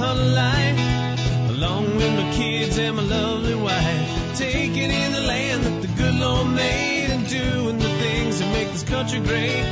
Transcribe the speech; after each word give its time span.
hunter 0.00 0.30
life, 0.32 1.50
along 1.50 1.84
with 1.96 2.12
my 2.16 2.32
kids 2.32 2.78
and 2.78 2.96
my 2.96 3.02
lovely 3.02 3.54
wife. 3.54 4.38
Taking 4.38 4.90
in 4.90 5.12
the 5.12 5.20
land 5.20 5.62
that 5.64 5.82
the 5.82 5.88
good 5.88 6.14
Lord 6.14 6.48
made 6.48 7.10
and 7.10 7.28
doing 7.28 7.78
the 7.78 7.92
things 8.04 8.38
that 8.38 8.50
make 8.52 8.70
this 8.72 8.82
country 8.82 9.20
great. 9.20 9.64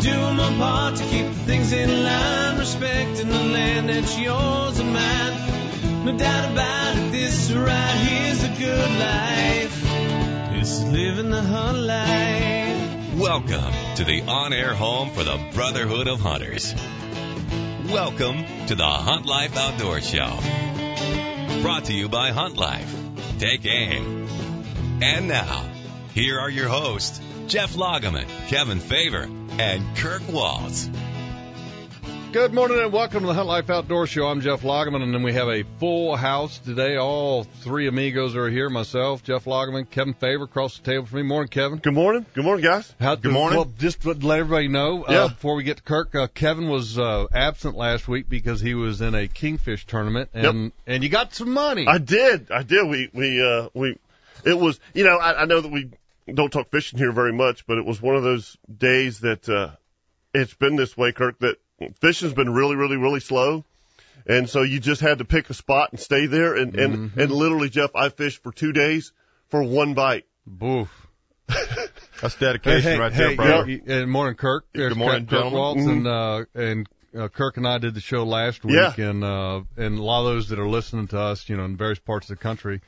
Doing 0.00 0.36
my 0.36 0.54
part 0.56 0.96
to 0.96 1.04
keep 1.04 1.26
the 1.26 1.42
things 1.50 1.72
in 1.72 2.02
line, 2.02 2.58
respecting 2.58 3.28
the 3.28 3.44
land 3.56 3.90
that's 3.90 4.18
yours 4.18 4.78
and 4.78 4.92
mine. 4.94 6.04
No 6.06 6.16
doubt 6.16 6.52
about 6.52 6.96
it, 6.96 7.12
this 7.12 7.52
right 7.52 7.96
here's 8.08 8.42
a 8.44 8.52
good 8.64 8.90
life. 9.08 9.76
Is 10.62 10.84
living 10.84 11.30
the 11.30 11.42
hunt 11.42 11.78
life. 11.78 13.20
Welcome 13.20 13.72
to 13.96 14.04
the 14.04 14.22
on 14.22 14.54
air 14.54 14.72
home 14.72 15.10
for 15.10 15.24
the 15.24 15.38
Brotherhood 15.52 16.08
of 16.08 16.20
Hunters. 16.20 16.74
Welcome 17.88 18.44
to 18.66 18.74
the 18.74 18.84
Hunt 18.84 19.24
Life 19.24 19.56
Outdoor 19.56 20.02
Show. 20.02 20.38
Brought 21.62 21.86
to 21.86 21.94
you 21.94 22.10
by 22.10 22.32
Hunt 22.32 22.58
Life. 22.58 22.94
Take 23.38 23.64
aim. 23.64 24.28
And 25.00 25.26
now, 25.26 25.66
here 26.12 26.38
are 26.38 26.50
your 26.50 26.68
hosts, 26.68 27.18
Jeff 27.46 27.76
Loggeman, 27.76 28.26
Kevin 28.48 28.80
Favor, 28.80 29.26
and 29.58 29.96
Kirk 29.96 30.20
Waltz. 30.28 30.90
Good 32.32 32.52
morning 32.52 32.78
and 32.78 32.92
welcome 32.92 33.20
to 33.22 33.26
the 33.26 33.32
Hunt 33.34 33.48
Life 33.48 33.70
Outdoor 33.70 34.06
Show. 34.06 34.26
I'm 34.26 34.42
Jeff 34.42 34.62
Loggeman, 34.62 35.02
and 35.02 35.14
then 35.14 35.22
we 35.22 35.32
have 35.32 35.48
a 35.48 35.62
full 35.80 36.14
house 36.14 36.58
today. 36.58 36.96
All 36.96 37.44
three 37.44 37.88
amigos 37.88 38.36
are 38.36 38.50
here. 38.50 38.68
Myself, 38.68 39.24
Jeff 39.24 39.46
Loggeman, 39.46 39.86
Kevin 39.90 40.12
Favor 40.12 40.44
across 40.44 40.78
the 40.78 40.84
table 40.84 41.06
for 41.06 41.16
me. 41.16 41.22
Morning, 41.22 41.48
Kevin. 41.48 41.78
Good 41.78 41.94
morning. 41.94 42.26
Good 42.34 42.44
morning, 42.44 42.62
guys. 42.64 42.94
How, 43.00 43.14
Good 43.16 43.32
morning. 43.32 43.56
Well, 43.58 43.72
just 43.78 44.02
to 44.02 44.12
let 44.12 44.38
everybody 44.40 44.68
know 44.68 45.04
uh, 45.04 45.12
Yeah. 45.12 45.28
before 45.28 45.54
we 45.56 45.62
get 45.64 45.78
to 45.78 45.82
Kirk, 45.82 46.14
uh, 46.14 46.26
Kevin 46.28 46.68
was 46.68 46.98
uh, 46.98 47.26
absent 47.32 47.76
last 47.76 48.06
week 48.08 48.28
because 48.28 48.60
he 48.60 48.74
was 48.74 49.00
in 49.00 49.14
a 49.14 49.26
kingfish 49.26 49.86
tournament, 49.86 50.28
and 50.34 50.72
and 50.86 51.02
you 51.02 51.08
got 51.08 51.34
some 51.34 51.50
money. 51.52 51.86
I 51.88 51.96
did. 51.98 52.50
I 52.52 52.62
did. 52.62 52.86
We 52.88 53.08
we 53.12 53.42
uh 53.42 53.70
we 53.72 53.96
it 54.44 54.56
was 54.58 54.78
you 54.92 55.04
know 55.04 55.16
I, 55.16 55.42
I 55.42 55.44
know 55.46 55.60
that 55.62 55.72
we 55.72 55.90
don't 56.32 56.52
talk 56.52 56.70
fishing 56.70 56.98
here 56.98 57.10
very 57.10 57.32
much, 57.32 57.66
but 57.66 57.78
it 57.78 57.86
was 57.86 58.02
one 58.02 58.16
of 58.16 58.22
those 58.22 58.56
days 58.76 59.20
that 59.20 59.48
uh 59.48 59.70
it's 60.34 60.52
been 60.54 60.76
this 60.76 60.94
way, 60.96 61.12
Kirk. 61.12 61.38
That 61.38 61.56
fishing's 62.00 62.34
been 62.34 62.52
really, 62.52 62.76
really, 62.76 62.96
really 62.96 63.20
slow. 63.20 63.64
And 64.26 64.48
so 64.48 64.62
you 64.62 64.78
just 64.80 65.00
had 65.00 65.18
to 65.18 65.24
pick 65.24 65.48
a 65.48 65.54
spot 65.54 65.90
and 65.92 66.00
stay 66.00 66.26
there. 66.26 66.54
And, 66.54 66.74
and, 66.74 67.12
and 67.16 67.30
literally, 67.32 67.70
Jeff, 67.70 67.90
I 67.94 68.08
fished 68.10 68.42
for 68.42 68.52
two 68.52 68.72
days 68.72 69.12
for 69.48 69.62
one 69.62 69.94
bite. 69.94 70.26
Boof. 70.46 70.90
That's 72.20 72.34
dedication 72.36 72.92
hey, 72.92 72.98
right 72.98 73.12
hey, 73.12 73.26
there, 73.28 73.36
brother. 73.36 73.70
yeah, 73.70 73.94
and 74.02 74.10
morning, 74.10 74.34
Kirk. 74.34 74.66
There's 74.74 74.94
morning, 74.96 75.26
Kirk, 75.26 75.30
Kirk 75.30 75.44
gentlemen. 75.44 75.58
Waltz 75.58 75.80
Mhm. 75.82 75.90
and 75.92 76.06
uh, 76.06 76.44
and 76.54 76.88
uh, 77.18 77.28
Kirk 77.28 77.56
and 77.56 77.66
I 77.66 77.78
did 77.78 77.94
the 77.94 78.00
show 78.00 78.24
last 78.24 78.64
week, 78.64 78.74
Yeah. 78.76 79.08
and 79.10 79.24
uh, 79.24 79.60
and 79.78 79.98
a 79.98 80.02
lot 80.02 80.26
of 80.26 80.34
those 80.34 80.48
that 80.50 80.58
are 80.58 80.68
listening 80.68 81.06
to 81.08 81.18
us, 81.18 81.48
you 81.48 81.56
know, 81.56 81.64
in 81.64 81.76
various 81.76 81.98
parts 82.00 82.28
of 82.28 82.36
the 82.36 82.42
country, 82.42 82.82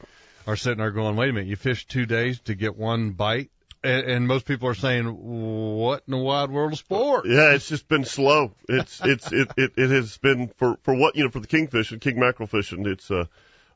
are 0.47 0.57
sitting 0.57 0.79
there 0.79 0.91
going, 0.91 1.17
"Wait 1.17 1.31
a 1.31 1.33
minute, 1.33 1.49
you 1.49 1.57
fished 1.57 1.89
two 1.89 2.05
days 2.05 2.39
to 2.41 2.55
get 2.55 2.77
one 2.77 3.11
bite." 3.13 3.51
And, 3.83 4.07
and 4.07 4.27
most 4.29 4.45
people 4.45 4.69
are 4.69 4.75
saying, 4.75 5.07
"What 5.07 6.03
in 6.07 6.11
the 6.13 6.19
wide 6.19 6.51
world 6.51 6.73
of 6.73 6.79
sport?" 6.79 7.25
Yeah, 7.27 7.53
it's 7.55 7.69
just 7.69 7.89
been 7.89 8.05
slow. 8.05 8.53
It's 8.69 9.01
it's 9.03 9.33
it 9.33 9.51
it, 9.57 9.73
it 9.77 9.91
has 9.91 10.19
been 10.19 10.49
for 10.59 10.77
for 10.83 10.95
what 10.95 11.17
you 11.17 11.25
know 11.25 11.31
for 11.31 11.41
the 11.41 11.47
kingfish 11.47 11.91
and 11.91 12.01
king 12.01 12.21
mackerel 12.21 12.47
fishing. 12.47 12.87
It's 12.87 13.11
uh 13.11 13.25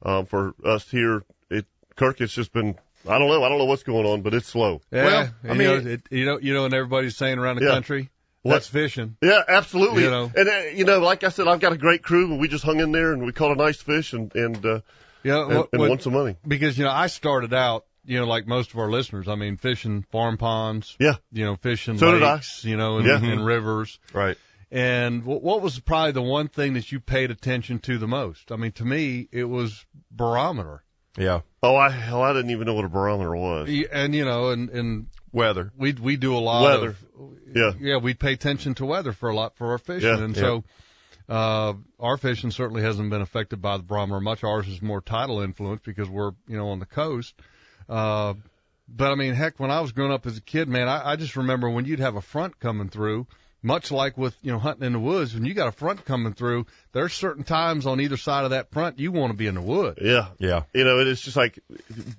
um 0.05 0.27
for 0.27 0.55
us 0.65 0.91
here. 0.91 1.25
It 1.51 1.65
Kirk. 1.97 2.21
It's 2.21 2.35
just 2.35 2.53
been 2.53 2.77
I 3.09 3.19
don't 3.19 3.29
know. 3.29 3.43
I 3.43 3.49
don't 3.49 3.57
know 3.59 3.65
what's 3.65 3.83
going 3.83 4.05
on, 4.05 4.21
but 4.21 4.35
it's 4.35 4.47
slow. 4.49 4.83
Yeah, 4.91 5.05
Well, 5.05 5.21
and 5.43 5.51
I 5.51 5.55
you 5.55 5.59
mean- 5.59 5.85
know, 5.85 5.91
it, 5.93 6.03
you 6.11 6.27
know, 6.27 6.39
you 6.39 6.53
know, 6.55 6.65
and 6.67 6.75
everybody's 6.75 7.17
saying 7.17 7.39
around 7.39 7.57
the 7.57 7.65
Yeah. 7.65 7.71
country, 7.73 8.11
What's 8.43 8.67
fishing. 8.69 9.17
Yeah, 9.23 9.41
absolutely. 9.49 10.03
You 10.05 10.11
know. 10.11 10.31
And 10.37 10.49
uh, 10.49 10.59
you 10.75 10.85
know, 10.85 11.01
like 11.01 11.25
I 11.25 11.31
said, 11.31 11.49
I've 11.49 11.61
got 11.61 11.73
a 11.73 11.79
great 11.79 12.03
crew, 12.03 12.31
and 12.31 12.39
we 12.39 12.49
just 12.49 12.63
hung 12.65 12.79
in 12.81 12.93
there 12.93 13.13
and 13.15 13.25
we 13.25 13.33
caught 13.33 13.53
a 13.53 13.57
nice 13.57 13.81
fish 13.81 14.13
and 14.13 14.35
and 14.37 14.67
uh, 14.67 14.81
You 15.23 15.33
know, 15.33 15.45
and, 15.49 15.57
what- 15.61 15.69
and 15.73 15.81
what- 15.81 15.89
won 15.89 16.01
some 16.01 16.13
money. 16.13 16.37
because 16.47 16.77
you 16.77 16.85
know, 16.85 16.91
I 16.91 17.07
started 17.07 17.55
out, 17.55 17.87
you 18.05 18.19
know, 18.19 18.27
like 18.27 18.47
most 18.47 18.73
of 18.73 18.79
our 18.79 18.91
listeners. 18.91 19.29
I 19.29 19.35
mean, 19.35 19.57
fishing 19.57 20.05
farm 20.11 20.37
ponds. 20.37 20.97
Yeah. 21.01 21.15
You 21.33 21.45
know, 21.45 21.57
fishing 21.57 21.99
So 21.99 22.11
lakes. 22.11 22.65
You 22.65 22.77
know, 22.77 22.99
and, 22.99 23.07
Yeah. 23.07 23.23
and 23.23 23.45
rivers. 23.45 23.99
Right. 24.13 24.37
And 24.71 25.25
what, 25.25 25.43
what 25.43 25.63
was 25.63 25.79
probably 25.79 26.13
the 26.13 26.23
one 26.23 26.49
thing 26.49 26.75
that 26.75 26.91
you 26.91 26.99
paid 27.01 27.31
attention 27.31 27.79
to 27.81 27.97
the 27.99 28.09
most? 28.09 28.51
I 28.51 28.57
mean, 28.57 28.73
to 28.73 28.85
me, 28.85 29.29
it 29.31 29.45
was 29.45 29.85
barometer. 30.11 30.83
Yeah. 31.17 31.41
Oh, 31.63 31.77
I 31.77 31.91
hell, 31.91 32.23
I 32.23 32.33
didn't 32.33 32.51
even 32.51 32.67
know 32.67 32.75
what 32.75 32.85
a 32.85 32.89
barometer 32.89 33.37
was. 33.37 33.69
And 33.93 34.15
you 34.15 34.25
know, 34.25 34.51
and 34.51 34.69
and 34.71 35.07
Weather. 35.33 35.71
we 35.77 35.93
we 35.93 36.17
do 36.17 36.37
a 36.37 36.39
lot 36.41 36.63
Weather. 36.65 36.89
of 36.91 36.99
Yeah. 37.55 37.71
yeah, 37.79 37.97
we 37.99 38.15
pay 38.15 38.33
attention 38.33 38.75
to 38.77 38.85
weather 38.87 39.13
for 39.13 39.29
a 39.31 39.35
lot 39.37 39.57
for 39.57 39.71
our 39.73 39.79
fishing, 39.79 40.09
Yeah. 40.09 40.25
and 40.25 40.37
so 40.37 40.65
uh, 41.29 41.75
our 42.01 42.17
fishing 42.17 42.51
certainly 42.51 42.83
hasn't 42.83 43.11
been 43.11 43.23
affected 43.23 43.63
by 43.63 43.77
the 43.77 43.83
barometer 43.85 44.21
much. 44.21 44.43
Ours 44.45 44.67
is 44.69 44.83
more 44.83 45.01
tidal 45.01 45.41
influence 45.41 45.83
because 45.85 46.09
we're 46.09 46.33
you 46.49 46.57
know 46.57 46.69
on 46.71 46.81
the 46.81 46.87
coast. 46.87 47.35
Uh, 47.89 48.35
but 48.89 49.11
I 49.11 49.15
mean, 49.15 49.35
heck, 49.35 49.59
when 49.59 49.71
I 49.71 49.81
was 49.81 49.93
growing 49.93 50.13
up 50.13 50.27
as 50.27 50.37
a 50.37 50.43
kid, 50.43 50.69
man, 50.69 50.89
I, 50.89 51.13
I 51.13 51.17
just 51.17 51.37
remember 51.37 51.71
when 51.71 51.85
you'd 51.85 52.01
have 52.01 52.17
a 52.17 52.23
front 52.23 52.59
coming 52.61 52.89
through. 52.89 53.27
Much 53.63 53.91
like 53.91 54.19
with 54.19 54.37
you 54.43 54.53
know 54.53 54.59
hunting 54.59 54.85
in 54.85 54.93
the 54.93 54.99
woods, 54.99 55.33
when 55.33 55.47
you 55.47 55.55
got 55.55 55.69
a 55.69 55.73
front 55.73 56.05
coming 56.05 56.35
through, 56.35 56.67
there's 56.93 57.15
certain 57.15 57.45
times 57.45 57.87
on 57.87 57.99
either 57.99 58.19
side 58.19 58.45
of 58.45 58.51
that 58.51 58.71
front 58.71 58.99
you 58.99 59.11
want 59.11 59.31
to 59.31 59.37
be 59.39 59.47
in 59.47 59.55
the 59.55 59.63
woods. 59.63 59.99
Yeah. 60.03 60.29
Yeah. 60.39 60.65
You 60.75 60.85
know, 60.85 60.99
it's 60.99 61.23
just 61.23 61.35
like, 61.35 61.59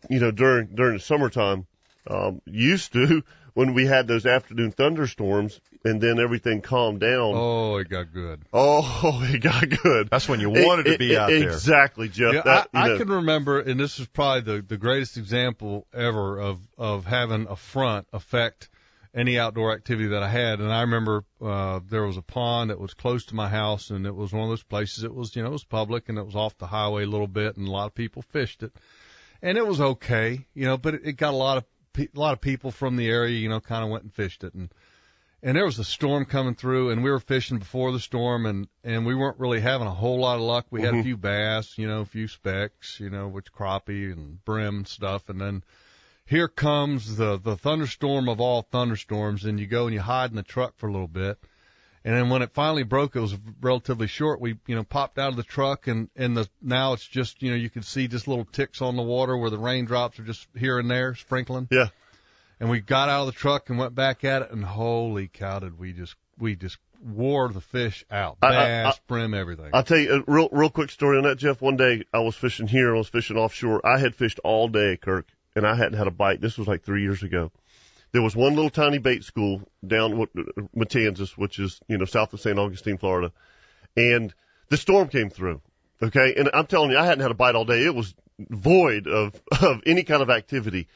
you 0.09 0.19
know, 0.19 0.31
during 0.31 0.73
during 0.73 0.95
the 0.95 0.99
summertime, 0.99 1.67
um, 2.07 2.41
used 2.47 2.93
to 2.93 3.23
when 3.55 3.73
we 3.73 3.87
had 3.87 4.07
those 4.07 4.25
afternoon 4.27 4.71
thunderstorms, 4.71 5.59
and 5.83 5.99
then 5.99 6.19
everything 6.19 6.61
calmed 6.61 6.99
down. 6.99 7.31
Oh, 7.33 7.77
it 7.77 7.89
got 7.89 8.13
good. 8.13 8.41
Oh, 8.53 9.21
it 9.27 9.39
got 9.39 9.67
good. 9.81 10.09
That's 10.11 10.29
when 10.29 10.39
you 10.41 10.49
wanted 10.51 10.83
to 10.91 10.97
be 10.99 11.13
It- 11.13 11.17
out 11.17 11.31
it- 11.31 11.39
there. 11.39 11.49
Exactly, 11.49 12.09
Jeff. 12.09 12.33
Yeah, 12.35 12.41
that, 12.43 12.69
I, 12.73 12.93
I 12.93 12.97
can 12.97 13.07
remember, 13.09 13.59
and 13.61 13.79
this 13.79 13.97
is 13.99 14.05
probably 14.07 14.57
the, 14.57 14.61
the 14.61 14.77
greatest 14.77 15.17
example 15.17 15.87
ever 15.93 16.39
of, 16.39 16.59
of 16.77 17.05
having 17.05 17.47
a 17.49 17.55
front 17.55 18.07
affect 18.13 18.69
any 19.13 19.39
outdoor 19.39 19.71
activity 19.73 20.09
that 20.09 20.21
I 20.21 20.27
had. 20.27 20.59
And 20.59 20.69
I 20.73 20.81
remember 20.81 21.23
uh, 21.41 21.79
there 21.89 22.03
was 22.05 22.17
a 22.17 22.21
pond 22.21 22.69
that 22.69 22.79
was 22.81 22.93
close 22.93 23.23
to 23.27 23.35
my 23.35 23.47
house, 23.47 23.89
and 23.89 24.05
it 24.05 24.13
was 24.13 24.33
one 24.33 24.43
of 24.43 24.49
those 24.49 24.63
places. 24.63 25.05
It 25.05 25.15
was, 25.15 25.33
you 25.33 25.41
know, 25.41 25.47
it 25.47 25.53
was 25.53 25.63
public, 25.63 26.09
and 26.09 26.17
it 26.17 26.25
was 26.25 26.35
off 26.35 26.57
the 26.57 26.67
highway 26.67 27.03
a 27.03 27.07
little 27.07 27.27
bit, 27.27 27.55
and 27.55 27.65
a 27.65 27.71
lot 27.71 27.85
of 27.85 27.95
people 27.95 28.21
fished 28.21 28.61
it, 28.63 28.73
and 29.41 29.57
it 29.57 29.65
was 29.65 29.79
okay, 29.79 30.45
you 30.53 30.65
know. 30.65 30.77
But 30.77 30.95
it, 30.95 31.01
it 31.05 31.13
got 31.13 31.33
a 31.33 31.37
lot 31.37 31.55
of 31.55 31.63
pe- 31.95 32.09
a 32.15 32.19
lot 32.19 32.33
of 32.33 32.41
people 32.41 32.71
from 32.71 32.97
the 32.97 33.07
area, 33.07 33.39
you 33.39 33.49
know, 33.49 33.59
kind 33.59 33.83
of 33.83 33.89
went 33.89 34.03
and 34.03 34.13
fished 34.13 34.43
it, 34.43 34.53
and 34.53 34.69
and 35.41 35.55
there 35.55 35.65
was 35.65 35.79
a 35.79 35.83
storm 35.83 36.25
coming 36.25 36.55
through, 36.55 36.89
and 36.89 37.03
we 37.03 37.11
were 37.11 37.19
fishing 37.19 37.59
before 37.59 37.91
the 37.91 37.99
storm, 37.99 38.45
and 38.45 38.67
and 38.83 39.05
we 39.05 39.15
weren't 39.15 39.39
really 39.39 39.61
having 39.61 39.87
a 39.87 39.91
whole 39.91 40.19
lot 40.19 40.35
of 40.35 40.41
luck. 40.41 40.65
We 40.69 40.81
had 40.81 40.89
a 40.89 40.97
mm-hmm. 40.97 41.03
few 41.03 41.17
bass, 41.17 41.77
you 41.77 41.87
know, 41.87 42.01
a 42.01 42.05
few 42.05 42.27
specks, 42.27 42.99
you 42.99 43.09
know, 43.09 43.27
which 43.27 43.53
crappie 43.53 44.11
and 44.11 44.43
brim 44.43 44.77
and 44.77 44.87
stuff, 44.87 45.29
and 45.29 45.39
then 45.39 45.63
here 46.25 46.47
comes 46.47 47.17
the 47.17 47.37
the 47.37 47.55
thunderstorm 47.55 48.27
of 48.27 48.41
all 48.41 48.63
thunderstorms, 48.63 49.45
and 49.45 49.59
you 49.59 49.67
go 49.67 49.85
and 49.85 49.93
you 49.93 50.01
hide 50.01 50.31
in 50.31 50.35
the 50.35 50.43
truck 50.43 50.75
for 50.77 50.87
a 50.87 50.91
little 50.91 51.07
bit. 51.07 51.37
And 52.05 52.15
then 52.15 52.29
when 52.29 52.43
it 52.43 52.51
finally 52.53 52.83
broke, 52.83 53.15
it 53.15 53.19
was 53.19 53.35
relatively 53.59 54.05
short. 54.05 54.39
We, 54.39 54.59
you 54.67 54.75
know, 54.75 54.83
popped 54.83 55.17
out 55.17 55.29
of 55.29 55.37
the 55.37 55.43
truck 55.43 55.87
and, 55.87 56.07
and 56.15 56.37
the, 56.37 56.47
now 56.61 56.93
it's 56.93 57.05
just, 57.05 57.41
you 57.41 57.49
know, 57.49 57.57
you 57.57 57.71
could 57.71 57.83
see 57.83 58.07
just 58.07 58.27
little 58.27 58.45
ticks 58.45 58.79
on 58.79 58.95
the 58.95 59.01
water 59.01 59.35
where 59.35 59.49
the 59.49 59.57
raindrops 59.57 60.19
are 60.19 60.23
just 60.23 60.47
here 60.55 60.77
and 60.77 60.89
there 60.89 61.15
sprinkling 61.15 61.67
yeah. 61.71 61.87
and 62.59 62.69
we 62.69 62.79
got 62.79 63.09
out 63.09 63.21
of 63.21 63.25
the 63.25 63.31
truck 63.31 63.71
and 63.71 63.79
went 63.79 63.95
back 63.95 64.23
at 64.23 64.43
it, 64.43 64.51
and 64.51 64.63
holy 64.63 65.27
cow, 65.27 65.57
did 65.57 65.79
we 65.79 65.93
just 65.93 66.15
we 66.37 66.55
just 66.55 66.77
wore 67.03 67.49
the 67.49 67.61
fish 67.61 68.05
out, 68.11 68.37
I- 68.39 68.49
I- 68.49 68.51
bass, 68.51 68.99
brim, 69.07 69.33
everything. 69.33 69.71
I'll 69.73 69.81
tell 69.81 69.97
you 69.97 70.23
a 70.27 70.31
real, 70.31 70.49
real 70.51 70.69
quick 70.69 70.91
story 70.91 71.17
on 71.17 71.23
that, 71.23 71.37
Jeff. 71.37 71.59
One 71.59 71.75
day 71.75 72.03
I 72.13 72.19
was 72.19 72.35
fishing 72.35 72.67
here, 72.67 72.93
I 72.93 72.97
was 72.99 73.07
fishing 73.09 73.35
offshore. 73.37 73.81
I 73.83 73.97
had 73.97 74.13
fished 74.13 74.39
all 74.43 74.67
day, 74.67 74.97
Kirk, 74.97 75.27
and 75.55 75.65
I 75.65 75.75
hadn't 75.75 75.97
had 75.97 76.05
a 76.05 76.11
bite. 76.11 76.39
This 76.39 76.55
was 76.57 76.67
like 76.67 76.83
three 76.83 77.01
years 77.01 77.23
ago. 77.23 77.51
There 78.15 78.21
was 78.21 78.33
one 78.33 78.55
little 78.55 78.69
tiny 78.69 78.97
bait 78.97 79.25
school 79.25 79.61
down 79.85 80.25
Matanzas, 80.73 81.31
which 81.31 81.59
is, 81.59 81.81
you 81.89 81.97
know, 81.97 82.05
south 82.05 82.31
of 82.31 82.39
St. 82.39 82.57
Augustine, 82.57 82.97
Florida. 82.97 83.33
And 83.97 84.33
the 84.69 84.77
storm 84.77 85.09
came 85.09 85.29
through. 85.29 85.59
Okay. 86.01 86.33
And 86.37 86.49
I'm 86.53 86.65
telling 86.65 86.91
you, 86.91 86.97
I 86.97 87.03
hadn't 87.03 87.23
had 87.23 87.31
a 87.31 87.33
bite 87.33 87.55
all 87.55 87.65
day. 87.65 87.83
It 87.83 87.93
was 87.93 88.15
void 88.39 89.07
of, 89.07 89.33
of 89.61 89.81
any 89.85 90.03
kind 90.03 90.21
of 90.21 90.29
activity. 90.29 90.87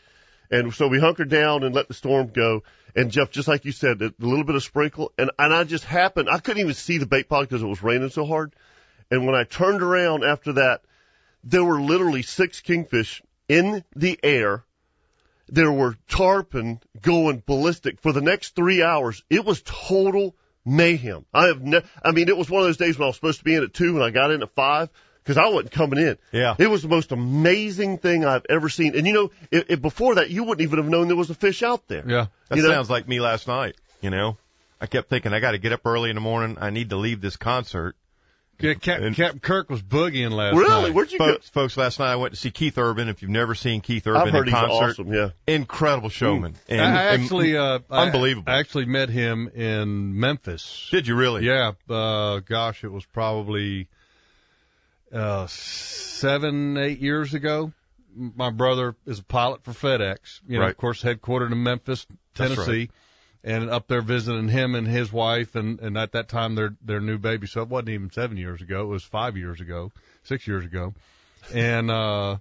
And 0.50 0.74
so 0.74 0.88
we 0.88 0.98
hunkered 0.98 1.28
down 1.28 1.64
and 1.64 1.76
let 1.76 1.90
the 1.90 1.94
storm 1.94 2.28
go. 2.28 2.64
And 2.96 3.12
Jeff, 3.12 3.32
just 3.32 3.50
like 3.50 3.66
you 3.66 3.74
said, 3.74 4.02
a 4.02 4.14
little 4.18 4.46
bit 4.46 4.56
of 4.56 4.64
sprinkle. 4.64 5.12
And, 5.18 5.30
and 5.38 5.54
I 5.54 5.66
just 5.66 5.84
happened, 5.84 6.30
I 6.30 6.38
couldn't 6.38 6.62
even 6.62 6.74
see 6.74 7.00
the 7.00 7.06
bait 7.06 7.28
pod 7.28 7.50
because 7.50 7.62
it 7.62 7.68
was 7.68 7.84
raining 7.84 8.12
so 8.12 8.26
hard. 8.26 8.56
And 9.12 9.26
when 9.26 9.36
I 9.36 9.44
turned 9.44 9.82
around 9.82 10.24
after 10.24 10.54
that, 10.54 10.84
there 11.44 11.66
were 11.66 11.82
literally 11.82 12.22
six 12.22 12.62
kingfish 12.62 13.22
in 13.50 13.84
the 13.94 14.18
air. 14.24 14.64
There 15.52 15.72
were 15.72 15.96
tarpon 16.10 16.80
going 17.02 17.44
ballistic 17.46 18.00
for 18.02 18.12
the 18.12 18.22
next 18.22 18.56
three 18.56 18.82
hours. 18.84 19.24
It 19.30 19.46
was 19.46 19.62
total 19.64 20.36
mayhem. 20.66 21.26
I 21.34 21.48
have 21.48 21.62
ne- 21.62 21.82
I 22.04 22.12
mean, 22.12 22.30
it 22.30 22.38
was 22.38 22.50
one 22.50 22.62
of 22.62 22.68
those 22.68 22.78
days 22.78 22.98
when 22.98 23.06
I 23.06 23.08
was 23.08 23.16
supposed 23.16 23.40
to 23.40 23.44
be 23.46 23.56
in 23.56 23.64
at 23.64 23.74
two 23.74 23.96
and 23.96 24.04
I 24.04 24.10
got 24.12 24.32
in 24.32 24.42
at 24.44 24.54
five 24.56 24.90
because 25.24 25.38
I 25.38 25.48
wasn't 25.50 25.72
coming 25.72 26.00
in. 26.00 26.18
Yeah. 26.32 26.56
It 26.58 26.70
was 26.70 26.82
the 26.82 26.88
most 26.88 27.12
amazing 27.12 27.98
thing 27.98 28.26
I've 28.26 28.46
ever 28.50 28.70
seen. 28.70 28.96
And 28.96 29.08
you 29.08 29.14
know, 29.14 29.32
if, 29.52 29.66
if 29.70 29.82
before 29.82 30.16
that, 30.16 30.30
you 30.30 30.44
wouldn't 30.44 30.62
even 30.62 30.78
have 30.80 30.88
known 30.90 31.08
there 31.08 31.16
was 31.18 31.30
a 31.30 31.36
fish 31.36 31.64
out 31.64 31.88
there. 31.88 32.04
yeah, 32.08 32.28
That 32.50 32.58
You 32.58 32.64
know- 32.64 32.70
sounds 32.70 32.90
like 32.90 33.08
me 33.08 33.20
last 33.20 33.48
night. 33.48 33.76
You 34.02 34.10
know, 34.12 34.38
I 34.80 34.86
kept 34.88 35.10
thinking 35.10 35.34
I 35.34 35.40
got 35.40 35.52
to 35.52 35.58
get 35.58 35.74
up 35.74 35.82
early 35.86 36.10
in 36.10 36.16
the 36.16 36.22
morning. 36.22 36.58
I 36.62 36.70
need 36.70 36.90
to 36.92 36.96
leave 36.98 37.20
this 37.22 37.36
concert 37.38 37.96
Yeah, 38.62 38.74
Cap, 38.74 39.00
And- 39.02 39.16
Captain 39.16 39.40
Kirk 39.40 39.70
was 39.70 39.82
boogieing 39.82 40.32
last 40.32 40.54
Really? 40.56 40.68
night. 40.70 40.78
Really? 40.80 40.92
Where'd 40.92 41.12
you 41.12 41.18
Folks, 41.18 41.50
folks, 41.50 41.78
last 41.78 42.00
night 42.00 42.12
I 42.12 42.16
went 42.18 42.34
to 42.34 42.40
see 42.40 42.52
Keith 42.52 42.78
Urban. 42.78 43.08
If 43.08 43.22
you've 43.22 43.32
never 43.32 43.56
seen 43.56 43.80
Keith? 43.82 44.06
Urban 44.06 44.22
I've 44.22 44.34
heard 44.34 44.48
in 44.50 44.54
he's 44.54 44.62
concert, 44.64 45.02
awesome. 45.02 45.14
Yeah. 45.14 45.30
incredible 45.48 46.10
showman. 46.10 46.56
And, 46.68 46.82
I 46.82 46.86
and- 47.14 47.22
actually, 47.24 47.56
uh, 47.58 47.80
unbelievable. 47.90 48.52
I 48.52 48.60
actually 48.60 48.86
met 48.86 49.10
him 49.10 49.48
in 49.56 50.20
Memphis. 50.20 50.90
did 50.92 51.08
you 51.08 51.16
really? 51.16 51.46
Yeah, 51.46 51.72
uh, 51.90 52.40
gosh, 52.40 52.84
it 52.84 52.92
was 52.92 53.06
probably 53.06 53.88
uh, 55.14 55.48
seven, 55.48 56.78
eight 56.78 57.00
years 57.00 57.34
ago. 57.34 57.72
My 58.16 58.50
brother 58.50 58.96
is 59.06 59.20
a 59.20 59.24
pilot 59.24 59.64
for 59.64 59.72
FedEx. 59.72 60.42
You 60.48 60.58
know, 60.58 60.64
Right. 60.66 60.72
of 60.72 60.78
course, 60.78 61.02
headquartered 61.02 61.52
in 61.52 61.64
Memphis, 61.64 62.06
That's 62.36 62.56
Tennessee, 62.56 62.90
and 63.44 63.70
up 63.70 63.88
there 63.88 64.02
visiting 64.02 64.50
him 64.50 64.76
and 64.76 64.88
his 64.88 65.12
wife, 65.14 65.56
and 65.56 65.80
and 65.80 65.98
at 65.98 66.12
that 66.14 66.28
time 66.30 66.56
their 66.56 66.76
their 66.84 67.00
new 67.00 67.18
baby. 67.18 67.48
So 67.48 67.62
it 67.62 67.70
wasn't 67.70 67.90
even 67.90 68.12
seven 68.12 68.38
years 68.38 68.62
ago; 68.62 68.82
it 68.84 68.88
was 68.88 69.04
five 69.04 69.38
years 69.38 69.62
ago, 69.62 69.92
six 70.24 70.48
years 70.48 70.66
ago, 70.66 70.94
and 71.54 71.90
uh, 71.90 72.38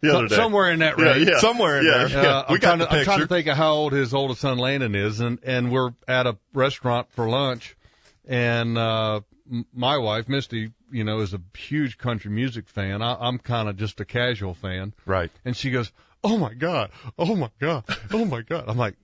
The 0.00 0.10
so- 0.10 0.26
day. 0.28 0.34
somewhere 0.36 0.70
in 0.72 0.80
that 0.80 0.98
Yeah, 0.98 1.04
range. 1.12 1.28
yeah. 1.28 1.38
Somewhere 1.38 1.78
in 1.78 1.86
Yeah. 1.86 2.04
there. 2.06 2.18
Uh, 2.30 2.44
we 2.48 2.54
I'm 2.54 2.60
got 2.60 2.60
trying 2.60 2.78
the 2.80 2.86
to, 2.86 2.92
I'm 2.92 3.04
trying 3.04 3.20
to 3.20 3.26
think 3.26 3.46
of 3.46 3.56
how 3.56 3.72
old 3.72 3.92
his 3.92 4.12
oldest 4.14 4.40
son 4.40 4.58
Landon 4.58 4.94
is, 4.94 5.20
and 5.20 5.38
and 5.44 5.70
we're 5.70 5.90
at 6.08 6.26
a 6.26 6.36
restaurant 6.54 7.08
for 7.12 7.28
lunch, 7.28 7.76
and 8.26 8.76
uh, 8.78 9.20
my 9.74 9.98
wife 9.98 10.28
Misty, 10.28 10.72
you 10.90 11.04
know, 11.04 11.20
is 11.20 11.34
a 11.34 11.40
huge 11.56 11.98
country 11.98 12.30
music 12.30 12.68
fan. 12.68 13.02
I, 13.02 13.16
I'm 13.20 13.38
kind 13.38 13.68
of 13.68 13.76
just 13.76 14.00
a 14.00 14.04
casual 14.04 14.54
fan, 14.54 14.94
Right. 15.06 15.30
and 15.44 15.56
she 15.56 15.70
goes, 15.70 15.92
"Oh 16.24 16.38
my 16.38 16.54
god, 16.54 16.90
oh 17.18 17.36
my 17.36 17.50
god, 17.60 17.84
oh 18.12 18.24
my 18.24 18.42
god." 18.42 18.64
I'm 18.68 18.76
like, 18.78 18.94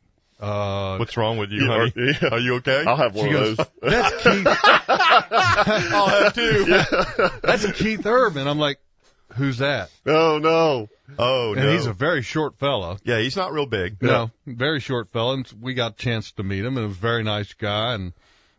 uh, 0.40 0.96
What's 0.98 1.16
wrong 1.16 1.38
with 1.38 1.50
you, 1.50 1.62
Yeah, 1.68 1.76
honey? 1.78 1.92
or- 1.96 2.04
yeah. 2.10 2.28
Are 2.32 2.38
you 2.38 2.54
okay? 2.56 2.84
I'll 2.86 2.96
have 2.96 3.14
one 3.14 3.28
she 3.28 3.34
of 3.34 3.40
goes, 3.40 3.56
those. 3.56 3.66
"That's 3.82 4.22
Keith, 4.22 4.46
I'll 5.92 6.08
have 6.08 6.34
two. 6.34 6.64
that's 7.42 7.72
Keith 7.72 8.04
Urban." 8.06 8.46
I'm 8.46 8.58
like, 8.58 8.78
"Who's 9.34 9.58
that?" 9.58 9.90
Oh 10.06 10.38
no. 10.38 10.88
Oh 11.18 11.52
no. 11.54 11.60
And 11.60 11.62
no. 11.66 11.72
he's 11.72 11.86
a 11.86 11.92
very 11.92 12.22
short 12.22 12.58
fella. 12.58 12.98
yeah, 13.04 13.18
he's 13.20 13.36
not 13.36 13.52
real 13.52 13.66
big. 13.66 14.02
No, 14.02 14.30
very 14.46 14.80
short 14.80 15.10
fella. 15.12 15.34
And 15.34 15.52
we 15.60 15.74
got 15.74 15.92
a 15.92 15.96
chance 15.96 16.32
to 16.32 16.42
meet 16.42 16.64
him, 16.64 16.76
and 16.76 16.84
it 16.84 16.88
was 16.88 16.96
a 16.96 17.00
very 17.00 17.22
nice 17.22 17.52
guy. 17.54 17.94
And 17.94 18.12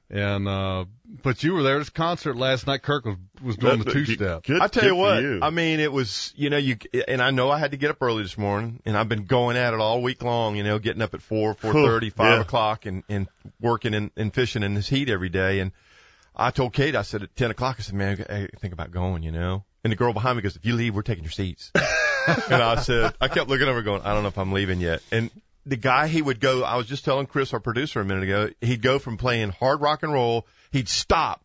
and 0.10 0.48
uh, 0.48 0.86
but 1.24 1.44
you 1.44 1.54
were 1.54 1.64
there 1.64 1.76
at 1.76 1.80
his 1.80 1.90
concert 1.90 2.36
last 2.38 2.68
night. 2.68 2.82
Kirk 2.84 3.06
was 3.06 3.16
was 3.44 3.58
doing 3.58 3.80
the 3.80 3.86
That- 3.86 3.94
two 3.94 4.06
step. 4.06 4.44
Good. 4.44 4.62
I 4.62 4.68
tell 4.68 4.86
you 4.86 4.96
what, 4.96 5.22
you. 5.22 5.40
I 5.42 5.50
mean, 5.50 5.80
it 5.80 5.92
was, 5.92 6.34
you 6.36 6.50
know, 6.50 6.58
you, 6.58 6.78
and 7.08 7.22
I 7.22 7.32
know 7.32 7.50
I 7.52 7.60
had 7.60 7.72
to 7.72 7.78
get 7.78 7.90
up 7.92 7.98
early 8.02 8.24
this 8.24 8.38
morning, 8.38 8.82
and 8.86 8.98
I've 8.98 9.10
been 9.10 9.26
going 9.26 9.58
at 9.58 9.74
it 9.74 9.80
all 9.80 10.02
week 10.02 10.24
long, 10.24 10.56
you 10.56 10.64
know, 10.64 10.80
getting 10.80 11.02
up 11.02 11.14
at 11.14 11.22
four, 11.22 11.54
four 11.54 11.74
thirty, 11.74 12.10
five 12.10 12.38
Yeah. 12.38 12.42
o'clock, 12.42 12.86
and 12.86 13.04
and 13.10 13.28
working 13.60 13.94
and, 13.94 14.12
and 14.16 14.34
fishing 14.34 14.64
in 14.64 14.74
this 14.74 14.88
heat 14.88 15.10
every 15.10 15.30
day. 15.30 15.60
And 15.60 15.72
I 16.36 16.52
told 16.52 16.74
Kate, 16.74 16.96
I 16.96 17.02
said 17.02 17.24
at 17.24 17.36
ten 17.36 17.52
o'clock, 17.52 17.78
I 17.80 17.82
said, 17.82 17.96
man, 17.96 18.26
I 18.30 18.48
think 18.60 18.74
about 18.74 18.92
going, 18.92 19.24
you 19.24 19.32
know. 19.32 19.64
And 19.84 19.92
the 19.92 19.96
girl 19.98 20.12
behind 20.14 20.36
me 20.38 20.42
goes, 20.42 20.56
if 20.56 20.66
you 20.66 20.74
leave, 20.74 20.96
we're 20.96 21.02
taking 21.02 21.24
your 21.24 21.32
seats. 21.32 21.72
and 22.28 22.62
I 22.62 22.76
said, 22.82 23.14
I 23.22 23.28
kept 23.30 23.50
looking 23.50 23.68
over, 23.68 23.82
going, 23.84 24.02
I 24.02 24.14
don't 24.14 24.24
know 24.24 24.28
if 24.30 24.38
I'm 24.38 24.52
leaving 24.52 24.82
yet. 24.82 25.02
And 25.12 25.30
the 25.68 25.78
guy, 25.78 26.08
he 26.08 26.22
would 26.22 26.40
go. 26.40 26.64
I 26.64 26.76
was 26.78 26.88
just 26.88 27.06
telling 27.06 27.26
Chris, 27.28 27.54
our 27.54 27.60
producer, 27.60 28.00
a 28.02 28.06
minute 28.06 28.24
ago, 28.24 28.50
he'd 28.62 28.82
go 28.82 29.00
from 29.00 29.18
playing 29.18 29.50
hard 29.50 29.82
rock 29.82 30.04
and 30.04 30.14
roll, 30.14 30.48
he'd 30.72 30.90
stop, 30.90 31.44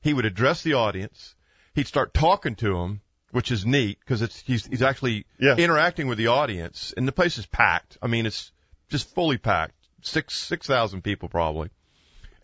he 0.00 0.12
would 0.14 0.24
address 0.26 0.62
the 0.62 0.74
audience 0.74 1.34
he'd 1.74 1.86
start 1.86 2.12
talking 2.14 2.54
to 2.56 2.74
them, 2.74 3.00
which 3.30 3.50
is 3.50 3.64
neat 3.64 3.98
because 4.00 4.22
it's 4.22 4.40
he's 4.40 4.66
he's 4.66 4.82
actually 4.82 5.24
Yeah. 5.38 5.56
interacting 5.56 6.06
with 6.06 6.18
the 6.18 6.26
audience, 6.28 6.92
and 6.96 7.08
the 7.08 7.12
place 7.12 7.38
is 7.38 7.46
packed. 7.46 7.98
I 8.02 8.06
mean, 8.06 8.26
it's 8.26 8.52
just 8.90 9.14
fully 9.14 9.38
packed, 9.38 9.74
six 10.02 10.34
six 10.34 10.66
thousand 10.66 11.02
people 11.02 11.28
probably, 11.28 11.70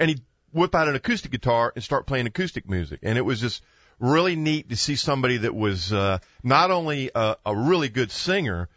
and 0.01 0.09
he'd 0.09 0.23
whip 0.53 0.75
out 0.75 0.89
an 0.89 0.95
acoustic 0.95 1.31
guitar 1.31 1.73
and 1.75 1.85
start 1.85 2.07
playing 2.07 2.27
acoustic 2.27 2.69
music, 2.69 3.01
and 3.03 3.19
it 3.19 3.23
was 3.23 3.41
just 3.41 3.63
really 4.01 4.37
neat 4.37 4.69
to 4.71 4.77
see 4.77 4.97
somebody 4.97 5.39
that 5.39 5.55
was 5.55 5.93
uh, 5.93 6.19
not 6.43 6.71
only 6.71 7.11
a, 7.15 7.37
a 7.45 7.55
really 7.55 7.89
good 7.89 8.11
singer, 8.11 8.69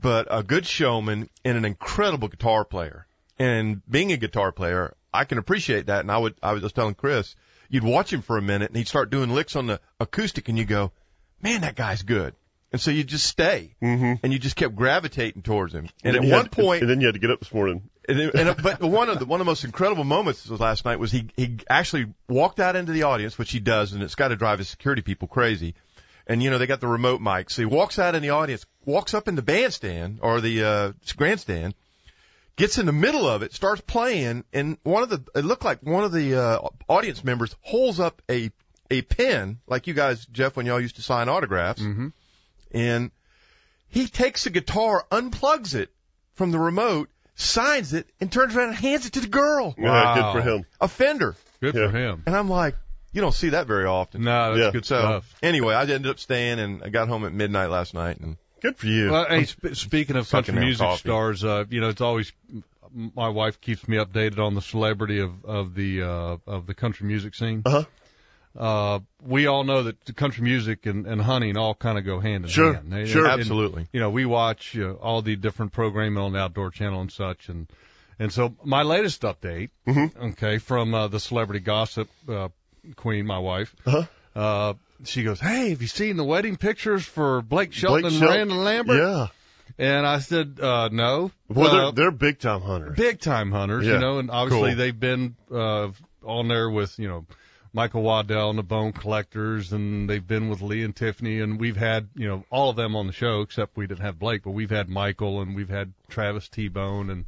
but 0.00 0.26
a 0.30 0.42
good 0.42 0.66
showman 0.66 1.28
and 1.44 1.56
an 1.58 1.64
incredible 1.64 2.28
guitar 2.28 2.64
player. 2.64 3.06
And 3.38 3.82
being 3.88 4.12
a 4.12 4.16
guitar 4.16 4.52
player, 4.52 4.94
I 5.12 5.24
can 5.24 5.38
appreciate 5.38 5.86
that. 5.86 6.00
And 6.00 6.10
I 6.12 6.18
would, 6.18 6.34
I 6.42 6.52
was 6.52 6.62
just 6.62 6.74
telling 6.74 6.94
Chris, 6.94 7.34
you'd 7.68 7.84
watch 7.84 8.12
him 8.12 8.22
for 8.22 8.36
a 8.36 8.42
minute 8.42 8.68
and 8.70 8.76
he'd 8.76 8.88
start 8.88 9.10
doing 9.10 9.30
licks 9.30 9.56
on 9.56 9.66
the 9.66 9.80
acoustic 9.98 10.48
and 10.48 10.58
you 10.58 10.64
go, 10.64 10.92
man, 11.42 11.62
that 11.62 11.74
guy's 11.76 12.02
good. 12.02 12.34
And 12.72 12.80
so 12.80 12.90
you 12.92 13.02
just 13.02 13.26
stay 13.26 13.74
Mm-hmm. 13.82 14.14
and 14.22 14.32
you 14.32 14.38
just 14.38 14.54
kept 14.56 14.76
gravitating 14.76 15.42
towards 15.42 15.74
him. 15.74 15.88
And 16.04 16.14
at 16.16 16.22
one 16.22 16.30
had- 16.30 16.52
point, 16.52 16.82
and 16.82 16.90
then 16.90 17.00
you 17.00 17.06
had 17.08 17.14
to 17.14 17.18
get 17.20 17.30
up 17.30 17.40
this 17.40 17.52
morning. 17.52 17.82
and, 18.08 18.18
then- 18.18 18.30
and 18.48 18.62
but 18.62 18.80
one 18.80 19.08
of 19.08 19.18
the 19.18 19.24
one 19.26 19.40
of 19.40 19.44
the 19.46 19.50
most 19.50 19.64
incredible 19.64 20.04
moments 20.04 20.48
was 20.48 20.60
last 20.60 20.84
night 20.84 21.00
was 21.00 21.10
he 21.10 21.28
he 21.36 21.58
actually 21.68 22.06
walked 22.28 22.60
out 22.60 22.76
into 22.76 22.92
the 22.92 23.02
audience, 23.04 23.36
which 23.38 23.50
he 23.50 23.58
does, 23.58 23.92
and 23.92 24.02
it's 24.04 24.14
got 24.14 24.28
to 24.28 24.36
drive 24.36 24.58
his 24.58 24.68
security 24.68 25.02
people 25.02 25.26
crazy. 25.26 25.74
And 26.28 26.40
you 26.44 26.50
know 26.50 26.58
they 26.58 26.68
got 26.68 26.80
the 26.80 26.86
remote 26.86 27.20
mic, 27.20 27.50
so 27.50 27.60
he 27.62 27.66
walks 27.66 27.98
out 27.98 28.14
in 28.14 28.22
the 28.22 28.30
audience, 28.30 28.64
walks 28.84 29.14
up 29.14 29.28
in 29.28 29.34
the 29.36 29.42
bandstand 29.42 30.18
or 30.22 30.40
the 30.40 30.64
uh, 30.64 30.92
grandstand, 31.16 31.74
gets 32.56 32.78
in 32.78 32.86
the 32.86 32.92
middle 32.92 33.26
of 33.28 33.42
it, 33.42 33.52
starts 33.54 33.80
playing, 33.82 34.44
and 34.52 34.76
one 34.82 35.02
of 35.02 35.08
the 35.08 35.22
it 35.34 35.44
looked 35.44 35.64
like 35.64 35.82
one 35.82 36.04
of 36.04 36.12
the 36.12 36.34
uh, 36.40 36.68
audience 36.88 37.22
members 37.24 37.54
holds 37.62 38.00
up 38.00 38.22
a 38.30 38.50
a 38.90 39.02
pen 39.02 39.58
like 39.68 39.86
you 39.86 39.94
guys, 39.94 40.26
Jeff, 40.26 40.56
when 40.56 40.66
y'all 40.66 40.80
used 40.80 40.96
to 40.96 41.02
sign 41.02 41.28
autographs, 41.28 41.80
Mm-hmm. 41.80 42.08
and 42.72 43.10
he 43.88 44.06
takes 44.06 44.44
the 44.44 44.50
guitar, 44.50 45.04
unplugs 45.10 45.74
it 45.74 45.90
from 46.34 46.50
the 46.52 46.58
remote, 46.58 47.08
signs 47.34 47.92
it, 47.92 48.08
and 48.20 48.30
turns 48.32 48.54
around 48.56 48.68
and 48.68 48.76
hands 48.76 49.06
it 49.06 49.12
to 49.14 49.20
the 49.20 49.26
girl, 49.28 49.74
Yeah, 49.78 49.90
Wow. 49.90 50.14
good 50.14 50.32
for 50.42 50.48
him. 50.48 50.64
a 50.80 50.88
Fender. 50.88 51.36
Good 51.60 51.74
Yeah. 51.74 51.90
for 51.90 51.96
him. 51.96 52.22
And 52.26 52.34
I'm 52.36 52.48
like, 52.48 52.76
you 53.12 53.20
don't 53.20 53.34
see 53.34 53.50
that 53.50 53.66
very 53.66 53.84
often. 53.86 54.22
No, 54.22 54.54
that's 54.54 54.64
Yeah. 54.66 54.70
good 54.72 54.86
So 54.86 54.98
stuff. 54.98 55.34
anyway, 55.42 55.74
I 55.74 55.82
ended 55.82 56.06
up 56.06 56.18
staying 56.20 56.58
and 56.60 56.82
I 56.84 56.88
got 56.88 57.08
home 57.08 57.24
at 57.24 57.32
midnight 57.32 57.70
last 57.70 57.92
night 57.94 58.18
and 58.20 58.36
Good 58.62 58.76
for 58.76 58.86
you. 58.86 59.10
Well, 59.10 59.26
hey, 59.28 59.44
sp- 59.48 59.74
speaking 59.74 60.16
of 60.16 60.28
country 60.30 60.54
music 60.54 60.80
coffee. 60.86 61.00
stars, 61.08 61.44
uh, 61.44 61.64
you 61.70 61.80
know, 61.80 61.88
it's 61.88 62.00
always 62.00 62.32
my 62.92 63.28
wife 63.28 63.60
keeps 63.60 63.86
me 63.88 63.96
updated 63.98 64.38
on 64.38 64.54
the 64.54 64.62
celebrity 64.62 65.20
of 65.20 65.44
of 65.44 65.74
the 65.74 66.02
uh, 66.02 66.36
of 66.46 66.66
the 66.66 66.74
country 66.74 67.06
music 67.06 67.34
scene. 67.34 67.62
Uh-huh. 67.64 67.84
Uh, 68.58 68.98
we 69.22 69.46
all 69.46 69.62
know 69.62 69.84
that 69.84 70.04
the 70.06 70.12
country 70.12 70.42
music 70.42 70.84
and, 70.86 71.06
and 71.06 71.22
hunting 71.22 71.56
all 71.56 71.72
kind 71.72 71.96
of 71.98 72.04
go 72.04 72.18
hand 72.18 72.44
in 72.44 72.50
Sure, 72.50 72.74
hand. 72.74 72.92
They- 72.92 73.06
sure. 73.06 73.24
and- 73.26 73.40
absolutely. 73.40 73.86
you 73.92 74.00
know, 74.00 74.10
we 74.10 74.24
watch 74.26 74.76
uh, 74.76 74.92
all 74.94 75.22
the 75.22 75.36
different 75.36 75.72
programming 75.72 76.18
on 76.18 76.32
the 76.32 76.40
Outdoor 76.40 76.70
Channel 76.72 77.00
and 77.02 77.12
such, 77.12 77.48
and 77.48 77.68
and 78.18 78.32
so 78.32 78.54
my 78.64 78.82
latest 78.82 79.22
update, 79.22 79.70
Mm-hmm. 79.86 80.22
okay, 80.32 80.58
from 80.58 80.92
uh, 80.94 81.06
the 81.08 81.20
celebrity 81.20 81.60
gossip 81.60 82.08
uh, 82.28 82.48
queen, 82.96 83.24
my 83.24 83.38
wife, 83.38 83.74
Uh-huh. 83.86 84.04
uh, 84.34 84.74
she 85.04 85.22
goes, 85.22 85.40
"Hey, 85.40 85.70
have 85.70 85.82
you 85.82 85.88
seen 85.88 86.16
the 86.16 86.24
wedding 86.24 86.56
pictures 86.56 87.04
for 87.04 87.42
Blake 87.42 87.72
Shelton 87.72 88.02
Blake 88.02 88.12
and 88.12 88.20
Miranda 88.20 88.54
Lambert?" 88.54 88.96
Yeah. 88.98 89.26
And 89.78 90.06
I 90.06 90.18
said, 90.18 90.58
uh, 90.60 90.88
"No." 90.92 91.30
Well, 91.48 91.68
Uh, 91.68 91.72
they're, 91.72 91.92
they're 91.92 92.10
big 92.10 92.38
time 92.38 92.60
hunters. 92.60 92.96
big 92.96 93.20
time 93.20 93.50
hunters, 93.52 93.86
Yeah. 93.86 93.94
you 93.94 93.98
know, 94.00 94.18
and 94.18 94.30
obviously 94.30 94.70
Cool. 94.70 94.76
they've 94.76 95.00
been 95.00 95.36
uh, 95.52 95.88
on 96.24 96.48
there 96.48 96.68
with 96.68 96.98
you 96.98 97.08
know 97.08 97.24
Michael 97.72 98.02
Waddell 98.02 98.50
and 98.50 98.58
the 98.58 98.62
Bone 98.64 98.92
Collectors, 98.92 99.72
and 99.72 100.10
they've 100.10 100.26
been 100.26 100.48
with 100.50 100.60
Lee 100.60 100.82
and 100.82 100.94
Tiffany, 100.94 101.40
and 101.40 101.58
we've 101.60 101.76
had 101.76 102.08
you 102.14 102.26
know 102.28 102.44
all 102.50 102.70
of 102.70 102.76
them 102.76 102.96
on 102.96 103.06
the 103.06 103.12
show 103.12 103.40
except 103.42 103.76
we 103.76 103.86
didn't 103.86 104.00
have 104.02 104.18
Blake, 104.18 104.42
but 104.44 104.50
we've 104.50 104.70
had 104.70 104.88
Michael 104.88 105.40
and 105.40 105.54
we've 105.54 105.68
had 105.70 105.92
Travis 106.08 106.48
T 106.48 106.68
Bone 106.68 107.08
and 107.10 107.24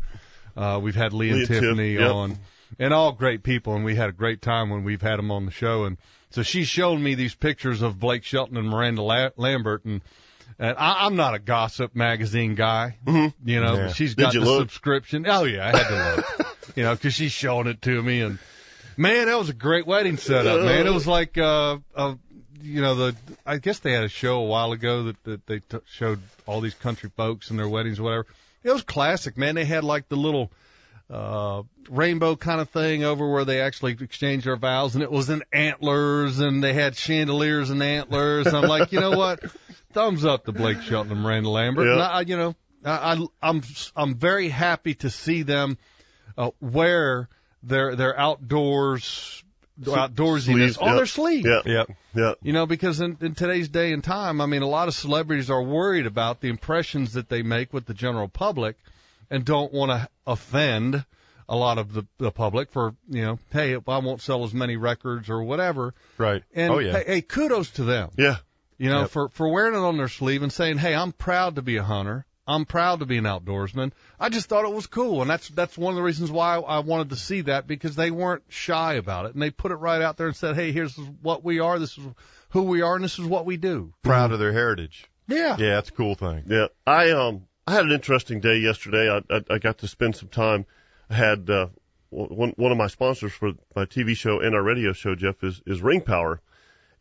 uh, 0.56 0.78
we've 0.82 0.96
had 0.96 1.12
Lee, 1.12 1.26
Lee 1.26 1.30
and 1.30 1.38
and 1.40 1.48
Tiff, 1.48 1.60
Tiffany 1.62 1.94
yep. 1.94 2.10
on, 2.10 2.38
and 2.78 2.92
all 2.92 3.12
great 3.12 3.42
people, 3.42 3.74
and 3.76 3.84
we 3.84 3.94
had 3.94 4.10
a 4.10 4.12
great 4.12 4.42
time 4.42 4.68
when 4.68 4.84
we've 4.84 5.00
had 5.00 5.16
them 5.18 5.30
on 5.30 5.46
the 5.46 5.52
show, 5.52 5.84
and 5.84 5.96
so 6.32 6.42
she's 6.42 6.68
shown 6.68 7.02
me 7.02 7.14
these 7.14 7.34
pictures 7.34 7.82
of 7.82 7.98
Blake 7.98 8.24
Shelton 8.24 8.56
and 8.56 8.68
Miranda 8.68 9.02
La- 9.02 9.30
Lambert, 9.36 9.84
and. 9.84 10.00
And 10.58 10.76
I, 10.76 11.06
I'm 11.06 11.16
not 11.16 11.34
a 11.34 11.38
gossip 11.38 11.96
magazine 11.96 12.54
guy, 12.54 12.98
mm-hmm. 13.06 13.48
you 13.48 13.60
know. 13.60 13.74
Yeah. 13.74 13.92
She's 13.92 14.14
got 14.14 14.34
the 14.34 14.40
look? 14.40 14.60
subscription. 14.60 15.24
Oh 15.26 15.44
yeah, 15.44 15.66
I 15.66 15.76
had 15.76 15.88
to 15.88 16.16
look, 16.16 16.56
you 16.76 16.82
know, 16.82 16.94
because 16.94 17.14
she's 17.14 17.32
showing 17.32 17.66
it 17.66 17.80
to 17.82 18.02
me, 18.02 18.20
and 18.20 18.38
man, 18.96 19.26
that 19.26 19.38
was 19.38 19.48
a 19.48 19.54
great 19.54 19.86
wedding 19.86 20.18
setup, 20.18 20.60
man. 20.62 20.86
It 20.86 20.92
was 20.92 21.06
like, 21.06 21.38
uh, 21.38 21.78
uh, 21.94 22.14
you 22.60 22.80
know, 22.80 22.94
the 22.94 23.16
I 23.44 23.58
guess 23.58 23.78
they 23.80 23.92
had 23.92 24.04
a 24.04 24.08
show 24.08 24.40
a 24.40 24.46
while 24.46 24.72
ago 24.72 25.04
that, 25.04 25.24
that 25.24 25.46
they 25.46 25.60
t- 25.60 25.78
showed 25.86 26.20
all 26.46 26.60
these 26.60 26.74
country 26.74 27.10
folks 27.16 27.50
and 27.50 27.58
their 27.58 27.68
weddings, 27.68 27.98
or 27.98 28.04
whatever. 28.04 28.26
It 28.62 28.72
was 28.72 28.82
classic, 28.82 29.36
man. 29.36 29.54
They 29.54 29.64
had 29.64 29.84
like 29.84 30.08
the 30.08 30.16
little 30.16 30.52
uh 31.12 31.62
rainbow 31.90 32.36
kind 32.36 32.60
of 32.60 32.70
thing 32.70 33.04
over 33.04 33.30
where 33.30 33.44
they 33.44 33.60
actually 33.60 33.96
exchanged 34.00 34.46
their 34.46 34.56
vows 34.56 34.94
and 34.94 35.02
it 35.02 35.10
was 35.10 35.28
in 35.28 35.42
antlers 35.52 36.38
and 36.38 36.62
they 36.62 36.72
had 36.72 36.96
chandeliers 36.96 37.70
and 37.70 37.82
antlers 37.82 38.46
and 38.46 38.56
I'm 38.56 38.68
like, 38.68 38.92
you 38.92 39.00
know 39.00 39.16
what? 39.16 39.40
Thumbs 39.92 40.24
up 40.24 40.46
to 40.46 40.52
Blake 40.52 40.80
Shelton 40.80 41.12
and 41.12 41.20
Miranda 41.20 41.50
Lambert. 41.50 41.86
Yeah. 41.86 41.92
And 41.92 42.02
I, 42.02 42.20
you 42.22 42.36
know, 42.36 42.54
I, 42.84 43.12
I 43.14 43.26
I'm 43.42 43.62
I'm 43.94 44.14
very 44.14 44.48
happy 44.48 44.94
to 44.96 45.10
see 45.10 45.42
them 45.42 45.76
uh, 46.38 46.50
wear 46.60 47.28
their 47.62 47.94
their 47.94 48.18
outdoors 48.18 49.44
outdoorsiness 49.80 50.44
Sleeves, 50.44 50.76
on 50.78 50.88
yep. 50.88 50.96
their 50.96 51.06
sleeve. 51.06 51.46
Yeah. 51.46 51.60
Yep. 51.64 51.90
Yeah. 52.14 52.34
You 52.42 52.52
know, 52.52 52.66
because 52.66 53.00
in, 53.00 53.16
in 53.20 53.34
today's 53.34 53.68
day 53.68 53.92
and 53.92 54.04
time, 54.04 54.40
I 54.40 54.46
mean, 54.46 54.62
a 54.62 54.68
lot 54.68 54.88
of 54.88 54.94
celebrities 54.94 55.50
are 55.50 55.62
worried 55.62 56.06
about 56.06 56.40
the 56.40 56.48
impressions 56.48 57.14
that 57.14 57.28
they 57.28 57.42
make 57.42 57.72
with 57.72 57.86
the 57.86 57.94
general 57.94 58.28
public 58.28 58.76
and 59.32 59.44
don't 59.44 59.72
want 59.72 59.90
to 59.90 60.08
offend 60.26 61.04
a 61.48 61.56
lot 61.56 61.78
of 61.78 61.92
the, 61.92 62.06
the 62.18 62.30
public 62.30 62.70
for, 62.70 62.94
you 63.08 63.22
know, 63.22 63.38
hey, 63.50 63.74
I 63.74 63.98
won't 63.98 64.20
sell 64.20 64.44
as 64.44 64.54
many 64.54 64.76
records 64.76 65.28
or 65.30 65.42
whatever. 65.42 65.94
Right. 66.18 66.42
And 66.54 66.72
oh 66.72 66.78
yeah. 66.78 66.92
hey, 66.92 67.04
hey, 67.06 67.22
kudos 67.22 67.70
to 67.72 67.84
them. 67.84 68.10
Yeah. 68.16 68.36
You 68.78 68.90
know, 68.90 69.00
Yep. 69.00 69.10
for 69.10 69.28
for 69.30 69.48
wearing 69.48 69.74
it 69.74 69.78
on 69.78 69.96
their 69.96 70.08
sleeve 70.08 70.42
and 70.42 70.52
saying, 70.52 70.78
"Hey, 70.78 70.94
I'm 70.94 71.12
proud 71.12 71.56
to 71.56 71.62
be 71.62 71.76
a 71.76 71.82
hunter. 71.82 72.26
I'm 72.46 72.64
proud 72.64 73.00
to 73.00 73.06
be 73.06 73.16
an 73.16 73.24
outdoorsman." 73.24 73.92
I 74.18 74.28
just 74.28 74.48
thought 74.48 74.64
it 74.64 74.72
was 74.72 74.86
cool, 74.86 75.20
and 75.22 75.30
that's 75.30 75.48
that's 75.48 75.78
one 75.78 75.92
of 75.92 75.96
the 75.96 76.02
reasons 76.02 76.30
why 76.30 76.56
I 76.56 76.80
wanted 76.80 77.10
to 77.10 77.16
see 77.16 77.42
that 77.42 77.66
because 77.66 77.96
they 77.96 78.10
weren't 78.10 78.42
shy 78.48 78.94
about 78.94 79.26
it, 79.26 79.34
and 79.34 79.42
they 79.42 79.50
put 79.50 79.70
it 79.72 79.76
right 79.76 80.02
out 80.02 80.16
there 80.16 80.26
and 80.26 80.36
said, 80.36 80.56
"Hey, 80.56 80.72
here's 80.72 80.96
what 81.20 81.44
we 81.44 81.60
are. 81.60 81.78
This 81.78 81.96
is 81.96 82.04
who 82.50 82.62
we 82.62 82.82
are, 82.82 82.96
and 82.96 83.04
this 83.04 83.18
is 83.18 83.24
what 83.24 83.46
we 83.46 83.56
do." 83.56 83.94
Proud 84.02 84.32
of 84.32 84.40
their 84.40 84.52
heritage. 84.52 85.04
Yeah. 85.28 85.56
Yeah, 85.58 85.74
that's 85.76 85.90
a 85.90 85.92
cool 85.92 86.16
thing. 86.16 86.44
Yeah, 86.48 86.66
I 86.86 87.10
um 87.10 87.46
I 87.66 87.72
had 87.74 87.84
an 87.84 87.92
interesting 87.92 88.40
day 88.40 88.58
yesterday. 88.58 89.08
I 89.10 89.18
I, 89.34 89.40
I 89.50 89.58
got 89.58 89.78
to 89.78 89.88
spend 89.88 90.16
some 90.16 90.28
time. 90.28 90.66
I 91.10 91.14
had 91.14 91.48
uh, 91.50 91.68
one 92.10 92.52
one 92.56 92.72
of 92.72 92.78
my 92.78 92.88
sponsors 92.88 93.32
for 93.32 93.52
my 93.74 93.84
TV 93.84 94.16
show 94.16 94.40
and 94.40 94.54
our 94.54 94.62
radio 94.62 94.92
show, 94.92 95.14
Jeff, 95.14 95.42
is 95.44 95.62
is 95.66 95.80
Ring 95.80 96.00
Power, 96.00 96.40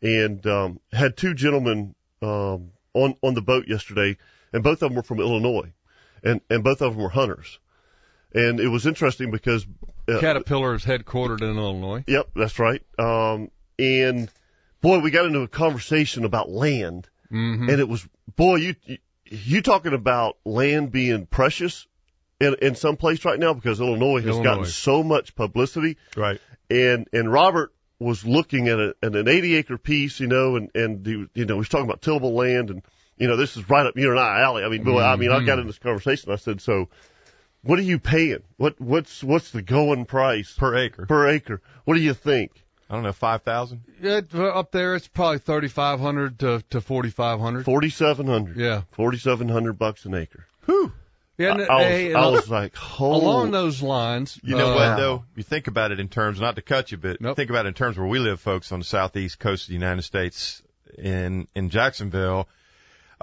and 0.00 0.44
um, 0.46 0.80
had 0.92 1.16
two 1.16 1.34
gentlemen 1.34 1.94
um, 2.22 2.70
on 2.94 3.16
on 3.22 3.34
the 3.34 3.42
boat 3.42 3.66
yesterday, 3.68 4.16
and 4.52 4.62
both 4.62 4.82
of 4.82 4.90
them 4.90 4.94
were 4.94 5.02
from 5.02 5.20
Illinois, 5.20 5.72
and 6.22 6.40
and 6.48 6.62
both 6.62 6.80
of 6.82 6.94
them 6.94 7.02
were 7.02 7.08
hunters, 7.10 7.58
and 8.34 8.60
it 8.60 8.68
was 8.68 8.86
interesting 8.86 9.30
because 9.30 9.66
uh, 10.08 10.20
Caterpillar 10.20 10.74
is 10.74 10.84
headquartered 10.84 11.42
in 11.42 11.56
Illinois. 11.56 12.04
Yep, 12.06 12.30
that's 12.36 12.58
right. 12.58 12.82
Um, 12.98 13.50
and 13.78 14.30
boy, 14.80 15.00
we 15.00 15.10
got 15.10 15.26
into 15.26 15.40
a 15.40 15.48
conversation 15.48 16.24
about 16.24 16.50
land, 16.50 17.08
Mm-hmm. 17.32 17.70
and 17.70 17.80
it 17.80 17.88
was 17.88 18.06
boy, 18.36 18.56
you 18.56 18.74
you, 18.84 18.98
you 19.32 19.62
talking 19.62 19.94
about 19.94 20.36
land 20.44 20.92
being 20.92 21.26
precious 21.26 21.86
in 22.38 22.54
in 22.60 22.74
some 22.74 22.96
place 22.96 23.24
right 23.24 23.38
now 23.38 23.54
because 23.54 23.80
Illinois 23.80 24.20
has 24.22 24.38
gotten 24.40 24.66
so 24.66 25.02
much 25.02 25.34
publicity, 25.34 25.96
Right. 26.16 26.40
and 26.70 27.08
and 27.12 27.32
Robert 27.32 27.72
was 27.98 28.26
looking 28.26 28.68
at, 28.68 28.80
a, 28.80 28.94
at 29.00 29.14
an 29.14 29.28
80 29.28 29.54
acre 29.56 29.78
piece, 29.78 30.20
you 30.20 30.26
know, 30.26 30.56
and 30.56 30.70
and 30.74 31.04
the, 31.04 31.28
you 31.34 31.46
know 31.46 31.54
he 31.54 31.58
was 31.58 31.68
talking 31.68 31.86
about 31.86 32.02
tillable 32.02 32.34
land, 32.34 32.70
and 32.70 32.82
you 33.16 33.28
know 33.28 33.36
this 33.36 33.56
is 33.56 33.68
right 33.70 33.86
up 33.86 33.96
you 33.96 34.10
and 34.10 34.20
I 34.20 34.42
alley. 34.42 34.64
I 34.64 34.68
mean, 34.68 34.84
boy, 34.84 35.00
I 35.00 35.16
mean, 35.16 35.30
I 35.30 35.38
got 35.38 35.52
mm-hmm. 35.52 35.60
in 35.62 35.66
this 35.66 35.78
conversation. 35.78 36.30
I 36.30 36.36
said, 36.36 36.60
so 36.60 36.88
what 37.62 37.78
are 37.78 37.82
you 37.82 37.98
paying? 37.98 38.42
What 38.56 38.80
what's 38.80 39.22
what's 39.22 39.50
the 39.50 39.62
going 39.62 40.04
price 40.04 40.52
Per 40.52 40.76
acre. 40.76 41.06
per 41.06 41.28
acre? 41.28 41.62
What 41.84 41.94
do 41.94 42.00
you 42.00 42.14
think? 42.14 42.50
I 42.92 42.94
don't 42.96 43.04
know, 43.04 43.12
five 43.14 43.40
thousand. 43.42 43.84
Yeah, 44.02 44.20
up 44.34 44.70
there 44.70 44.94
it's 44.94 45.08
probably 45.08 45.38
3,500 45.38 46.38
to 46.40 46.62
to 46.70 46.80
4,500. 46.82 47.64
Forty 47.64 47.88
seven 47.88 48.26
hundred. 48.26 48.58
Yeah. 48.58 48.82
Forty 48.90 49.16
seven 49.16 49.48
hundred 49.48 49.78
bucks 49.78 50.04
an 50.04 50.14
acre. 50.14 50.46
Yeah, 51.38 51.52
and, 51.52 51.62
I, 51.62 51.64
I 51.64 51.76
was, 51.76 51.86
hey, 51.86 52.06
and 52.08 52.16
I 52.18 52.28
was 52.28 52.50
like, 52.50 52.74
oh, 53.00 53.14
along 53.16 53.50
those 53.50 53.80
lines, 53.80 54.38
You 54.42 54.56
know 54.56 54.72
uh, 54.72 54.74
what 54.74 54.96
though? 54.96 55.24
You 55.34 55.42
think 55.42 55.68
about 55.68 55.90
it 55.90 56.00
in 56.00 56.08
terms, 56.08 56.38
not 56.38 56.56
to 56.56 56.62
cut 56.62 56.92
you, 56.92 56.98
but 56.98 57.18
Nope. 57.22 57.34
think 57.34 57.48
about 57.48 57.64
it 57.64 57.68
in 57.68 57.74
terms 57.74 57.96
where 57.96 58.06
we 58.06 58.18
live, 58.18 58.38
folks, 58.40 58.70
on 58.70 58.80
the 58.80 58.84
southeast 58.84 59.38
coast 59.38 59.64
of 59.64 59.68
the 59.68 59.74
United 59.74 60.02
States, 60.02 60.62
in 60.98 61.48
in 61.54 61.70
Jacksonville. 61.70 62.46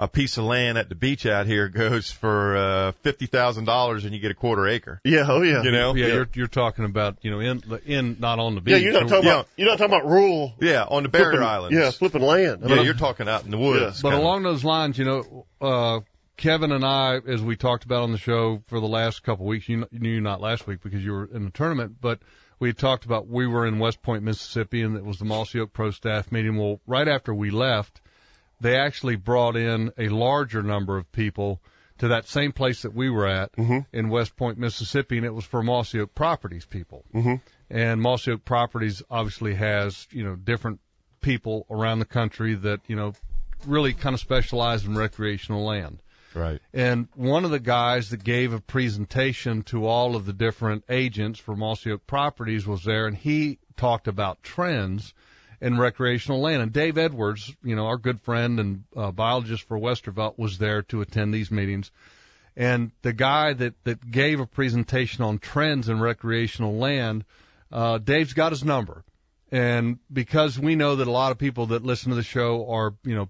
A 0.02 0.08
piece 0.08 0.38
of 0.38 0.44
land 0.44 0.78
at 0.78 0.88
the 0.88 0.94
beach 0.94 1.26
out 1.26 1.46
here 1.46 1.68
goes 1.68 2.10
for 2.10 2.56
uh, 2.56 2.92
fifty 3.02 3.26
thousand 3.26 3.66
dollars, 3.66 4.06
and 4.06 4.14
you 4.14 4.18
get 4.18 4.30
a 4.30 4.34
quarter 4.34 4.66
acre. 4.66 4.98
yeah, 5.04 5.26
oh 5.28 5.42
yeah, 5.42 5.62
You 5.62 5.70
know? 5.72 5.94
Yeah, 5.94 6.06
Yeah. 6.06 6.14
you're 6.14 6.28
you're 6.32 6.46
talking 6.46 6.86
about 6.86 7.18
you 7.20 7.30
know 7.30 7.40
in 7.40 7.62
the 7.66 7.82
in 7.84 8.16
not 8.18 8.38
on 8.38 8.54
the 8.54 8.62
beach. 8.62 8.72
yeah. 8.72 8.78
You're 8.78 8.92
not 8.94 9.08
talking 9.10 9.26
Yeah. 9.26 9.32
about 9.34 9.48
you're 9.58 9.68
not 9.68 9.76
talking 9.78 9.94
about 9.94 10.06
rural 10.10 10.54
Yeah, 10.58 10.84
on 10.88 11.02
the 11.02 11.10
barrier 11.10 11.32
flipping, 11.32 11.46
islands. 11.46 11.78
Yeah, 11.78 11.90
flipping 11.90 12.22
land. 12.22 12.64
I 12.64 12.68
yeah, 12.68 12.74
mean, 12.76 12.84
you're 12.86 12.94
talking 12.94 13.28
out 13.28 13.44
in 13.44 13.50
the 13.50 13.58
woods. 13.58 14.00
But 14.00 14.12
kinda. 14.12 14.24
along 14.24 14.42
those 14.44 14.64
lines, 14.64 14.96
you 14.98 15.04
know, 15.04 15.46
uh, 15.60 16.00
Kevin 16.38 16.72
and 16.72 16.82
I, 16.82 17.18
as 17.28 17.42
we 17.42 17.56
talked 17.56 17.84
about 17.84 18.02
on 18.02 18.12
the 18.12 18.18
show 18.18 18.62
for 18.68 18.80
the 18.80 18.88
last 18.88 19.22
couple 19.22 19.44
of 19.44 19.48
weeks, 19.50 19.68
you, 19.68 19.80
kn- 19.80 19.88
you 19.92 19.98
knew 19.98 20.20
not 20.22 20.40
last 20.40 20.66
week 20.66 20.80
because 20.82 21.04
you 21.04 21.12
were 21.12 21.28
in 21.30 21.44
the 21.44 21.50
tournament, 21.50 21.96
but 22.00 22.20
we 22.58 22.70
had 22.70 22.78
talked 22.78 23.04
about 23.04 23.28
we 23.28 23.46
were 23.46 23.66
in 23.66 23.78
West 23.78 24.00
Point, 24.00 24.22
Mississippi, 24.22 24.80
and 24.80 24.96
it 24.96 25.04
was 25.04 25.18
the 25.18 25.26
Mossy 25.26 25.60
Oak 25.60 25.74
Pro 25.74 25.90
Staff 25.90 26.32
meeting. 26.32 26.56
Well, 26.56 26.80
right 26.86 27.06
after 27.06 27.34
we 27.34 27.50
left, 27.50 28.00
they 28.60 28.76
actually 28.76 29.16
brought 29.16 29.56
in 29.56 29.92
a 29.96 30.08
larger 30.08 30.62
number 30.62 30.96
of 30.96 31.10
people 31.12 31.60
to 31.98 32.08
that 32.08 32.26
same 32.26 32.52
place 32.52 32.82
that 32.82 32.94
we 32.94 33.10
were 33.10 33.26
at 33.26 33.50
in 33.92 34.08
West 34.08 34.36
Point, 34.36 34.58
Mississippi, 34.58 35.18
and 35.18 35.26
it 35.26 35.34
was 35.34 35.44
for 35.44 35.62
Mossy 35.62 36.00
Oak 36.00 36.14
Properties 36.14 36.64
people. 36.64 37.04
Mm-hmm. 37.14 37.34
And 37.68 38.00
Mossy 38.00 38.32
Oak 38.32 38.44
Properties 38.44 39.02
obviously 39.10 39.54
has, 39.54 40.08
you 40.10 40.24
know, 40.24 40.34
different 40.34 40.80
people 41.20 41.66
around 41.70 41.98
the 41.98 42.06
country 42.06 42.54
that, 42.54 42.80
you 42.86 42.96
know, 42.96 43.12
really 43.66 43.92
kind 43.92 44.14
of 44.14 44.20
specialize 44.20 44.84
in 44.86 44.96
recreational 44.96 45.64
land. 45.64 46.02
right. 46.34 46.60
And 46.72 47.08
one 47.14 47.44
of 47.44 47.50
the 47.50 47.60
guys 47.60 48.10
that 48.10 48.24
gave 48.24 48.54
a 48.54 48.60
presentation 48.60 49.62
to 49.64 49.86
all 49.86 50.16
of 50.16 50.24
the 50.24 50.32
different 50.32 50.84
agents 50.88 51.38
for 51.38 51.54
Mossy 51.54 51.92
Oak 51.92 52.06
Properties 52.06 52.66
was 52.66 52.84
there, 52.84 53.06
and 53.06 53.16
he 53.16 53.58
talked 53.76 54.08
about 54.08 54.42
trends 54.42 55.12
in 55.60 55.78
recreational 55.78 56.40
land. 56.40 56.62
And 56.62 56.72
Dave 56.72 56.96
Edwards, 56.98 57.54
you 57.62 57.76
know, 57.76 57.86
our 57.86 57.98
good 57.98 58.20
friend 58.20 58.58
and 58.60 58.84
uh, 58.96 59.10
biologist 59.10 59.64
for 59.68 59.78
Westervelt, 59.78 60.38
was 60.38 60.58
there 60.58 60.82
to 60.82 61.00
attend 61.00 61.34
these 61.34 61.50
meetings. 61.50 61.90
And 62.56 62.90
the 63.02 63.12
guy 63.12 63.52
that 63.52 63.74
that 63.84 64.10
gave 64.10 64.40
a 64.40 64.46
presentation 64.46 65.24
on 65.24 65.38
trends 65.38 65.88
in 65.88 66.00
recreational 66.00 66.76
land, 66.76 67.24
uh, 67.70 67.98
Dave's 67.98 68.32
got 68.32 68.52
his 68.52 68.64
number. 68.64 69.04
And 69.52 69.98
because 70.12 70.58
we 70.58 70.76
know 70.76 70.96
that 70.96 71.08
a 71.08 71.10
lot 71.10 71.32
of 71.32 71.38
people 71.38 71.66
that 71.66 71.84
listen 71.84 72.10
to 72.10 72.16
the 72.16 72.22
show 72.22 72.68
are, 72.70 72.94
you 73.04 73.14
know, 73.14 73.28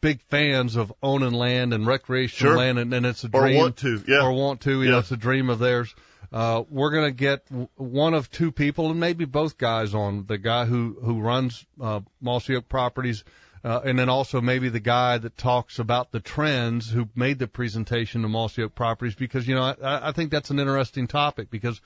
big 0.00 0.20
fans 0.22 0.76
of 0.76 0.92
owning 1.02 1.32
land 1.32 1.72
and 1.74 1.86
recreational 1.86 2.52
Sure. 2.52 2.58
land, 2.58 2.78
and, 2.78 2.94
and 2.94 3.04
it's 3.06 3.24
a 3.24 3.28
dream. 3.28 3.56
Or 3.56 3.58
want 3.64 3.76
to, 3.78 4.04
yeah. 4.06 4.22
or 4.22 4.32
want 4.32 4.60
to, 4.62 4.70
you 4.70 4.84
Yeah. 4.84 4.90
know, 4.92 4.98
it's 4.98 5.10
a 5.10 5.16
dream 5.16 5.50
of 5.50 5.58
theirs. 5.58 5.92
Uh, 6.32 6.64
we're 6.68 6.90
gonna 6.90 7.10
get 7.10 7.46
one 7.76 8.14
of 8.14 8.30
two 8.30 8.52
people, 8.52 8.90
and 8.90 9.00
maybe 9.00 9.24
both 9.24 9.58
guys 9.58 9.94
on 9.94 10.26
the 10.26 10.38
guy 10.38 10.64
who 10.64 10.96
who 11.02 11.20
runs 11.20 11.64
uh, 11.80 12.00
Mossy 12.20 12.56
Oak 12.56 12.68
Properties, 12.68 13.24
uh, 13.64 13.80
and 13.84 13.98
then 13.98 14.08
also 14.08 14.40
maybe 14.40 14.68
the 14.68 14.80
guy 14.80 15.18
that 15.18 15.36
talks 15.36 15.78
about 15.78 16.12
the 16.12 16.20
trends 16.20 16.90
who 16.90 17.08
made 17.14 17.38
the 17.38 17.46
presentation 17.46 18.22
to 18.22 18.28
Mossy 18.28 18.62
Oak 18.62 18.74
Properties, 18.74 19.14
because 19.14 19.46
you 19.46 19.54
know 19.54 19.74
I, 19.82 20.08
I 20.08 20.12
think 20.12 20.30
that's 20.30 20.50
an 20.50 20.58
interesting 20.58 21.06
topic 21.06 21.50
because 21.50 21.80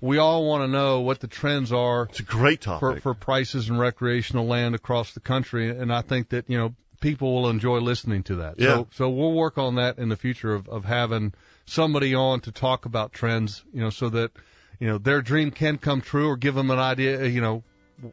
we 0.00 0.18
all 0.18 0.46
want 0.46 0.64
to 0.64 0.68
know 0.68 1.00
what 1.00 1.20
the 1.20 1.26
trends 1.26 1.72
are 1.72 2.04
it's 2.04 2.20
a 2.20 2.24
great 2.24 2.62
topic. 2.62 3.02
for 3.02 3.14
prices 3.14 3.68
and 3.68 3.78
recreational 3.78 4.46
land 4.46 4.74
across 4.74 5.12
the 5.12 5.20
country, 5.20 5.68
and 5.68 5.92
I 5.92 6.02
think 6.02 6.30
that 6.30 6.48
you 6.48 6.58
know 6.58 6.74
people 7.00 7.34
will 7.34 7.50
enjoy 7.50 7.78
listening 7.78 8.22
to 8.24 8.36
that. 8.36 8.54
Yeah. 8.58 8.66
So 8.68 8.88
so 8.92 9.10
we'll 9.10 9.32
work 9.32 9.58
on 9.58 9.76
that 9.76 9.98
in 9.98 10.08
the 10.08 10.16
future 10.16 10.54
of 10.54 10.68
of 10.68 10.84
having 10.84 11.34
somebody 11.66 12.14
on 12.14 12.40
to 12.40 12.52
talk 12.52 12.84
about 12.86 13.12
trends, 13.12 13.64
you 13.72 13.80
know, 13.80 13.90
so 13.90 14.08
that 14.10 14.32
you 14.78 14.86
know 14.88 14.98
their 14.98 15.22
dream 15.22 15.50
can 15.50 15.78
come 15.78 16.00
true, 16.00 16.28
or 16.28 16.36
give 16.36 16.54
them 16.54 16.70
an 16.70 16.78
idea, 16.78 17.26
you 17.26 17.40
know, 17.40 17.62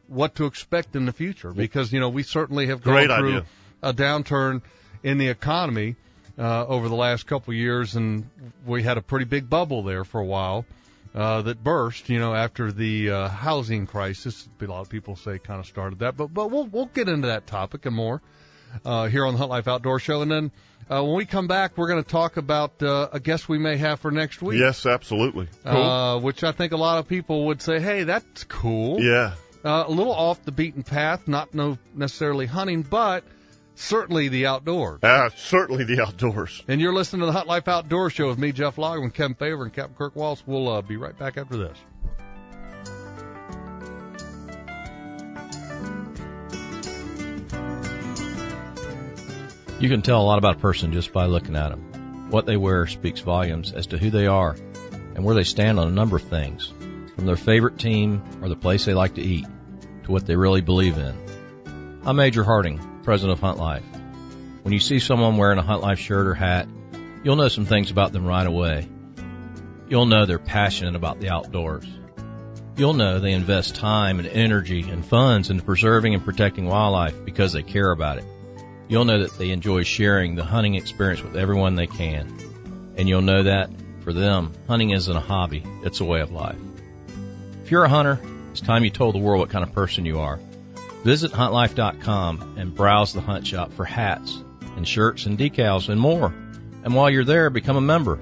what 0.06 0.34
to 0.36 0.46
expect 0.46 0.96
in 0.96 1.06
the 1.06 1.12
future, 1.12 1.52
because 1.52 1.92
you 1.92 2.00
know 2.00 2.08
we 2.08 2.22
certainly 2.22 2.66
have 2.66 2.82
gone 2.82 2.94
Great 2.94 3.18
through 3.18 3.28
idea. 3.28 3.46
a 3.82 3.92
downturn 3.92 4.62
in 5.02 5.18
the 5.18 5.28
economy 5.28 5.96
uh, 6.38 6.66
over 6.66 6.88
the 6.88 6.94
last 6.94 7.26
couple 7.26 7.52
of 7.52 7.56
years, 7.58 7.96
and 7.96 8.28
we 8.66 8.82
had 8.82 8.98
a 8.98 9.02
pretty 9.02 9.24
big 9.24 9.48
bubble 9.48 9.82
there 9.82 10.04
for 10.04 10.20
a 10.20 10.24
while 10.24 10.64
uh, 11.14 11.42
that 11.42 11.62
burst. 11.62 12.08
You 12.08 12.18
know, 12.18 12.34
after 12.34 12.70
the 12.70 13.10
uh, 13.10 13.28
housing 13.28 13.86
crisis, 13.86 14.48
a 14.60 14.64
lot 14.64 14.80
of 14.82 14.88
people 14.88 15.16
say 15.16 15.38
kind 15.38 15.60
of 15.60 15.66
started 15.66 16.00
that, 16.00 16.16
but 16.16 16.32
but 16.32 16.50
we'll 16.50 16.66
we'll 16.66 16.86
get 16.86 17.08
into 17.08 17.28
that 17.28 17.46
topic 17.46 17.86
and 17.86 17.96
more 17.96 18.20
uh, 18.84 19.06
here 19.06 19.24
on 19.26 19.34
the 19.34 19.38
Hunt 19.38 19.50
Life 19.50 19.68
Outdoor 19.68 19.98
Show, 19.98 20.22
and 20.22 20.30
then. 20.30 20.50
Uh, 20.90 21.04
when 21.04 21.16
we 21.16 21.26
come 21.26 21.46
back, 21.46 21.76
we're 21.76 21.86
going 21.88 22.02
to 22.02 22.08
talk 22.08 22.38
about 22.38 22.82
uh, 22.82 23.10
a 23.12 23.20
guest 23.20 23.46
we 23.46 23.58
may 23.58 23.76
have 23.76 24.00
for 24.00 24.10
next 24.10 24.40
week. 24.40 24.58
yes, 24.58 24.86
absolutely. 24.86 25.46
Uh, 25.62 26.18
which 26.18 26.42
I 26.42 26.52
think 26.52 26.72
a 26.72 26.78
lot 26.78 26.96
of 26.98 27.06
people 27.06 27.44
would 27.48 27.60
say, 27.60 27.78
"Hey, 27.78 28.04
that's 28.04 28.44
cool." 28.44 28.98
Yeah, 28.98 29.34
Uh, 29.62 29.84
a 29.86 29.90
little 29.90 30.14
off 30.14 30.42
the 30.46 30.50
beaten 30.50 30.82
path, 30.82 31.28
not 31.28 31.52
no 31.52 31.76
necessarily 31.94 32.46
hunting, 32.46 32.80
but 32.80 33.22
certainly 33.74 34.28
the 34.28 34.46
outdoors. 34.46 35.00
uh, 35.02 35.28
certainly 35.36 35.84
the 35.84 36.00
outdoors. 36.00 36.62
And 36.68 36.80
you're 36.80 36.94
listening 36.94 37.20
to 37.20 37.26
the 37.26 37.32
Hunt 37.32 37.48
Life 37.48 37.68
Outdoor 37.68 38.08
Show 38.08 38.28
with 38.28 38.38
me, 38.38 38.52
Jeff 38.52 38.76
Loggerman, 38.76 39.12
Kevin 39.12 39.34
Favor, 39.34 39.64
and 39.64 39.72
Captain 39.74 39.94
Kirk 39.94 40.16
Waltz. 40.16 40.42
We'll 40.46 40.68
uh, 40.70 40.80
be 40.80 40.96
right 40.96 41.18
back 41.18 41.36
after 41.36 41.58
this. 41.58 41.76
You 49.80 49.88
can 49.88 50.02
tell 50.02 50.20
a 50.20 50.24
lot 50.24 50.38
about 50.38 50.56
a 50.56 50.58
person 50.58 50.92
just 50.92 51.12
by 51.12 51.26
looking 51.26 51.54
at 51.54 51.68
them. 51.68 52.30
What 52.30 52.46
they 52.46 52.56
wear 52.56 52.88
speaks 52.88 53.20
volumes 53.20 53.72
as 53.72 53.86
to 53.88 53.98
who 53.98 54.10
they 54.10 54.26
are 54.26 54.56
and 55.14 55.24
where 55.24 55.36
they 55.36 55.44
stand 55.44 55.78
on 55.78 55.86
a 55.86 55.92
number 55.92 56.16
of 56.16 56.24
things, 56.24 56.72
from 57.14 57.26
their 57.26 57.36
favorite 57.36 57.78
team 57.78 58.20
or 58.42 58.48
the 58.48 58.56
place 58.56 58.84
they 58.84 58.94
like 58.94 59.14
to 59.14 59.22
eat 59.22 59.46
to 60.02 60.10
what 60.10 60.26
they 60.26 60.34
really 60.34 60.62
believe 60.62 60.98
in. 60.98 61.14
I'm 62.04 62.16
Major 62.16 62.42
Harding, 62.42 63.02
president 63.04 63.38
of 63.38 63.40
Hunt 63.40 63.58
Life. 63.58 63.84
When 64.62 64.72
you 64.72 64.80
see 64.80 64.98
someone 64.98 65.36
wearing 65.36 65.58
a 65.58 65.62
Hunt 65.62 65.80
Life 65.80 66.00
shirt 66.00 66.26
or 66.26 66.34
hat, 66.34 66.66
you'll 67.22 67.36
know 67.36 67.46
some 67.46 67.64
things 67.64 67.92
about 67.92 68.12
them 68.12 68.26
right 68.26 68.46
away. 68.46 68.88
You'll 69.88 70.06
know 70.06 70.26
they're 70.26 70.40
passionate 70.40 70.96
about 70.96 71.20
the 71.20 71.30
outdoors. 71.30 71.86
You'll 72.76 72.94
know 72.94 73.20
they 73.20 73.32
invest 73.32 73.76
time 73.76 74.18
and 74.18 74.26
energy 74.26 74.90
and 74.90 75.06
funds 75.06 75.50
into 75.50 75.62
preserving 75.62 76.14
and 76.14 76.24
protecting 76.24 76.66
wildlife 76.66 77.24
because 77.24 77.52
they 77.52 77.62
care 77.62 77.92
about 77.92 78.18
it. 78.18 78.24
You'll 78.88 79.04
know 79.04 79.20
that 79.20 79.36
they 79.36 79.50
enjoy 79.50 79.82
sharing 79.82 80.34
the 80.34 80.44
hunting 80.44 80.74
experience 80.74 81.22
with 81.22 81.36
everyone 81.36 81.74
they 81.74 81.86
can. 81.86 82.94
And 82.96 83.08
you'll 83.08 83.20
know 83.20 83.42
that, 83.42 83.70
for 84.00 84.12
them, 84.12 84.52
hunting 84.66 84.90
isn't 84.90 85.14
a 85.14 85.20
hobby, 85.20 85.62
it's 85.84 86.00
a 86.00 86.04
way 86.04 86.20
of 86.20 86.32
life. 86.32 86.58
If 87.62 87.70
you're 87.70 87.84
a 87.84 87.88
hunter, 87.88 88.18
it's 88.50 88.62
time 88.62 88.82
you 88.84 88.90
told 88.90 89.14
the 89.14 89.18
world 89.18 89.40
what 89.40 89.50
kind 89.50 89.62
of 89.62 89.74
person 89.74 90.06
you 90.06 90.20
are. 90.20 90.40
Visit 91.04 91.32
huntlife.com 91.32 92.54
and 92.56 92.74
browse 92.74 93.12
the 93.12 93.20
hunt 93.20 93.46
shop 93.46 93.72
for 93.74 93.84
hats 93.84 94.42
and 94.76 94.88
shirts 94.88 95.26
and 95.26 95.38
decals 95.38 95.88
and 95.88 96.00
more. 96.00 96.34
And 96.82 96.94
while 96.94 97.10
you're 97.10 97.24
there, 97.24 97.50
become 97.50 97.76
a 97.76 97.82
member. 97.82 98.18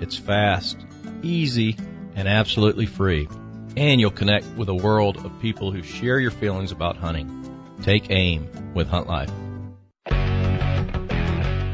It's 0.00 0.16
fast, 0.16 0.76
easy, 1.22 1.76
and 2.14 2.28
absolutely 2.28 2.86
free. 2.86 3.28
And 3.76 4.00
you'll 4.00 4.10
connect 4.10 4.46
with 4.56 4.68
a 4.68 4.74
world 4.74 5.24
of 5.24 5.40
people 5.40 5.72
who 5.72 5.82
share 5.82 6.20
your 6.20 6.30
feelings 6.30 6.72
about 6.72 6.96
hunting. 6.96 7.40
Take 7.82 8.10
aim 8.10 8.48
with 8.74 8.88
Hunt 8.88 9.08
Life. 9.08 9.30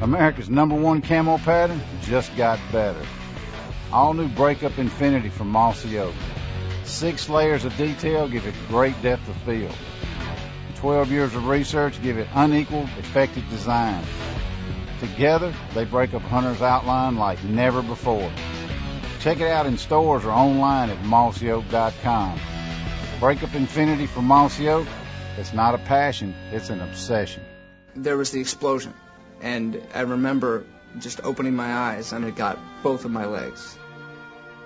America's 0.02 0.48
number 0.48 0.74
one 0.74 1.02
camo 1.02 1.36
pattern 1.36 1.78
just 2.02 2.34
got 2.34 2.58
better. 2.72 3.04
All 3.92 4.14
new 4.14 4.28
Breakup 4.28 4.78
Infinity 4.78 5.28
from 5.28 5.50
Mossy 5.50 5.98
Oak. 5.98 6.14
Six 6.84 7.28
layers 7.28 7.66
of 7.66 7.76
detail 7.76 8.26
give 8.26 8.46
it 8.46 8.54
great 8.68 9.00
depth 9.02 9.28
of 9.28 9.36
field. 9.42 9.74
12 10.76 11.10
years 11.10 11.34
of 11.34 11.46
research 11.46 12.02
give 12.02 12.16
it 12.16 12.26
unequaled, 12.32 12.88
effective 12.96 13.46
design. 13.50 14.02
Together, 15.00 15.52
they 15.74 15.84
break 15.84 16.14
up 16.14 16.22
hunter's 16.22 16.62
outline 16.62 17.16
like 17.16 17.44
never 17.44 17.82
before. 17.82 18.32
Check 19.20 19.40
it 19.40 19.48
out 19.48 19.66
in 19.66 19.76
stores 19.76 20.24
or 20.24 20.30
online 20.30 20.88
at 20.88 20.96
mossyoak.com. 21.02 22.40
Breakup 23.20 23.54
Infinity 23.54 24.06
from 24.06 24.24
Mossy 24.24 24.70
Oak, 24.70 24.86
it's 25.36 25.52
not 25.52 25.74
a 25.74 25.78
passion, 25.78 26.34
it's 26.52 26.70
an 26.70 26.80
obsession. 26.80 27.44
There 27.94 28.16
was 28.16 28.30
the 28.30 28.40
explosion, 28.40 28.94
and 29.40 29.82
I 29.94 30.02
remember 30.02 30.64
just 30.98 31.20
opening 31.22 31.54
my 31.54 31.72
eyes 31.72 32.12
and 32.12 32.24
it 32.24 32.36
got 32.36 32.58
both 32.82 33.04
of 33.04 33.10
my 33.10 33.26
legs. 33.26 33.76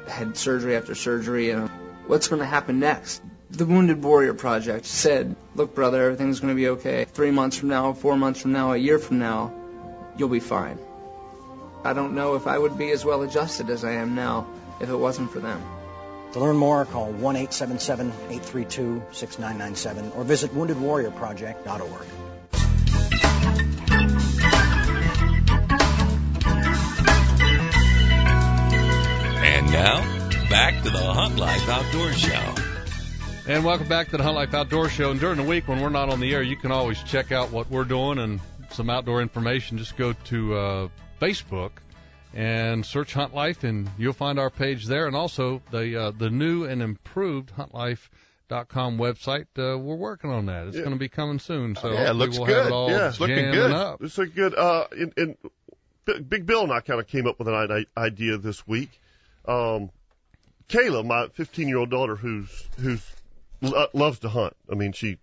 I 0.06 0.10
had 0.10 0.36
surgery 0.36 0.76
after 0.76 0.94
surgery, 0.94 1.50
and 1.50 1.68
what's 2.06 2.28
going 2.28 2.40
to 2.40 2.46
happen 2.46 2.78
next? 2.78 3.22
The 3.50 3.66
Wounded 3.66 4.02
Warrior 4.02 4.34
Project 4.34 4.84
said, 4.86 5.36
look, 5.54 5.74
brother, 5.74 6.02
everything's 6.02 6.40
going 6.40 6.52
to 6.52 6.56
be 6.56 6.68
okay. 6.70 7.04
Three 7.04 7.30
months 7.30 7.58
from 7.58 7.68
now, 7.68 7.92
four 7.92 8.16
months 8.16 8.40
from 8.40 8.52
now, 8.52 8.72
a 8.72 8.76
year 8.76 8.98
from 8.98 9.18
now, 9.18 9.54
you'll 10.16 10.28
be 10.28 10.40
fine. 10.40 10.78
I 11.84 11.92
don't 11.92 12.14
know 12.14 12.34
if 12.34 12.46
I 12.46 12.58
would 12.58 12.76
be 12.76 12.90
as 12.90 13.04
well 13.04 13.22
adjusted 13.22 13.70
as 13.70 13.84
I 13.84 13.92
am 13.92 14.14
now 14.14 14.46
if 14.80 14.88
it 14.88 14.96
wasn't 14.96 15.30
for 15.30 15.40
them. 15.40 15.62
To 16.32 16.40
learn 16.40 16.56
more, 16.56 16.84
call 16.84 17.12
1 17.12 17.36
877 17.36 18.08
832 18.08 19.04
6997 19.12 20.12
or 20.16 20.24
visit 20.24 20.52
woundedwarriorproject.org. 20.52 22.33
now, 29.74 30.00
back 30.48 30.84
to 30.84 30.88
the 30.90 30.98
Hunt 31.02 31.36
Life 31.36 31.68
Outdoor 31.68 32.12
Show. 32.12 32.54
And 33.48 33.64
welcome 33.64 33.88
back 33.88 34.08
to 34.10 34.16
the 34.16 34.22
Hunt 34.22 34.36
Life 34.36 34.54
Outdoor 34.54 34.88
Show. 34.88 35.10
And 35.10 35.18
during 35.18 35.36
the 35.36 35.42
week 35.42 35.66
when 35.66 35.80
we're 35.80 35.88
not 35.88 36.10
on 36.10 36.20
the 36.20 36.32
air, 36.32 36.42
you 36.42 36.54
can 36.56 36.70
always 36.70 37.02
check 37.02 37.32
out 37.32 37.50
what 37.50 37.68
we're 37.68 37.82
doing 37.82 38.18
and 38.20 38.40
some 38.70 38.88
outdoor 38.88 39.20
information. 39.20 39.76
Just 39.76 39.96
go 39.96 40.12
to 40.12 40.54
uh, 40.54 40.88
Facebook 41.20 41.72
and 42.34 42.86
search 42.86 43.14
Hunt 43.14 43.34
Life, 43.34 43.64
and 43.64 43.90
you'll 43.98 44.12
find 44.12 44.38
our 44.38 44.48
page 44.48 44.86
there. 44.86 45.08
And 45.08 45.16
also 45.16 45.60
the 45.72 46.02
uh, 46.04 46.10
the 46.12 46.30
new 46.30 46.64
and 46.66 46.80
improved 46.80 47.50
HuntLife.com 47.56 48.96
website. 48.96 49.46
Uh, 49.58 49.76
we're 49.76 49.96
working 49.96 50.30
on 50.30 50.46
that. 50.46 50.68
It's 50.68 50.76
Yeah. 50.76 50.82
going 50.84 50.94
to 50.94 51.00
be 51.00 51.08
coming 51.08 51.40
soon. 51.40 51.74
So 51.74 51.92
Yeah, 51.92 52.10
it 52.10 52.14
looks 52.14 52.38
we'll 52.38 52.46
have 52.46 52.56
good. 52.62 52.66
it 52.68 52.72
all 52.72 52.90
Yeah, 52.90 53.08
it's 53.08 53.18
looking 53.18 53.50
good. 53.50 53.72
Up. 53.72 54.02
It's 54.04 54.18
a 54.18 54.26
good. 54.26 54.54
Uh, 54.54 54.86
and, 54.92 55.12
and 55.16 56.28
Big 56.28 56.46
Bill 56.46 56.62
and 56.62 56.72
I 56.72 56.78
kind 56.80 57.00
of 57.00 57.08
came 57.08 57.26
up 57.26 57.40
with 57.40 57.48
an 57.48 57.86
idea 57.96 58.38
this 58.38 58.64
week. 58.68 59.00
Um, 59.46 59.90
Kayla, 60.68 61.04
my 61.04 61.28
15 61.34 61.68
year 61.68 61.78
old 61.78 61.90
daughter, 61.90 62.16
who's 62.16 62.68
who's 62.78 63.04
lo- 63.60 63.88
loves 63.92 64.20
to 64.20 64.28
hunt. 64.28 64.54
I 64.70 64.74
mean, 64.74 64.92
she 64.92 65.18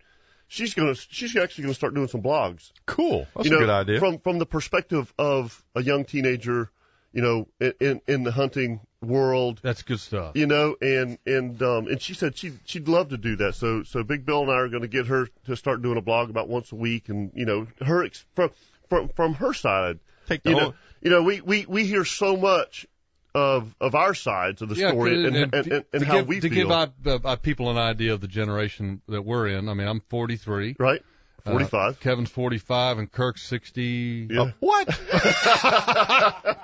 she's 0.48 0.74
gonna 0.74 0.96
she's 0.96 1.36
actually 1.36 1.64
gonna 1.64 1.74
start 1.74 1.94
doing 1.94 2.08
some 2.08 2.22
blogs. 2.22 2.72
Cool. 2.86 3.28
That's 3.36 3.46
you 3.46 3.52
know, 3.52 3.58
a 3.58 3.62
good 3.62 3.70
idea. 3.70 4.00
From 4.00 4.20
from 4.20 4.40
the 4.40 4.46
perspective 4.46 5.12
of 5.18 5.64
a 5.76 5.82
young 5.82 6.06
teenager, 6.06 6.70
you 7.14 7.22
know, 7.22 7.48
in 7.60 7.74
in, 7.80 8.02
in 8.08 8.24
the 8.24 8.32
hunting 8.32 8.82
world. 9.02 9.60
That's 9.64 9.82
good 9.82 10.00
stuff. 10.00 10.36
You 10.36 10.46
know, 10.46 10.76
and 10.80 11.18
and 11.26 11.62
um 11.64 11.88
and 11.88 12.02
she 12.02 12.14
said 12.14 12.38
she 12.38 12.54
she'd 12.66 12.88
love 12.88 13.10
to 13.10 13.18
do 13.18 13.38
that. 13.38 13.56
So 13.56 13.84
so 13.84 14.04
Big 14.04 14.26
Bill 14.26 14.42
and 14.44 14.52
I 14.52 14.56
are 14.56 14.70
going 14.70 14.84
to 14.84 14.88
get 14.88 15.08
her 15.08 15.28
to 15.46 15.56
start 15.56 15.82
doing 15.82 15.98
a 15.98 16.02
blog 16.02 16.30
about 16.30 16.48
once 16.48 16.72
a 16.72 16.76
week, 16.76 17.10
and 17.10 17.32
you 17.34 17.46
know 17.46 17.68
her 17.84 18.04
ex- 18.04 18.26
from 18.36 18.52
from 18.90 19.10
from 19.10 19.34
her 19.36 19.54
side. 19.54 20.00
Take 20.28 20.44
the 20.44 20.52
You 20.52 20.56
whole, 20.56 20.66
know, 20.70 20.76
you 21.02 21.10
know, 21.10 21.24
we 21.24 21.42
we 21.42 21.66
we 21.66 21.86
hear 21.86 22.06
so 22.06 22.38
much 22.38 22.86
of 23.34 23.74
of 23.80 23.96
our 23.96 24.14
sides 24.14 24.62
of 24.62 24.70
the 24.70 24.76
Yeah, 24.76 24.90
story 24.90 25.26
and 25.26 25.36
and, 25.36 25.54
and, 25.54 25.86
and, 25.94 26.02
to 26.02 26.06
how 26.06 26.18
give, 26.20 26.28
we 26.28 26.40
to 26.42 26.50
feel. 26.50 26.56
give 26.68 26.72
out, 26.72 26.94
uh, 27.06 27.20
uh, 27.24 27.36
people 27.38 27.70
an 27.70 27.78
idea 27.78 28.14
of 28.14 28.22
the 28.22 28.28
generation 28.28 29.02
that 29.08 29.22
we're 29.24 29.48
in. 29.48 29.70
I 29.70 29.74
mean, 29.74 29.88
I'm 29.88 30.02
43. 30.10 30.76
right? 30.80 31.02
Uh, 31.46 31.52
45. 31.52 32.00
Kevin's 32.02 32.30
45 32.30 32.98
and 33.00 33.12
Kirk's 33.12 33.42
60. 33.44 34.28
yeah. 34.30 34.52
what? 34.60 34.88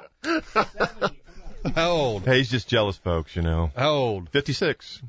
How 1.76 1.90
old? 1.92 2.24
hey, 2.26 2.38
he's 2.38 2.50
just 2.50 2.68
jealous, 2.68 2.98
folks. 2.98 3.36
You 3.36 3.42
know, 3.42 3.72
How 3.76 3.92
old? 3.92 4.30
56, 4.30 5.02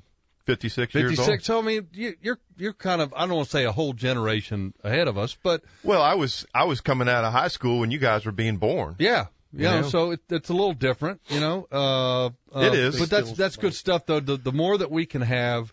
56, 0.47 0.95
years 0.95 1.05
old. 1.11 1.17
56. 1.29 1.45
So 1.45 1.59
I 1.59 1.63
mean, 1.63 1.87
you, 1.93 2.15
you're 2.23 2.39
you're 2.57 2.73
kind 2.73 3.01
of 3.03 3.13
I 3.15 3.27
don't 3.27 3.37
want 3.37 3.47
to 3.47 3.51
say 3.53 3.65
a 3.65 3.73
whole 3.73 3.93
generation 3.93 4.75
ahead 4.83 5.07
of 5.09 5.19
us, 5.19 5.37
but 5.43 5.63
Well, 5.85 6.03
I 6.03 6.15
was 6.15 6.47
I 6.55 6.65
was 6.65 6.81
coming 6.81 7.09
out 7.09 7.25
of 7.25 7.33
high 7.33 7.49
school 7.49 7.81
when 7.81 7.91
you 7.91 7.99
guys 7.99 8.25
were 8.27 8.33
being 8.33 8.57
born. 8.57 8.97
yeah, 8.99 9.27
you 9.53 9.63
know, 9.65 9.81
know? 9.81 9.89
so 9.89 10.11
it, 10.13 10.21
it's 10.29 10.49
a 10.49 10.53
little 10.53 10.75
different, 10.75 11.21
you 11.29 11.41
know. 11.41 11.67
Uh, 11.71 12.27
uh, 12.27 12.31
It 12.57 12.75
is. 12.75 12.99
but 12.99 13.11
that's 13.11 13.33
that's 13.33 13.57
good 13.57 13.75
stuff 13.75 14.07
though. 14.07 14.21
The 14.21 14.37
the 14.37 14.53
more 14.53 14.79
that 14.79 14.91
we 14.91 15.07
can 15.07 15.23
have 15.23 15.73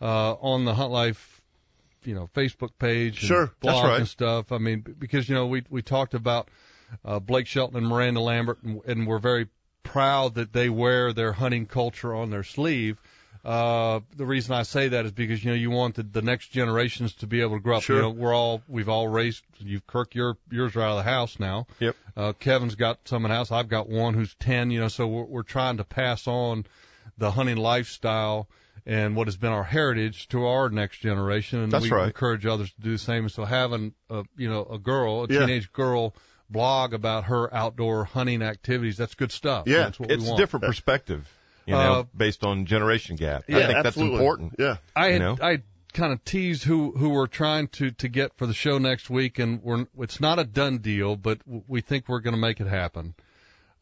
uh, 0.00 0.32
on 0.34 0.64
the 0.64 0.74
Hunt 0.74 0.92
Life, 0.92 1.42
you 2.04 2.14
know, 2.14 2.28
Facebook 2.34 2.70
page, 2.78 3.20
and 3.20 3.28
Sure, 3.28 3.52
blog 3.60 3.74
that's 3.74 3.84
right. 3.86 3.98
and 4.00 4.08
stuff. 4.08 4.52
I 4.52 4.58
mean, 4.58 4.84
because 4.98 5.28
you 5.28 5.34
know 5.34 5.46
we 5.46 5.64
we 5.70 5.82
talked 5.82 6.14
about 6.14 6.48
uh, 7.04 7.18
Blake 7.18 7.46
Shelton 7.46 7.76
and 7.78 7.86
Miranda 7.86 8.20
Lambert, 8.20 8.62
and, 8.62 8.80
and 8.86 9.06
we're 9.06 9.18
very 9.18 9.48
proud 9.82 10.34
that 10.34 10.52
they 10.52 10.68
wear 10.68 11.12
their 11.12 11.32
hunting 11.32 11.66
culture 11.66 12.14
on 12.14 12.30
their 12.30 12.44
sleeve. 12.44 13.00
Uh, 13.46 14.00
the 14.16 14.26
reason 14.26 14.54
I 14.54 14.64
say 14.64 14.88
that 14.88 15.06
is 15.06 15.12
because 15.12 15.44
you 15.44 15.50
know 15.52 15.56
you 15.56 15.70
want 15.70 15.94
the, 15.94 16.02
the 16.02 16.20
next 16.20 16.48
generations 16.48 17.14
to 17.16 17.28
be 17.28 17.42
able 17.42 17.54
to 17.54 17.60
grow 17.60 17.76
up. 17.76 17.82
Sure. 17.84 17.96
You 17.96 18.02
know, 18.02 18.10
we're 18.10 18.34
all 18.34 18.60
we've 18.66 18.88
all 18.88 19.06
raised. 19.06 19.44
You've 19.58 19.86
Kirk, 19.86 20.16
your 20.16 20.36
yours 20.50 20.74
are 20.74 20.82
out 20.82 20.98
of 20.98 21.04
the 21.04 21.10
house 21.10 21.38
now. 21.38 21.68
Yep. 21.78 21.96
Uh, 22.16 22.32
Kevin's 22.32 22.74
got 22.74 22.98
some 23.04 23.24
in 23.24 23.30
the 23.30 23.36
house. 23.36 23.52
I've 23.52 23.68
got 23.68 23.88
one 23.88 24.14
who's 24.14 24.34
ten. 24.40 24.72
You 24.72 24.80
know, 24.80 24.88
so 24.88 25.06
we're, 25.06 25.24
we're 25.24 25.42
trying 25.44 25.76
to 25.76 25.84
pass 25.84 26.26
on 26.26 26.66
the 27.18 27.30
hunting 27.30 27.56
lifestyle 27.56 28.48
and 28.84 29.14
what 29.14 29.28
has 29.28 29.36
been 29.36 29.52
our 29.52 29.64
heritage 29.64 30.28
to 30.28 30.46
our 30.46 30.68
next 30.68 30.98
generation. 30.98 31.60
And 31.60 31.70
That's 31.72 31.84
we 31.84 31.90
right. 31.90 32.06
encourage 32.06 32.46
others 32.46 32.72
to 32.72 32.80
do 32.80 32.90
the 32.92 32.98
same. 32.98 33.24
And 33.24 33.32
so 33.32 33.44
having 33.44 33.94
a 34.10 34.24
you 34.36 34.48
know 34.48 34.64
a 34.64 34.78
girl, 34.78 35.24
a 35.24 35.28
Yeah. 35.32 35.40
teenage 35.46 35.72
girl, 35.72 36.14
blog 36.50 36.94
about 36.94 37.24
her 37.24 37.52
outdoor 37.54 38.04
hunting 38.04 38.42
activities, 38.42 38.96
that's 38.96 39.14
good 39.14 39.30
stuff. 39.32 39.68
Yeah, 39.68 39.84
that's 39.84 40.00
what 40.00 40.10
It's 40.10 40.28
a 40.28 40.36
different 40.36 40.66
perspective, 40.66 41.28
you 41.66 41.74
know, 41.74 41.92
Uh, 42.00 42.02
based 42.16 42.44
on 42.44 42.64
generation 42.66 43.16
gap. 43.16 43.44
yeah, 43.48 43.58
I 43.58 43.66
think 43.66 43.78
Absolutely. 43.78 44.10
that's 44.16 44.20
important. 44.20 44.54
Yeah. 44.58 44.76
I 44.94 45.06
you 45.06 45.12
had 45.12 45.22
know? 45.22 45.36
I 45.42 45.62
kind 45.92 46.12
of 46.12 46.24
teased 46.24 46.62
who 46.64 46.92
who 46.92 47.08
we're 47.10 47.26
trying 47.26 47.68
to 47.68 47.90
to 47.90 48.08
get 48.08 48.32
for 48.36 48.46
the 48.46 48.54
show 48.54 48.78
next 48.78 49.08
week, 49.10 49.38
and 49.38 49.62
we're 49.62 49.86
it's 49.98 50.20
not 50.20 50.38
a 50.38 50.44
done 50.44 50.78
deal, 50.78 51.16
but 51.16 51.40
we 51.46 51.80
think 51.80 52.08
we're 52.08 52.20
going 52.20 52.34
to 52.34 52.40
make 52.40 52.60
it 52.60 52.66
happen. 52.66 53.14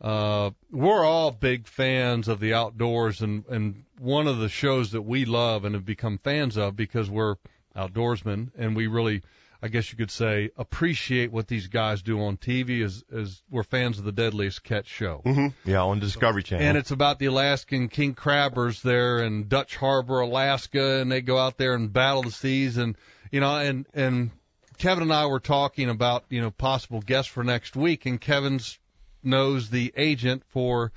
Uh, 0.01 0.51
we're 0.71 1.05
all 1.05 1.31
big 1.31 1.67
fans 1.67 2.29
of 2.29 2.41
the 2.41 2.53
outdoors, 2.55 3.21
and 3.23 3.45
and 3.49 3.85
one 3.99 4.27
of 4.27 4.39
the 4.39 4.49
shows 4.49 4.93
that 4.93 5.03
we 5.03 5.25
love 5.25 5.65
and 5.65 5.75
have 5.75 5.85
become 5.85 6.19
fans 6.19 6.57
of 6.57 6.77
because 6.77 7.09
we're 7.11 7.37
outdoorsmen, 7.77 8.51
and 8.57 8.77
we 8.77 8.87
really, 8.87 9.23
I 9.65 9.69
guess 9.69 9.91
you 9.91 9.97
could 9.97 10.11
say, 10.11 10.51
appreciate 10.59 11.33
what 11.33 11.49
these 11.49 11.69
guys 11.69 12.03
do 12.03 12.21
on 12.23 12.37
TV. 12.37 12.85
as, 12.85 13.03
as 13.11 13.41
we're 13.51 13.63
fans 13.63 13.99
of 13.99 14.05
the 14.05 14.13
Deadliest 14.13 14.63
Catch 14.63 14.87
show. 14.87 15.23
Mm-hmm. 15.25 15.71
Yeah, 15.71 15.83
on 15.85 16.01
Discovery 16.01 16.43
Channel. 16.43 16.67
And 16.67 16.77
it's 16.77 16.91
about 16.91 17.19
the 17.19 17.27
Alaskan 17.27 17.89
king 17.89 18.15
crabbers 18.15 18.83
there 18.83 19.21
in 19.23 19.49
Dutch 19.49 19.77
Harbor, 19.77 20.21
Alaska, 20.21 21.01
and 21.01 21.11
they 21.11 21.23
go 21.23 21.39
out 21.39 21.57
there 21.57 21.73
and 21.75 21.91
battle 21.91 22.23
the 22.25 22.31
seas, 22.31 22.77
and 22.77 22.95
you 23.33 23.41
know, 23.41 23.57
and 23.57 23.87
and 23.95 24.33
Kevin 24.77 25.05
and 25.05 25.13
I 25.15 25.25
were 25.27 25.41
talking 25.41 25.89
about 25.89 26.25
you 26.29 26.43
know 26.43 26.51
possible 26.51 27.01
guests 27.01 27.33
for 27.33 27.43
next 27.43 27.75
week, 27.75 28.05
and 28.05 28.21
Kevin's 28.21 28.79
knows 29.23 29.71
the 29.71 29.95
agent 29.97 30.43
for 30.49 30.93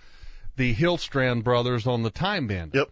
the 0.57 0.75
Hillstrand 0.75 1.45
brothers 1.45 1.87
on 1.87 2.03
the 2.03 2.09
Time 2.09 2.47
Bandit, 2.47 2.75
Yep. 2.75 2.89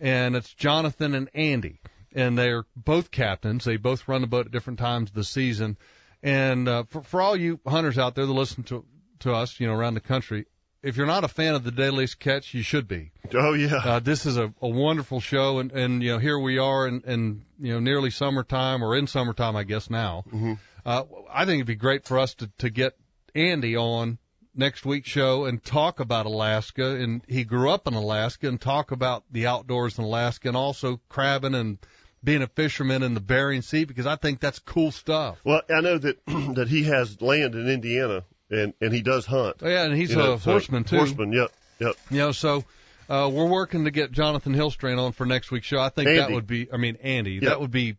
and 0.00 0.36
it's 0.36 0.54
Jonathan 0.54 1.14
and 1.16 1.28
Andy, 1.34 1.80
and 2.18 2.36
they're 2.36 2.64
both 2.74 3.10
captains. 3.10 3.64
They 3.64 3.76
both 3.76 4.08
run 4.08 4.22
the 4.22 4.26
boat 4.26 4.46
at 4.46 4.52
different 4.52 4.80
times 4.80 5.10
of 5.10 5.14
the 5.14 5.24
season, 5.24 5.78
and 6.22 6.68
uh, 6.68 6.84
for 6.88 7.02
for 7.02 7.22
all 7.22 7.36
you 7.36 7.60
hunters 7.66 7.98
out 7.98 8.14
there 8.14 8.26
that 8.26 8.32
listen 8.32 8.64
to 8.64 8.84
to 9.20 9.32
us, 9.32 9.58
you 9.60 9.68
know, 9.68 9.74
around 9.74 9.94
the 9.94 10.00
country, 10.00 10.46
if 10.82 10.96
you're 10.96 11.06
not 11.06 11.24
a 11.24 11.28
fan 11.28 11.54
of 11.54 11.62
the 11.64 11.70
Deadliest 11.70 12.18
Catch, 12.18 12.54
you 12.54 12.62
should 12.62 12.88
be. 12.88 13.12
Oh 13.34 13.54
yeah. 13.54 13.76
Uh, 13.76 13.98
this 14.00 14.26
is 14.26 14.36
a, 14.36 14.52
a 14.60 14.68
wonderful 14.68 15.20
show, 15.20 15.60
and, 15.60 15.70
and 15.70 16.02
you 16.02 16.12
know 16.12 16.18
here 16.18 16.38
we 16.38 16.58
are, 16.58 16.88
in, 16.88 17.02
in 17.02 17.42
you 17.60 17.74
know 17.74 17.80
nearly 17.80 18.10
summertime 18.10 18.82
or 18.82 18.96
in 18.96 19.06
summertime, 19.06 19.54
I 19.54 19.62
guess 19.62 19.88
now. 19.88 20.24
Mm-hmm. 20.26 20.54
Uh, 20.84 21.04
I 21.32 21.44
think 21.44 21.58
it'd 21.58 21.66
be 21.66 21.76
great 21.76 22.04
for 22.04 22.18
us 22.18 22.34
to 22.34 22.50
to 22.58 22.68
get 22.68 22.96
Andy 23.34 23.76
on 23.76 24.18
next 24.58 24.84
week's 24.84 25.08
show 25.08 25.44
and 25.44 25.62
talk 25.62 26.00
about 26.00 26.26
Alaska. 26.26 26.96
And 26.96 27.22
he 27.28 27.44
grew 27.44 27.70
up 27.70 27.86
in 27.86 27.94
Alaska 27.94 28.48
and 28.48 28.60
talk 28.60 28.90
about 28.90 29.22
the 29.30 29.46
outdoors 29.46 29.98
in 29.98 30.04
Alaska 30.04 30.48
and 30.48 30.56
also 30.56 31.00
crabbing 31.08 31.54
and 31.54 31.78
being 32.22 32.42
a 32.42 32.46
fisherman 32.48 33.02
in 33.02 33.14
the 33.14 33.20
Bering 33.20 33.62
Sea 33.62 33.84
because 33.84 34.06
I 34.06 34.16
think 34.16 34.40
that's 34.40 34.58
cool 34.58 34.90
stuff. 34.90 35.38
Well, 35.44 35.62
I 35.70 35.80
know 35.80 35.98
that 35.98 36.24
that 36.26 36.66
he 36.68 36.84
has 36.84 37.20
land 37.22 37.54
in 37.54 37.68
Indiana 37.68 38.24
and 38.50 38.74
and 38.80 38.92
he 38.92 39.02
does 39.02 39.26
hunt. 39.26 39.56
Oh, 39.62 39.68
yeah, 39.68 39.84
and 39.84 39.94
he's 39.94 40.10
You 40.10 40.16
know, 40.16 40.32
a 40.34 40.38
so- 40.40 40.50
horseman 40.52 40.84
too. 40.84 40.96
Horseman, 40.96 41.32
yep, 41.32 41.52
yep. 41.78 41.94
You 42.10 42.18
know, 42.18 42.32
so 42.32 42.64
uh, 43.08 43.30
we're 43.32 43.46
working 43.46 43.84
to 43.84 43.90
get 43.90 44.12
Jonathan 44.12 44.54
Hillstrand 44.54 44.98
on 44.98 45.12
for 45.12 45.24
next 45.26 45.50
week's 45.50 45.66
show. 45.66 45.78
I 45.78 45.88
think 45.90 46.08
that 46.08 46.30
would 46.30 46.46
be, 46.46 46.70
I 46.72 46.76
mean, 46.76 46.96
Andy, 47.02 47.32
Yep. 47.34 47.42
that 47.44 47.60
would 47.60 47.70
be, 47.70 47.96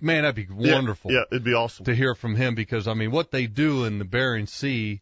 man, 0.00 0.22
that'd 0.22 0.34
be 0.36 0.46
Yeah, 0.56 0.74
wonderful 0.74 1.12
Yeah, 1.12 1.24
it'd 1.30 1.44
be 1.44 1.52
awesome. 1.54 1.84
to 1.86 1.94
hear 1.94 2.14
from 2.14 2.34
him 2.36 2.54
because 2.54 2.88
I 2.88 2.94
mean, 2.94 3.10
what 3.10 3.30
they 3.30 3.46
do 3.46 3.84
in 3.84 3.98
the 3.98 4.04
Bering 4.06 4.46
Sea 4.46 5.00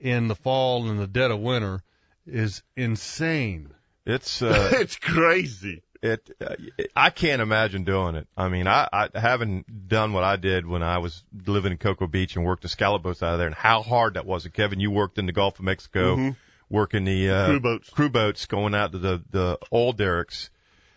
in 0.00 0.26
the 0.28 0.34
fall 0.34 0.88
and 0.88 0.98
the 0.98 1.06
dead 1.06 1.30
of 1.30 1.38
winter 1.40 1.80
is 2.26 2.62
insane. 2.76 3.72
It's 4.04 4.42
uh, 4.42 4.70
it's 4.74 4.96
crazy. 4.96 5.82
It, 6.02 6.30
uh, 6.40 6.56
I 6.96 7.10
can't 7.10 7.40
imagine 7.40 7.84
doing 7.84 8.16
it. 8.16 8.26
I 8.36 8.48
mean, 8.48 8.66
I, 8.66 8.88
I 8.92 9.08
haven't 9.14 9.88
done 9.88 10.12
what 10.12 10.24
I 10.24 10.36
did 10.36 10.66
when 10.66 10.82
I 10.82 10.98
was 10.98 11.22
living 11.46 11.72
in 11.72 11.78
Cocoa 11.78 12.08
Beach 12.08 12.34
and 12.34 12.44
worked 12.44 12.62
the 12.62 12.68
scallop 12.68 13.02
boats 13.02 13.22
out 13.22 13.34
of 13.34 13.38
there, 13.38 13.46
and 13.46 13.54
how 13.54 13.82
hard 13.82 14.14
that 14.14 14.26
was. 14.26 14.44
And 14.44 14.52
Kevin, 14.52 14.80
you 14.80 14.90
worked 14.90 15.18
in 15.18 15.26
the 15.26 15.32
Gulf 15.32 15.58
of 15.60 15.64
Mexico, 15.64 16.34
working 16.68 17.04
the 17.04 17.30
uh, 17.30 17.46
Crew 17.46 17.60
boats. 17.60 17.90
crew 17.90 18.08
boats 18.08 18.46
going 18.46 18.74
out 18.74 18.92
to 18.92 18.98
the 18.98 19.22
the 19.30 19.58
oil 19.72 19.92
derricks. 19.92 20.50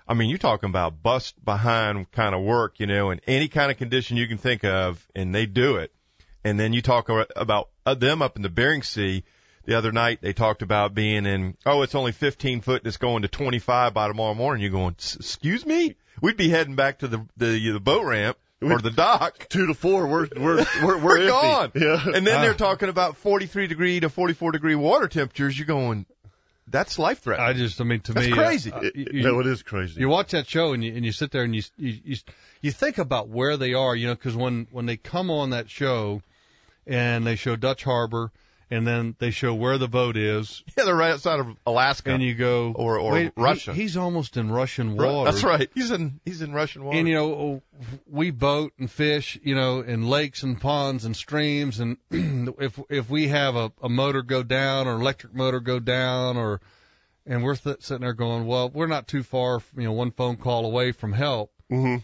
I 0.08 0.14
mean, 0.14 0.30
you're 0.30 0.38
talking 0.38 0.70
about 0.70 1.02
bust 1.02 1.44
behind 1.44 2.12
kind 2.12 2.36
of 2.36 2.42
work, 2.42 2.80
you 2.80 2.88
know, 2.88 3.12
in 3.12 3.22
any 3.28 3.48
kind 3.48 3.72
of 3.72 3.78
condition 3.78 4.18
you 4.18 4.28
can 4.28 4.38
think 4.38 4.64
of, 4.64 5.06
and 5.16 5.34
they 5.34 5.46
do 5.46 5.78
it. 5.78 5.92
And 6.44 6.60
then 6.60 6.74
you 6.74 6.82
talk 6.84 7.10
about 7.36 7.70
them 7.86 8.22
up 8.22 8.36
in 8.36 8.44
the 8.44 8.50
Bering 8.50 8.84
Sea. 8.84 9.24
The 9.66 9.76
other 9.76 9.92
night 9.92 10.20
they 10.22 10.34
talked 10.34 10.62
about 10.62 10.94
being 10.94 11.26
in, 11.26 11.58
oh, 11.66 11.82
it's 11.82 11.96
only 11.96 12.12
15 12.12 12.62
foot 12.62 12.82
and 12.82 12.88
it's 12.88 12.98
going 12.98 13.24
to 13.24 13.28
25 13.28 13.94
by 13.94 14.08
tomorrow 14.08 14.34
morning. 14.36 14.62
You're 14.62 14.72
going, 14.72 14.96
"S- 15.00 15.16
excuse 15.16 15.66
me? 15.66 15.96
We'd 16.22 16.38
be 16.38 16.50
heading 16.50 16.76
back 16.76 17.00
to 17.00 17.08
the, 17.08 17.26
the, 17.38 17.72
the 17.74 17.80
boat 17.80 18.06
ramp 18.06 18.38
or 18.62 18.80
the 18.80 18.92
dock. 18.92 19.48
Two 19.50 19.68
to 19.68 19.74
four, 19.74 20.08
we're 20.08 20.28
we're 20.36 20.58
we're 20.84 20.98
we're, 20.98 21.04
We're 21.04 21.28
gone. 21.28 21.72
Yeah. 21.76 22.02
And 22.06 22.26
then 22.26 22.42
they're 22.42 22.54
talking 22.54 22.90
about 22.90 23.18
43 23.18 23.68
degree 23.68 24.00
to 24.00 24.10
44 24.10 24.52
degree 24.54 24.76
water 24.76 25.08
temperatures. 25.08 25.58
You're 25.58 25.66
going, 25.68 26.06
that's 26.68 26.98
life 26.98 27.20
threatening. 27.20 27.48
I 27.50 27.54
just, 27.54 27.80
I 27.82 27.84
mean, 27.84 28.00
to 28.02 28.14
That's 28.14 28.28
me, 28.28 28.34
crazy. 28.34 28.72
Uh, 28.72 28.80
It- 28.82 28.96
you, 29.14 29.24
no, 29.24 29.40
it 29.40 29.48
is 29.48 29.62
crazy. 29.64 30.00
you 30.00 30.10
watch 30.10 30.32
that 30.32 30.48
show 30.48 30.74
and 30.74 30.84
you 30.84 30.94
and 30.96 31.04
you 31.06 31.12
sit 31.12 31.32
there 31.32 31.44
and 31.44 31.56
you 31.56 31.64
you 31.78 32.00
you, 32.04 32.16
you 32.62 32.72
think 32.72 32.98
about 32.98 33.28
where 33.30 33.58
they 33.58 33.74
are, 33.74 33.96
you 33.96 34.08
know, 34.08 34.16
because 34.16 34.36
when 34.36 34.68
when 34.72 34.86
they 34.86 34.98
come 34.98 35.30
on 35.30 35.50
that 35.52 35.70
show 35.70 36.22
and 36.88 37.26
they 37.26 37.36
show 37.36 37.56
Dutch 37.56 37.84
Harbor 37.84 38.32
and 38.72 38.86
then 38.88 39.16
they 39.20 39.30
show 39.32 39.54
where 39.54 39.78
the 39.78 39.88
boat 39.88 40.18
is 40.18 40.64
yeah, 40.78 40.86
they're 40.86 40.96
right 40.96 41.12
outside 41.12 41.40
of 41.40 41.48
Alaska. 41.66 42.12
and 42.12 42.24
you 42.24 42.34
go 42.36 42.72
Or- 42.76 42.98
or 43.00 43.12
wait, 43.14 43.34
he- 43.36 43.42
Russia. 43.42 43.74
he's 43.74 43.96
almost 43.98 44.38
in 44.38 44.50
Russian 44.52 44.96
water. 44.98 45.32
That's 45.32 45.44
right. 45.44 45.70
He's 45.76 45.92
in 45.92 46.20
he's 46.26 46.42
in 46.42 46.52
Russian 46.54 46.84
water. 46.84 46.98
And 46.98 47.08
you 47.08 47.14
know, 47.14 47.62
we 48.08 48.32
boat 48.32 48.74
and 48.80 48.90
fish, 48.90 49.38
you 49.44 49.56
know, 49.56 49.82
in 49.82 50.08
lakes 50.08 50.44
and 50.44 50.60
ponds 50.60 51.06
and 51.06 51.16
streams. 51.16 51.80
And 51.80 51.98
if 52.60 52.80
if 52.90 53.10
we 53.10 53.28
have 53.28 53.56
a, 53.56 53.72
a 53.82 53.90
motor 53.90 54.22
go 54.24 54.44
down 54.44 54.88
or 54.88 54.94
electric 54.96 55.34
motor 55.36 55.60
go 55.60 55.80
down, 55.80 56.38
or 56.38 56.60
and 57.28 57.44
we're 57.44 57.56
th- 57.56 57.82
sitting 57.82 58.02
there 58.02 58.14
going, 58.14 58.46
well, 58.46 58.70
we're 58.70 58.88
not 58.88 59.08
too 59.08 59.24
far, 59.24 59.60
you 59.76 59.84
know, 59.84 59.92
one 59.94 60.12
phone 60.12 60.38
call 60.38 60.66
away 60.66 60.92
from 60.92 61.12
help. 61.14 61.52
hmm 61.70 61.98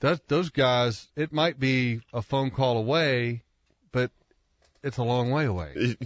That 0.00 0.28
those 0.28 0.50
guys, 0.50 1.08
it 1.16 1.32
might 1.32 1.58
be 1.58 2.00
a 2.12 2.22
phone 2.22 2.50
call 2.50 2.76
away, 2.78 3.42
but 3.92 4.10
it's 4.84 4.98
a 4.98 5.02
long 5.02 5.30
way 5.30 5.46
away. 5.46 5.72
It, 5.74 5.98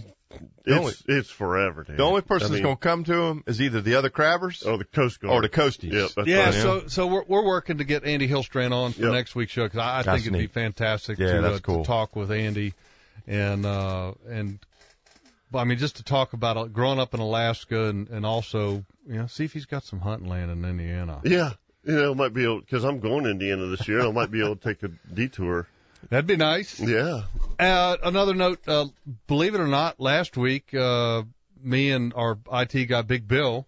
The 0.63 0.77
only- 0.77 0.91
it's 0.91 1.03
it's 1.07 1.29
forever. 1.29 1.83
Dude. 1.83 1.97
the 1.97 2.03
only 2.03 2.21
person 2.21 2.47
I 2.47 2.49
that's 2.51 2.61
going 2.61 2.75
to 2.75 2.79
come 2.81 3.03
to 3.05 3.13
him 3.23 3.43
is 3.47 3.59
either 3.61 3.81
the 3.81 3.95
other 3.95 4.09
crabbers 4.11 4.63
or 4.65 4.77
the 4.77 4.85
Coast 4.85 5.19
Guard 5.19 5.33
or 5.33 5.41
the 5.41 5.49
coasties. 5.49 5.91
Yep, 6.15 6.27
Yeah, 6.27 6.45
right. 6.45 6.53
so 6.53 6.87
so 6.87 7.07
we're 7.07 7.23
we're 7.27 7.43
working 7.45 7.79
to 7.79 7.83
get 7.83 8.03
Andy 8.05 8.27
Hillstrand 8.27 8.71
on 8.71 8.91
for 8.93 9.01
Yep. 9.01 9.11
next 9.11 9.35
week's 9.35 9.51
show 9.51 9.63
because 9.63 9.79
I, 9.79 9.99
I 9.99 10.03
think 10.03 10.27
it'd 10.27 10.33
be 10.33 10.45
fantastic 10.47 11.17
Yeah, 11.17 11.33
to, 11.37 11.41
that's 11.41 11.57
uh, 11.57 11.61
cool. 11.61 11.83
to 11.83 11.87
talk 11.87 12.15
with 12.15 12.31
Andy 12.31 12.73
and 13.27 13.65
uh 13.65 14.13
and 14.29 14.59
I 15.53 15.63
mean 15.63 15.79
just 15.79 15.95
to 15.97 16.03
talk 16.03 16.33
about 16.33 16.57
uh, 16.57 16.65
growing 16.65 16.99
up 16.99 17.15
in 17.15 17.19
Alaska 17.19 17.85
and 17.85 18.07
and 18.09 18.23
also 18.23 18.85
you 19.07 19.15
know 19.15 19.25
see 19.25 19.45
if 19.45 19.53
he's 19.53 19.65
got 19.65 19.83
some 19.83 19.99
hunting 19.99 20.29
land 20.29 20.51
in 20.51 20.63
Indiana. 20.63 21.21
yeah, 21.23 21.53
you 21.83 21.95
know, 21.95 22.13
might 22.13 22.35
be 22.35 22.43
able 22.43 22.59
because 22.59 22.83
I'm 22.85 22.99
going 22.99 23.23
to 23.23 23.31
Indiana 23.31 23.65
this 23.65 23.87
year. 23.87 24.01
I 24.05 24.11
might 24.11 24.29
be 24.29 24.41
able 24.45 24.57
to 24.57 24.61
take 24.63 24.83
a 24.83 24.89
detour. 25.11 25.65
That'd 26.09 26.27
be 26.27 26.37
nice. 26.37 26.79
Yeah. 26.79 27.23
Uh, 27.59 27.97
another 28.03 28.33
note, 28.33 28.59
uh, 28.67 28.85
believe 29.27 29.53
it 29.55 29.59
or 29.61 29.67
not, 29.67 29.99
last 29.99 30.37
week 30.37 30.73
uh, 30.73 31.23
me 31.61 31.91
and 31.91 32.13
our 32.15 32.37
IT 32.51 32.85
guy 32.85 33.01
Big 33.01 33.27
Bill 33.27 33.67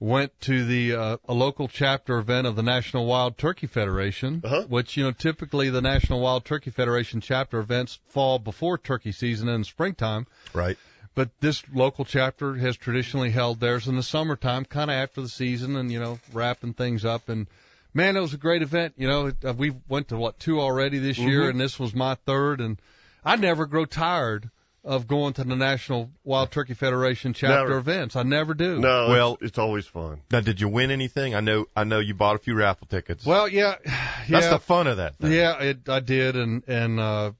went 0.00 0.38
to 0.42 0.64
the 0.64 0.94
uh, 0.94 1.16
a 1.28 1.34
local 1.34 1.66
chapter 1.68 2.18
event 2.18 2.46
of 2.46 2.56
the 2.56 2.62
National 2.62 3.06
Wild 3.06 3.38
Turkey 3.38 3.66
Federation, 3.66 4.40
Uh-huh. 4.44 4.62
which 4.68 4.96
you 4.96 5.04
know 5.04 5.12
typically 5.12 5.70
the 5.70 5.80
National 5.82 6.20
Wild 6.20 6.44
Turkey 6.44 6.70
Federation 6.70 7.20
chapter 7.20 7.58
events 7.58 7.98
fall 8.08 8.38
before 8.38 8.76
turkey 8.78 9.12
season 9.12 9.48
in 9.48 9.64
springtime, 9.64 10.26
Right. 10.52 10.76
but 11.14 11.30
this 11.40 11.62
local 11.72 12.04
chapter 12.04 12.54
has 12.56 12.76
traditionally 12.76 13.30
held 13.30 13.60
theirs 13.60 13.88
in 13.88 13.96
the 13.96 14.02
summertime, 14.02 14.64
kind 14.64 14.90
of 14.90 14.94
after 14.96 15.22
the 15.22 15.28
season, 15.28 15.76
and 15.76 15.90
you 15.90 16.00
know 16.00 16.18
wrapping 16.32 16.74
things 16.74 17.04
up. 17.04 17.28
And 17.28 17.46
man, 17.94 18.16
it 18.16 18.20
was 18.20 18.34
a 18.34 18.38
great 18.38 18.62
event. 18.62 18.94
You 18.96 19.08
know, 19.08 19.32
uh, 19.44 19.54
we 19.54 19.72
went 19.88 20.08
to 20.08 20.16
what 20.16 20.38
two 20.38 20.60
already 20.60 20.98
this 20.98 21.16
year, 21.18 21.48
and 21.48 21.58
this 21.58 21.78
was 21.78 21.94
my 21.94 22.16
third, 22.26 22.60
and 22.60 22.80
I 23.24 23.36
never 23.36 23.66
grow 23.66 23.86
tired 23.86 24.50
of 24.84 25.06
going 25.06 25.32
to 25.32 25.44
the 25.44 25.56
National 25.56 26.10
Wild 26.24 26.50
Turkey 26.50 26.74
Federation 26.74 27.32
chapter 27.32 27.68
Never. 27.68 27.78
events. 27.78 28.16
I 28.16 28.22
never 28.22 28.52
do. 28.52 28.78
No. 28.78 29.08
Well- 29.08 29.34
it's, 29.34 29.42
it's 29.50 29.58
always 29.58 29.86
fun. 29.86 30.20
Now, 30.30 30.40
did 30.40 30.60
you 30.60 30.68
win 30.68 30.90
anything? 30.90 31.34
I 31.34 31.40
know 31.40 31.66
I 31.74 31.84
know 31.84 32.00
you 32.00 32.12
bought 32.12 32.36
a 32.36 32.38
few 32.38 32.54
raffle 32.54 32.86
tickets. 32.86 33.24
Well, 33.24 33.48
yeah, 33.48 33.76
yeah. 33.86 34.00
That's 34.28 34.48
the 34.50 34.58
fun 34.58 34.86
of 34.86 34.98
that 34.98 35.16
thing. 35.16 35.32
Yeah, 35.32 35.58
it, 35.60 35.88
I 35.88 36.00
did, 36.00 36.36
and 36.36 36.62
and 36.68 37.00
uh, 37.00 37.32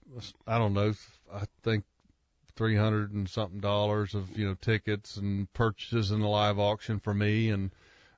I 0.47 0.59
don't 0.59 0.73
know. 0.73 0.95
I 1.33 1.45
think 1.63 1.85
three 2.57 2.77
hundred 2.77 3.13
and 3.13 3.29
something 3.29 3.61
dollars 3.61 4.15
of 4.15 4.39
you 4.39 4.47
know 4.47 4.55
tickets 4.55 5.17
and 5.17 5.53
purchases 5.53 6.11
in 6.11 6.21
the 6.21 6.29
live 6.29 6.59
auction 6.59 6.99
for 6.99 7.13
me, 7.13 7.51
and 7.51 7.73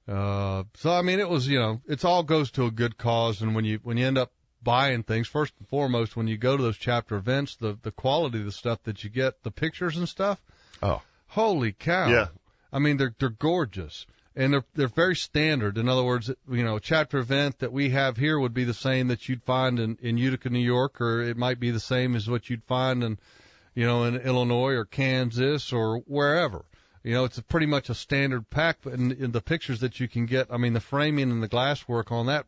uh, 0.08 0.64
so 0.74 0.92
I 0.92 1.02
mean 1.02 1.18
it 1.20 1.28
was 1.28 1.48
you 1.48 1.58
know 1.58 1.80
it's 1.86 2.04
all 2.04 2.22
goes 2.22 2.50
to 2.52 2.66
a 2.66 2.70
good 2.70 2.96
cause, 2.98 3.42
and 3.42 3.54
when 3.54 3.64
you 3.64 3.80
when 3.82 3.96
you 3.96 4.06
end 4.06 4.18
up 4.18 4.32
buying 4.62 5.02
things, 5.02 5.28
first 5.28 5.52
and 5.58 5.68
foremost, 5.68 6.16
when 6.16 6.26
you 6.28 6.36
go 6.36 6.56
to 6.56 6.62
those 6.62 6.76
chapter 6.78 7.16
events, 7.16 7.56
the 7.56 7.78
the 7.82 7.90
quality 7.92 8.38
of 8.38 8.44
the 8.44 8.52
stuff 8.52 8.82
that 8.84 9.04
you 9.04 9.10
get, 9.10 9.42
the 9.42 9.50
pictures 9.50 9.96
and 9.96 10.08
stuff, 10.08 10.40
Oh. 10.82 11.02
holy 11.28 11.72
cow! 11.72 12.08
Yeah. 12.08 12.26
I 12.72 12.78
mean 12.78 12.96
they're 12.96 13.14
they're 13.18 13.30
gorgeous 13.30 14.06
and 14.34 14.52
they're 14.52 14.64
they're 14.74 14.88
very 14.88 15.16
standard. 15.16 15.78
In 15.78 15.88
other 15.88 16.04
words, 16.04 16.30
you 16.50 16.62
know, 16.64 16.76
a 16.76 16.80
chapter 16.80 17.18
event 17.18 17.58
that 17.60 17.72
we 17.72 17.90
have 17.90 18.16
here 18.16 18.38
would 18.38 18.54
be 18.54 18.64
the 18.64 18.74
same 18.74 19.08
that 19.08 19.28
you'd 19.28 19.42
find 19.42 19.78
in 19.80 19.98
in 20.02 20.18
Utica, 20.18 20.50
New 20.50 20.58
York, 20.60 21.00
or 21.00 21.22
it 21.22 21.36
might 21.36 21.58
be 21.58 21.70
the 21.70 21.80
same 21.80 22.14
as 22.14 22.28
what 22.28 22.48
you'd 22.50 22.64
find 22.64 23.02
in 23.02 23.18
you 23.74 23.86
know 23.86 24.04
in 24.04 24.16
Illinois 24.16 24.74
or 24.74 24.84
Kansas 24.84 25.72
or 25.72 25.98
wherever. 26.06 26.64
You 27.06 27.14
know, 27.14 27.24
it's 27.24 27.38
a 27.38 27.42
pretty 27.42 27.66
much 27.66 27.88
a 27.88 27.94
standard 27.94 28.50
pack, 28.50 28.78
but 28.82 28.94
in, 28.94 29.12
in 29.12 29.30
the 29.30 29.40
pictures 29.40 29.78
that 29.80 30.00
you 30.00 30.08
can 30.08 30.26
get, 30.26 30.48
I 30.50 30.56
mean, 30.56 30.72
the 30.72 30.80
framing 30.80 31.30
and 31.30 31.40
the 31.40 31.46
glass 31.46 31.86
work 31.86 32.10
on 32.10 32.26
that, 32.26 32.46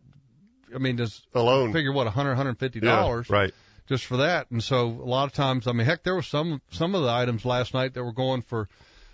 I 0.75 0.79
mean, 0.79 0.97
just 0.97 1.25
Alone. 1.33 1.73
figure 1.73 1.93
what 1.93 2.09
a 2.09 2.11
hundred, 2.11 2.35
hundred 2.35 2.59
fifty 2.59 2.81
dollars 2.81 3.31
Right. 3.31 3.55
just 3.89 4.05
for 4.05 4.17
that. 4.17 4.51
And 4.51 4.61
so 4.63 4.87
a 4.89 5.09
lot 5.09 5.27
of 5.27 5.33
times, 5.33 5.69
I 5.69 5.73
mean, 5.73 5.87
heck, 5.87 6.03
there 6.03 6.15
were 6.17 6.23
some 6.23 6.61
some 6.73 6.97
of 6.97 7.03
the 7.03 7.09
items 7.09 7.45
last 7.45 7.73
night 7.73 7.95
that 7.95 8.03
were 8.03 8.13
going 8.13 8.43
for, 8.43 8.69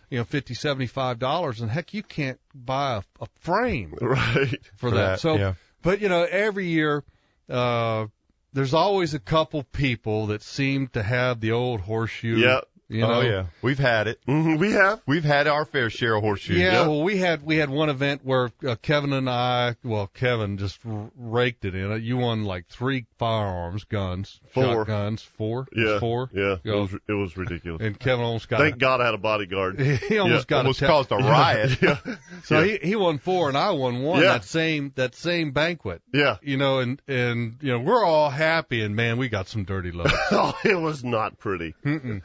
you 0.08 0.16
know, 0.16 0.24
fifty, 0.24 0.54
seventy 0.54 0.86
five 0.86 1.18
dollars, 1.18 1.60
and 1.60 1.70
heck, 1.70 1.92
you 1.92 2.02
can't 2.02 2.40
buy 2.54 2.94
a, 2.96 3.02
a 3.22 3.26
frame 3.40 3.94
Right. 4.00 4.48
for, 4.76 4.88
For 4.88 4.90
that. 4.92 4.96
that, 4.96 5.20
So, 5.20 5.36
yeah. 5.36 5.54
but 5.82 6.00
you 6.00 6.08
know, 6.08 6.22
every 6.24 6.68
year, 6.68 7.04
uh, 7.50 8.06
there's 8.54 8.72
always 8.72 9.12
a 9.12 9.18
couple 9.20 9.62
people 9.62 10.28
that 10.28 10.42
seem 10.42 10.88
to 10.94 11.02
have 11.02 11.40
the 11.40 11.52
old 11.52 11.82
horseshoe. 11.82 12.38
Yeah. 12.38 12.60
You 12.94 13.00
know. 13.00 13.14
oh 13.14 13.20
yeah. 13.22 13.46
We've 13.60 13.78
had 13.78 14.06
it. 14.06 14.20
hmm 14.26 14.56
We 14.56 14.72
have. 14.72 15.00
We've 15.06 15.24
had 15.24 15.46
our 15.48 15.64
fair 15.64 15.90
share 15.90 16.14
of 16.14 16.22
horseshoes. 16.22 16.56
Yeah, 16.58 16.72
Yeah. 16.72 16.80
well, 16.88 17.02
we 17.02 17.16
had 17.18 17.42
we 17.44 17.56
had 17.56 17.68
one 17.70 17.88
event 17.88 18.20
where 18.24 18.50
uh, 18.66 18.76
Kevin 18.80 19.12
and 19.12 19.28
I, 19.28 19.74
well, 19.82 20.06
Kevin 20.06 20.58
just 20.58 20.78
r- 20.86 21.10
raked 21.16 21.64
it 21.64 21.74
in 21.74 21.90
it. 21.90 22.02
You 22.02 22.16
won 22.18 22.44
like 22.44 22.66
three 22.68 23.06
firearms, 23.18 23.82
guns, 23.84 24.40
Four. 24.52 24.64
shotguns, 24.86 25.22
four, 25.22 25.66
Yeah. 25.74 25.98
four, 25.98 26.30
Yeah. 26.32 26.52
It 26.52 26.60
Yeah. 26.64 26.74
was, 26.74 26.94
it 27.08 27.12
was 27.12 27.36
ridiculous. 27.36 27.82
and 27.82 27.98
Kevin 27.98 28.24
almost 28.24 28.48
got 28.48 28.60
Thank 28.60 28.78
God 28.78 29.00
I 29.00 29.06
had 29.06 29.14
a 29.14 29.18
bodyguard. 29.18 29.80
he 29.80 30.18
almost 30.18 30.44
Yeah, 30.50 30.56
got 30.56 30.58
Almost 30.58 30.82
a 30.82 30.86
ta- 30.86 30.92
caused 30.92 31.10
a 31.12 31.16
riot. 31.16 31.78
yeah. 31.82 31.98
So 32.44 32.60
yeah. 32.60 32.76
he 32.78 32.88
he 32.90 32.96
won 32.96 33.18
four 33.18 33.48
and 33.48 33.58
I 33.58 33.72
won 33.72 34.02
one 34.02 34.20
Yeah. 34.20 34.34
that 34.34 34.44
same 34.44 34.92
that 34.94 35.14
same 35.16 35.50
banquet. 35.50 36.02
Yeah. 36.12 36.36
You 36.42 36.58
know, 36.58 36.78
and 36.78 37.02
and 37.08 37.56
you 37.60 37.72
know 37.72 37.80
we're 37.80 38.04
all 38.04 38.30
happy, 38.30 38.82
and 38.82 38.94
man, 38.94 39.16
we 39.18 39.28
got 39.28 39.48
some 39.48 39.64
dirty 39.64 39.90
looks. 39.90 40.12
Oh, 40.30 40.56
it 40.64 40.78
was 40.78 41.02
not 41.02 41.38
pretty. 41.38 41.74
Mm-mm. 41.84 42.22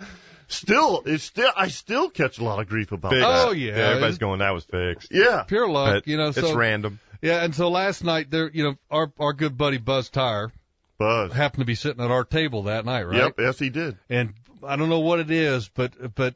Still, 0.49 1.03
it's 1.05 1.23
still, 1.23 1.51
I 1.55 1.67
still 1.69 2.09
catch 2.09 2.39
a 2.39 2.43
lot 2.43 2.59
of 2.59 2.67
grief 2.67 2.91
about 2.91 3.11
Big. 3.11 3.21
that. 3.21 3.47
Oh, 3.47 3.51
yeah. 3.51 3.73
Everybody's 3.73 4.17
going. 4.17 4.39
That 4.39 4.51
was 4.51 4.65
fixed. 4.65 5.11
Yeah. 5.11 5.43
Pure 5.43 5.69
luck, 5.69 5.93
But 6.03 6.07
you 6.07 6.17
know. 6.17 6.29
it's 6.29 6.39
So 6.39 6.55
random. 6.55 6.99
yeah, 7.21 7.43
and 7.43 7.53
so 7.55 7.69
last 7.69 8.03
night 8.03 8.29
there, 8.31 8.49
you 8.51 8.63
know, 8.63 8.75
our 8.89 9.11
our 9.19 9.33
good 9.33 9.57
buddy 9.57 9.77
Buzz 9.77 10.09
Tire 10.09 10.51
Buzz. 10.97 11.31
happened 11.33 11.61
to 11.61 11.65
be 11.65 11.75
sitting 11.75 12.03
at 12.03 12.11
our 12.11 12.23
table 12.25 12.63
that 12.63 12.83
night, 12.83 13.03
right? 13.03 13.17
Yep. 13.17 13.35
Yes, 13.39 13.59
he 13.59 13.69
did. 13.69 13.97
and 14.09 14.33
I 14.67 14.75
don't 14.75 14.89
know 14.89 14.99
what 14.99 15.19
it 15.19 15.31
is, 15.31 15.69
but 15.69 16.15
but 16.15 16.35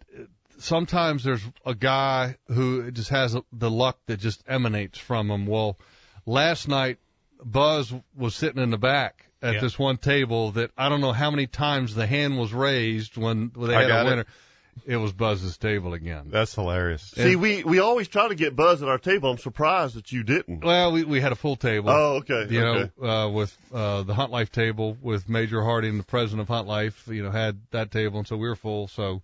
sometimes 0.60 1.24
there's 1.24 1.42
a 1.66 1.76
guy 1.76 2.38
who 2.48 2.92
just 2.92 3.10
has 3.10 3.36
the 3.52 3.70
luck 3.72 3.98
that 4.08 4.20
just 4.20 4.44
emanates 4.48 4.98
from 4.98 5.30
him. 5.30 5.46
Well, 5.46 5.78
last 6.26 6.68
night 6.68 7.00
Buzz 7.44 7.94
was 8.16 8.36
sitting 8.36 8.62
in 8.62 8.70
the 8.70 8.78
back 8.78 9.26
at 9.44 9.56
Yeah. 9.56 9.60
this 9.62 9.78
one 9.78 9.98
table 9.98 10.52
that 10.54 10.72
I 10.78 10.90
don't 10.90 11.02
know 11.02 11.12
how 11.12 11.30
many 11.30 11.46
times 11.48 11.94
the 11.94 12.08
hand 12.08 12.40
was 12.40 12.54
raised 12.54 13.18
when, 13.18 13.52
when 13.54 13.70
they 13.70 13.76
had 13.76 13.92
a 13.92 14.02
it. 14.02 14.06
winner. 14.06 14.26
It. 14.88 14.98
was 14.98 15.12
Buzz's 15.12 15.58
table 15.58 15.94
again. 15.94 16.30
That's 16.32 16.56
hilarious. 16.56 17.04
See, 17.16 17.36
we 17.36 17.64
we 17.64 17.78
always 17.78 18.08
try 18.08 18.28
to 18.28 18.34
get 18.34 18.56
Buzz 18.56 18.82
at 18.82 18.90
our 18.90 18.98
table. 18.98 19.30
I'm 19.30 19.38
surprised 19.38 19.96
that 19.96 20.12
you 20.12 20.24
didn't. 20.24 20.64
Well, 20.64 20.92
we 20.92 21.04
we 21.04 21.22
had 21.22 21.32
a 21.32 21.36
full 21.36 21.56
table. 21.58 21.92
Oh, 21.92 22.16
okay. 22.16 22.48
You 22.50 22.64
okay. 22.64 22.92
know, 23.00 23.08
uh, 23.08 23.30
with 23.30 23.56
uh, 23.72 24.02
the 24.02 24.16
Hunt 24.16 24.32
Life 24.32 24.52
table 24.52 24.98
with 25.00 25.30
Major 25.30 25.62
Harding, 25.62 25.98
the 25.98 26.04
president 26.04 26.42
of 26.42 26.48
Hunt 26.48 26.68
Life, 26.68 27.08
you 27.08 27.22
know, 27.22 27.30
had 27.30 27.60
that 27.70 27.92
table, 27.92 28.18
and 28.18 28.28
so 28.28 28.36
we 28.36 28.48
were 28.48 28.56
full. 28.56 28.88
So 28.88 29.22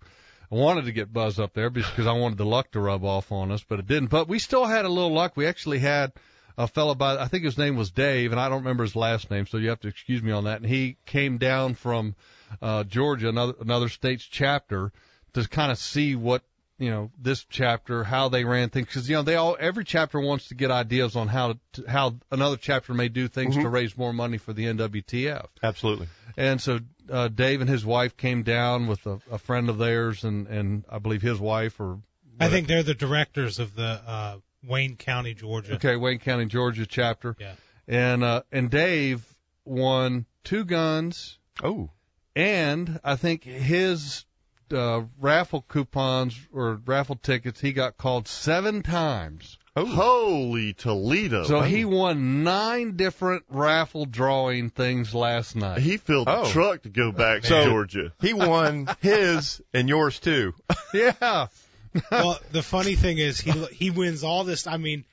I 0.52 0.54
wanted 0.54 0.84
to 0.84 0.92
get 0.92 1.12
Buzz 1.12 1.40
up 1.40 1.52
there 1.52 1.68
because 1.70 2.06
I 2.06 2.12
wanted 2.12 2.38
the 2.38 2.46
luck 2.46 2.70
to 2.72 2.80
rub 2.80 3.04
off 3.04 3.32
on 3.32 3.50
us, 3.50 3.64
but 3.68 3.80
it 3.80 3.88
didn't. 3.88 4.10
But 4.10 4.28
we 4.28 4.38
still 4.38 4.66
had 4.66 4.84
a 4.84 4.88
little 4.88 5.12
luck. 5.12 5.36
We 5.36 5.46
actually 5.46 5.80
had 5.80 6.12
a 6.60 6.68
fellow 6.68 6.94
by, 6.94 7.16
I 7.16 7.26
think 7.26 7.44
his 7.44 7.56
name 7.56 7.76
was 7.76 7.90
Dave, 7.90 8.32
and 8.32 8.40
I 8.40 8.50
don't 8.50 8.58
remember 8.58 8.84
his 8.84 8.94
last 8.94 9.30
name, 9.30 9.46
so 9.46 9.56
you 9.56 9.70
have 9.70 9.80
to 9.80 9.88
excuse 9.88 10.22
me 10.22 10.30
on 10.30 10.44
that. 10.44 10.60
And 10.60 10.66
he 10.66 10.98
came 11.06 11.38
down 11.38 11.74
from 11.74 12.14
uh, 12.60 12.84
Georgia, 12.84 13.30
another 13.30 13.54
another 13.60 13.88
state's 13.88 14.24
chapter, 14.24 14.92
to 15.32 15.48
kind 15.48 15.72
of 15.72 15.78
see 15.78 16.16
what 16.16 16.42
you 16.78 16.90
know 16.90 17.10
this 17.18 17.44
chapter 17.48 18.04
how 18.04 18.28
they 18.28 18.44
ran 18.44 18.68
things 18.68 18.86
because 18.86 19.08
you 19.08 19.16
know 19.16 19.22
they 19.22 19.36
all 19.36 19.56
every 19.58 19.84
chapter 19.84 20.20
wants 20.20 20.48
to 20.48 20.54
get 20.54 20.70
ideas 20.70 21.16
on 21.16 21.28
how 21.28 21.54
to, 21.72 21.84
how 21.88 22.16
another 22.30 22.56
chapter 22.56 22.92
may 22.92 23.08
do 23.08 23.26
things 23.26 23.54
to 23.54 23.68
raise 23.68 23.96
more 23.96 24.12
money 24.12 24.36
for 24.36 24.52
the 24.52 24.64
NWTF. 24.64 25.46
Absolutely. 25.62 26.08
And 26.36 26.60
so 26.60 26.80
uh, 27.10 27.28
Dave 27.28 27.60
and 27.60 27.70
his 27.70 27.86
wife 27.86 28.16
came 28.16 28.42
down 28.42 28.86
with 28.86 29.06
a, 29.06 29.18
a 29.30 29.38
friend 29.38 29.70
of 29.70 29.78
theirs 29.78 30.24
and 30.24 30.46
and 30.46 30.84
I 30.90 30.98
believe 30.98 31.22
his 31.22 31.38
wife 31.38 31.80
or 31.80 32.00
I 32.38 32.48
think 32.48 32.68
they're 32.68 32.82
the 32.82 32.94
directors 32.94 33.58
of 33.58 33.74
the 33.74 34.00
uh, 34.06 34.36
Wayne 34.62 34.96
County, 34.96 35.34
Georgia. 35.34 35.74
okay 35.74 35.96
Wayne 35.96 36.18
County 36.18 36.46
Georgia 36.46 36.86
chapter. 36.86 37.36
Yeah. 37.38 37.52
And 37.88 38.22
uh, 38.22 38.42
and 38.52 38.70
Dave 38.70 39.24
won 39.64 40.26
two 40.44 40.64
guns 40.64 41.38
Oh, 41.62 41.90
and 42.36 43.00
I 43.04 43.16
think 43.16 43.44
his 43.44 44.24
uh, 44.72 45.02
raffle 45.18 45.62
coupons 45.62 46.38
or 46.52 46.80
raffle 46.86 47.16
tickets 47.16 47.60
he 47.60 47.72
got 47.72 47.96
called 47.98 48.28
seven 48.28 48.82
times. 48.82 49.58
Oh. 49.76 49.84
Holy 49.86 50.72
Toledo! 50.72 51.44
So 51.44 51.60
he 51.60 51.84
won 51.84 52.42
nine 52.44 52.96
different 52.96 53.44
raffle 53.48 54.04
drawing 54.04 54.70
things 54.70 55.14
last 55.14 55.54
night. 55.56 55.80
he 55.80 55.96
filled 55.96 56.26
the 56.28 56.40
Oh. 56.40 56.50
truck 56.50 56.82
to 56.82 56.88
go 56.88 57.12
back 57.12 57.42
to 57.42 57.48
So- 57.48 57.64
Georgia. 57.66 58.12
he 58.20 58.32
won 58.32 58.88
his 59.00 59.60
and 59.74 59.88
yours 59.88 60.18
too. 60.20 60.54
Yeah. 60.94 61.46
Well, 62.10 62.38
the 62.52 62.62
funny 62.62 62.94
thing 62.94 63.18
is 63.18 63.40
he 63.40 63.50
he 63.72 63.90
wins 63.90 64.22
all 64.24 64.44
this. 64.44 64.66
I 64.66 64.76
mean, 64.76 65.04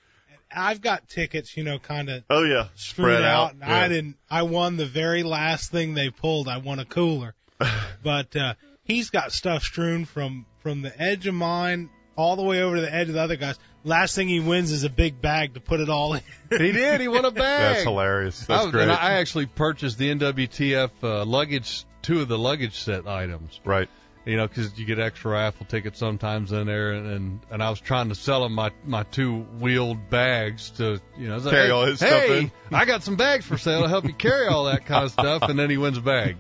I've 0.56 0.82
got 0.82 1.08
tickets, 1.10 1.56
you 1.58 1.64
know, 1.64 1.80
kind 1.80 2.10
of 2.10 2.24
Oh 2.30 2.44
yeah, 2.44 2.68
screwed 2.76 3.06
spread 3.18 3.24
out. 3.24 3.52
and 3.54 3.62
Yeah. 3.62 3.76
I 3.80 3.88
didn't. 3.88 4.18
I 4.30 4.44
won 4.44 4.78
the 4.78 4.86
very 4.86 5.24
last 5.24 5.72
thing 5.72 5.94
they 5.94 6.10
pulled. 6.10 6.48
I 6.48 6.58
won 6.58 6.80
a 6.80 6.86
cooler, 6.86 7.34
but 8.04 8.36
uh, 8.36 8.54
he's 8.84 9.10
got 9.10 9.32
stuff 9.32 9.64
strewn 9.64 10.06
from 10.06 10.46
from 10.62 10.82
the 10.82 11.02
edge 11.02 11.28
of 11.28 11.34
mine 11.36 11.90
all 12.16 12.36
the 12.36 12.44
way 12.44 12.62
over 12.62 12.76
to 12.76 12.82
the 12.82 12.94
edge 12.94 13.08
of 13.10 13.14
the 13.14 13.22
other 13.22 13.36
guys. 13.36 13.58
Last 13.84 14.16
thing 14.16 14.28
he 14.28 14.40
wins 14.42 14.72
is 14.72 14.84
a 14.84 14.90
big 14.90 15.22
bag 15.22 15.54
to 15.54 15.60
put 15.62 15.80
it 15.80 15.90
all 15.90 16.14
in. 16.16 16.22
He 16.50 16.72
did. 16.72 17.00
He 17.02 17.08
won 17.08 17.24
a 17.26 17.32
bag. 17.32 17.74
That's 17.76 17.84
hilarious. 17.84 18.44
I 18.50 18.54
That's 18.54 18.66
was- 18.66 18.72
great. 18.74 18.84
And 18.84 18.92
I 18.92 19.12
actually 19.14 19.46
purchased 19.46 19.98
the 19.98 20.14
NWTF 20.14 20.90
uh, 21.04 21.26
luggage, 21.26 21.86
two 22.02 22.22
of 22.22 22.28
the 22.28 22.38
luggage 22.38 22.74
set 22.80 23.08
items. 23.08 23.60
right. 23.66 23.88
You 24.28 24.36
know, 24.36 24.46
because 24.46 24.78
you 24.78 24.86
get 24.86 25.00
extra 25.00 25.32
raffle 25.32 25.66
tickets 25.66 25.98
sometimes 25.98 26.52
in 26.52 26.68
there, 26.68 26.92
and, 26.92 27.08
and 27.08 27.40
and 27.50 27.64
I 27.64 27.70
was 27.70 27.80
trying 27.80 28.10
to 28.10 28.16
sell 28.16 28.44
him 28.46 28.52
my 28.52 28.72
my 28.86 29.04
two 29.04 29.38
wheeled 29.38 30.10
bags 30.10 30.72
to 30.72 31.00
you 31.18 31.30
know 31.30 31.36
I 31.36 31.38
like, 31.38 31.54
Carry 31.54 31.72
all 31.72 31.86
his 31.86 32.02
hey, 32.02 32.08
stuff 32.08 32.30
in." 32.30 32.52
I 32.78 32.84
got 32.84 33.04
some 33.04 33.16
bags 33.16 33.46
for 33.46 33.58
sale 33.58 33.84
to 33.84 33.88
help 33.88 34.04
you 34.04 34.14
carry 34.14 34.48
all 34.48 34.66
that 34.66 34.86
kind 34.86 35.06
of 35.06 35.12
stuff, 35.14 35.44
and 35.44 35.58
then 35.58 35.70
he 35.70 35.78
wins 35.78 35.98
a 35.98 36.02
bag. 36.02 36.36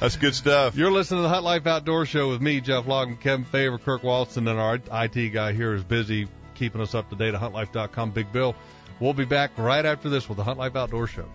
That's 0.00 0.16
good 0.16 0.34
stuff. 0.34 0.74
You're 0.74 0.90
listening 0.90 1.18
to 1.18 1.22
the 1.22 1.28
Hunt 1.28 1.44
Life 1.44 1.66
Outdoor 1.66 2.06
Show 2.06 2.28
with 2.28 2.40
me, 2.40 2.60
Jeff 2.60 2.88
Logan, 2.88 3.16
Kevin 3.16 3.44
Favor, 3.44 3.78
Kirk 3.78 4.02
Walton, 4.02 4.48
and 4.48 4.58
our 4.58 4.74
IT 4.74 5.28
guy 5.32 5.52
here 5.52 5.74
is 5.74 5.84
busy 5.84 6.26
keeping 6.54 6.80
us 6.80 6.94
up 6.94 7.08
to 7.10 7.16
date 7.16 7.34
at 7.34 7.40
huntlife.com. 7.40 8.10
Big 8.10 8.32
Bill. 8.32 8.56
We'll 9.00 9.14
be 9.14 9.24
back 9.24 9.52
right 9.56 9.84
after 9.84 10.08
this 10.08 10.28
with 10.28 10.38
the 10.38 10.44
Hunt 10.44 10.58
Life 10.58 10.74
Outdoor 10.74 11.06
Show. 11.06 11.28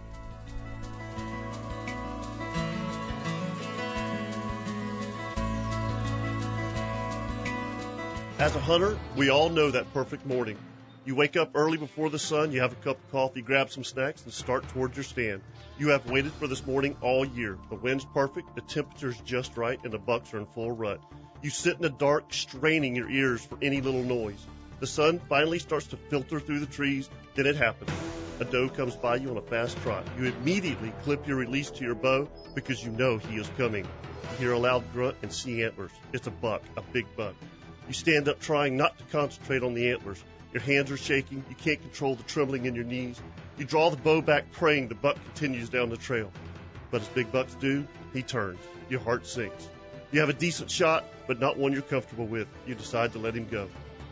As 8.40 8.56
a 8.56 8.60
hunter, 8.62 8.98
we 9.18 9.30
all 9.30 9.50
know 9.50 9.70
that 9.70 9.94
perfect 9.94 10.26
morning. 10.26 10.58
You 11.04 11.14
wake 11.14 11.36
up 11.36 11.52
early 11.56 11.78
before 11.78 12.10
the 12.10 12.18
sun, 12.18 12.54
you 12.54 12.62
have 12.62 12.72
a 12.72 12.76
cup 12.76 12.96
of 12.96 13.12
coffee, 13.12 13.42
grab 13.42 13.70
some 13.70 13.84
snacks, 13.84 14.24
and 14.24 14.32
start 14.32 14.66
towards 14.70 14.96
your 14.96 15.04
stand. 15.04 15.42
You 15.78 15.90
have 15.90 16.10
waited 16.10 16.32
for 16.32 16.48
this 16.48 16.66
morning 16.66 16.96
all 17.02 17.26
year. 17.26 17.58
The 17.70 17.76
wind's 17.76 18.06
perfect, 18.06 18.56
the 18.56 18.62
temperature's 18.62 19.20
just 19.26 19.58
right, 19.58 19.78
and 19.84 19.92
the 19.92 19.98
bucks 19.98 20.34
are 20.34 20.38
in 20.38 20.46
full 20.46 20.72
rut. 20.72 21.02
You 21.42 21.50
sit 21.50 21.76
in 21.76 21.82
the 21.82 21.90
dark, 21.90 22.32
straining 22.32 22.96
your 22.96 23.10
ears 23.10 23.46
for 23.46 23.58
any 23.62 23.82
little 23.82 24.04
noise. 24.04 24.48
The 24.80 24.88
sun 24.88 25.20
finally 25.28 25.60
starts 25.60 25.88
to 25.88 25.98
filter 25.98 26.40
through 26.40 26.62
the 26.62 26.66
trees, 26.66 27.10
then 27.36 27.46
it 27.46 27.58
happens. 27.58 27.92
A 28.40 28.46
doe 28.46 28.70
comes 28.70 28.96
by 28.96 29.18
you 29.18 29.32
on 29.32 29.38
a 29.38 29.42
fast 29.42 29.78
trot. 29.80 30.08
You 30.18 30.28
immediately 30.28 30.94
clip 31.04 31.28
your 31.28 31.36
release 31.36 31.72
to 31.72 31.84
your 31.84 31.96
bow 31.96 32.30
because 32.56 32.82
you 32.82 32.92
know 32.92 33.18
he 33.18 33.36
is 33.36 33.50
coming. 33.58 33.84
You 33.84 34.38
hear 34.38 34.54
a 34.54 34.60
loud 34.60 34.86
grunt 34.94 35.18
and 35.24 35.34
see 35.34 35.62
antlers. 35.62 35.92
It's 36.14 36.28
a 36.28 36.32
buck, 36.32 36.62
a 36.78 36.82
big 36.94 37.06
buck. 37.18 37.36
You 37.90 37.96
stand 37.96 38.30
up 38.30 38.40
trying 38.40 38.78
not 38.78 38.96
to 39.00 39.04
concentrate 39.06 39.64
on 39.64 39.74
the 39.74 39.90
antlers. 39.90 40.24
Your 40.54 40.62
hands 40.62 40.92
are 40.92 40.98
shaking. 40.98 41.44
You 41.50 41.56
can't 41.56 41.82
control 41.82 42.14
the 42.14 42.22
trembling 42.22 42.68
in 42.68 42.76
your 42.76 42.84
knees. 42.84 43.20
You 43.58 43.66
draw 43.66 43.90
the 43.90 43.98
bow 43.98 44.22
back, 44.22 44.52
praying 44.52 44.90
the 44.90 44.96
buck 44.96 45.18
continues 45.26 45.70
down 45.70 45.90
the 45.90 45.98
trail. 45.98 46.32
But 46.92 47.02
as 47.02 47.08
big 47.08 47.32
bucks 47.32 47.56
do, 47.56 47.88
he 48.14 48.22
turns. 48.22 48.60
Your 48.90 49.00
heart 49.00 49.26
sinks. 49.26 49.68
You 50.12 50.20
have 50.20 50.30
a 50.30 50.34
decent 50.34 50.70
shot, 50.70 51.04
but 51.26 51.40
not 51.40 51.58
one 51.58 51.74
you're 51.74 51.82
comfortable 51.82 52.28
with. 52.28 52.48
You 52.68 52.76
decide 52.76 53.14
to 53.14 53.20
let 53.20 53.34
him 53.34 53.48
go. 53.50 53.68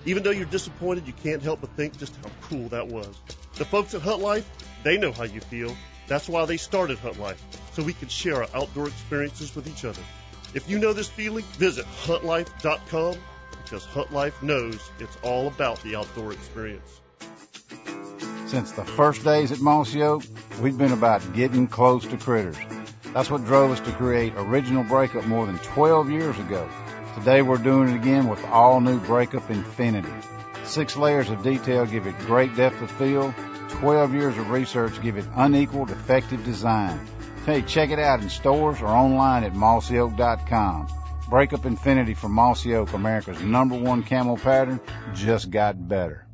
Even 0.06 0.24
though 0.24 0.32
you're 0.32 0.46
disappointed, 0.46 1.06
you 1.06 1.14
can't 1.14 1.44
help 1.44 1.62
but 1.62 1.70
think 1.78 2.00
just 2.00 2.16
how 2.16 2.32
cool 2.50 2.70
that 2.70 2.88
was. 2.88 3.16
The 3.58 3.66
folks 3.66 3.94
at 3.94 4.02
Hunt 4.02 4.22
Life, 4.22 4.50
they 4.82 4.98
know 4.98 5.12
how 5.12 5.26
you 5.26 5.40
feel. 5.40 5.78
That's 6.08 6.28
why 6.28 6.46
they 6.46 6.58
started 6.58 6.98
Hunt 6.98 7.20
Life, 7.20 7.44
so 7.74 7.84
we 7.84 7.94
can 7.94 8.08
share 8.08 8.38
our 8.38 8.50
outdoor 8.56 8.88
experiences 8.88 9.56
with 9.56 9.68
each 9.68 9.86
other. 9.86 10.02
If 10.56 10.68
you 10.68 10.80
know 10.80 10.94
this 10.94 11.10
feeling, 11.10 11.44
visit 11.60 11.86
huntlife.com 12.06 13.18
because 13.70 13.86
Hunt 13.86 14.14
Life 14.14 14.42
knows 14.42 14.80
it's 15.00 15.18
all 15.24 15.48
about 15.48 15.82
the 15.84 15.96
outdoor 15.96 16.32
experience. 16.32 17.02
Since 18.46 18.72
the 18.72 18.86
first 18.86 19.26
days 19.26 19.52
at 19.52 19.60
Mossy 19.60 20.02
Oak, 20.04 20.24
we've 20.62 20.78
been 20.78 20.94
about 20.94 21.34
getting 21.34 21.68
close 21.68 22.06
to 22.06 22.18
critters. 22.18 22.56
That's 23.14 23.30
what 23.30 23.44
drove 23.44 23.72
us 23.72 23.80
to 23.82 23.92
create 23.92 24.34
Original 24.38 24.84
Breakup 24.84 25.26
more 25.26 25.46
than 25.46 25.58
12 25.58 26.10
years 26.10 26.40
ago. 26.40 26.70
Today 27.16 27.42
we're 27.42 27.58
doing 27.58 27.90
it 27.90 27.96
again 27.96 28.30
with 28.30 28.44
all 28.46 28.80
new 28.80 29.00
Breakup 29.02 29.50
Infinity. 29.50 30.14
Six 30.64 30.96
layers 30.96 31.30
of 31.30 31.44
detail 31.44 31.86
give 31.86 32.08
it 32.08 32.18
great 32.20 32.56
depth 32.56 32.82
of 32.82 32.92
field. 32.92 33.34
12 33.70 34.14
years 34.14 34.38
of 34.38 34.50
research 34.50 35.02
give 35.02 35.18
it 35.18 35.26
unequaled 35.36 35.92
effective 35.92 36.44
design. 36.46 37.00
Hey, 37.46 37.64
check 37.64 37.90
it 37.90 38.00
out 38.00 38.22
in 38.22 38.30
stores 38.30 38.82
or 38.82 38.88
online 38.88 39.44
at 39.44 39.54
mossyoak.com. 39.54 40.88
Breakup 41.30 41.66
Infinity 41.66 42.14
from 42.14 42.32
Mossy 42.32 42.74
Oak, 42.76 42.94
America's 42.94 43.42
number 43.42 43.78
one 43.78 44.04
camo 44.04 44.38
pattern, 44.38 44.80
just 45.14 45.52
got 45.52 45.88
better. 45.88 46.26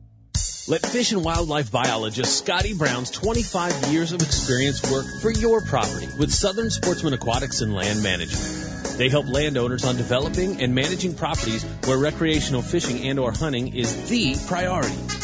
Let 0.67 0.86
fish 0.86 1.12
and 1.12 1.25
wildlife 1.25 1.71
biologist 1.71 2.38
Scotty 2.38 2.73
Brown's 2.73 3.10
25 3.12 3.91
years 3.91 4.12
of 4.13 4.21
experience 4.21 4.82
work 4.89 5.06
for 5.21 5.32
your 5.32 5.62
property 5.62 6.08
with 6.17 6.32
Southern 6.32 6.69
Sportsman 6.69 7.13
Aquatics 7.13 7.62
and 7.62 7.73
Land 7.73 8.01
Management. 8.01 8.97
They 8.97 9.10
help 9.10 9.27
landowners 9.27 9.84
on 9.84 9.97
developing 9.97 10.62
and 10.62 10.75
managing 10.75 11.15
properties 11.15 11.65
where 11.86 11.97
recreational 11.97 12.62
fishing 12.62 13.08
and 13.10 13.19
or 13.19 13.32
hunting 13.32 13.75
is 13.75 14.10
the 14.10 14.38
priority. 14.47 15.22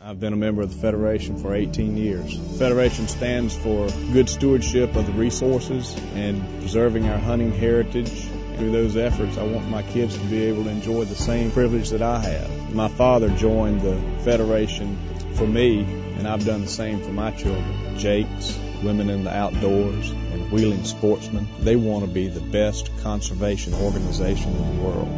I've 0.00 0.18
been 0.18 0.32
a 0.32 0.36
member 0.36 0.62
of 0.62 0.74
the 0.74 0.80
Federation 0.80 1.36
for 1.36 1.54
18 1.54 1.98
years. 1.98 2.34
The 2.34 2.58
Federation 2.58 3.08
stands 3.08 3.54
for 3.54 3.90
good 4.10 4.30
stewardship 4.30 4.96
of 4.96 5.04
the 5.04 5.12
resources 5.12 5.94
and 6.14 6.60
preserving 6.60 7.10
our 7.10 7.18
hunting 7.18 7.52
heritage. 7.52 8.26
Through 8.58 8.72
those 8.72 8.96
efforts, 8.96 9.38
I 9.38 9.44
want 9.44 9.68
my 9.68 9.84
kids 9.84 10.18
to 10.18 10.24
be 10.24 10.46
able 10.46 10.64
to 10.64 10.70
enjoy 10.70 11.04
the 11.04 11.14
same 11.14 11.52
privilege 11.52 11.90
that 11.90 12.02
I 12.02 12.18
have. 12.18 12.74
My 12.74 12.88
father 12.88 13.28
joined 13.30 13.82
the 13.82 13.96
Federation 14.24 14.98
for 15.34 15.46
me, 15.46 15.82
and 16.18 16.26
I've 16.26 16.44
done 16.44 16.62
the 16.62 16.66
same 16.66 17.00
for 17.00 17.12
my 17.12 17.30
children. 17.30 17.96
JAKES, 17.96 18.58
Women 18.82 19.10
in 19.10 19.22
the 19.22 19.32
Outdoors, 19.32 20.10
and 20.10 20.50
Wheelin' 20.50 20.84
Sportsmen. 20.84 21.46
They 21.60 21.76
want 21.76 22.04
to 22.04 22.10
be 22.10 22.26
the 22.26 22.40
best 22.40 22.90
conservation 23.02 23.74
organization 23.74 24.50
in 24.50 24.76
the 24.76 24.82
world. 24.82 25.08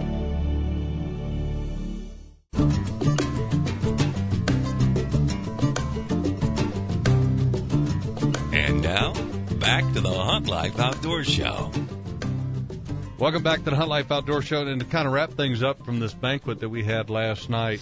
And 8.53 8.83
now, 8.83 9.14
back 9.59 9.90
to 9.94 10.00
the 10.03 10.12
Hunt 10.12 10.46
Life 10.46 10.79
Outdoor 10.79 11.24
Show. 11.24 11.72
Welcome 13.20 13.42
back 13.42 13.59
to 13.64 13.70
the 13.70 13.76
Hunt 13.76 13.90
Life 13.90 14.11
Outdoor 14.11 14.40
Show. 14.40 14.66
And 14.66 14.80
to 14.80 14.87
kind 14.87 15.06
of 15.06 15.12
wrap 15.12 15.33
things 15.33 15.62
up 15.62 15.85
from 15.85 16.00
this 16.00 16.14
banquet 16.14 16.61
that 16.61 16.70
we 16.70 16.83
had 16.83 17.11
last 17.11 17.50
night, 17.50 17.80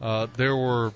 uh, 0.00 0.28
there 0.36 0.56
were 0.56 0.94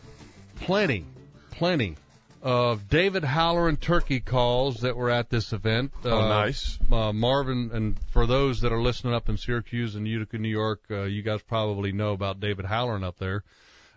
plenty, 0.57 1.05
plenty 1.51 1.97
of 2.41 2.89
David 2.89 3.23
Halloran 3.23 3.77
turkey 3.77 4.21
calls 4.21 4.77
that 4.81 4.97
were 4.97 5.11
at 5.11 5.29
this 5.29 5.53
event. 5.53 5.93
Oh, 6.07 6.21
Uh, 6.23 6.29
nice. 6.29 6.79
uh, 6.91 7.13
Marvin, 7.13 7.71
and 7.75 7.97
for 8.13 8.27
those 8.27 8.63
that 8.63 8.73
are 8.73 8.81
listening 8.81 9.13
up 9.13 9.29
in 9.29 9.37
Syracuse 9.37 9.95
and 9.95 10.09
Utica, 10.09 10.39
New 10.39 10.49
York, 10.49 10.81
uh, 10.91 11.03
you 11.03 11.21
guys 11.23 11.43
probably 11.43 11.93
know 11.93 12.13
about 12.13 12.41
David 12.41 12.65
Halloran 12.65 13.05
up 13.05 13.19
there. 13.19 13.45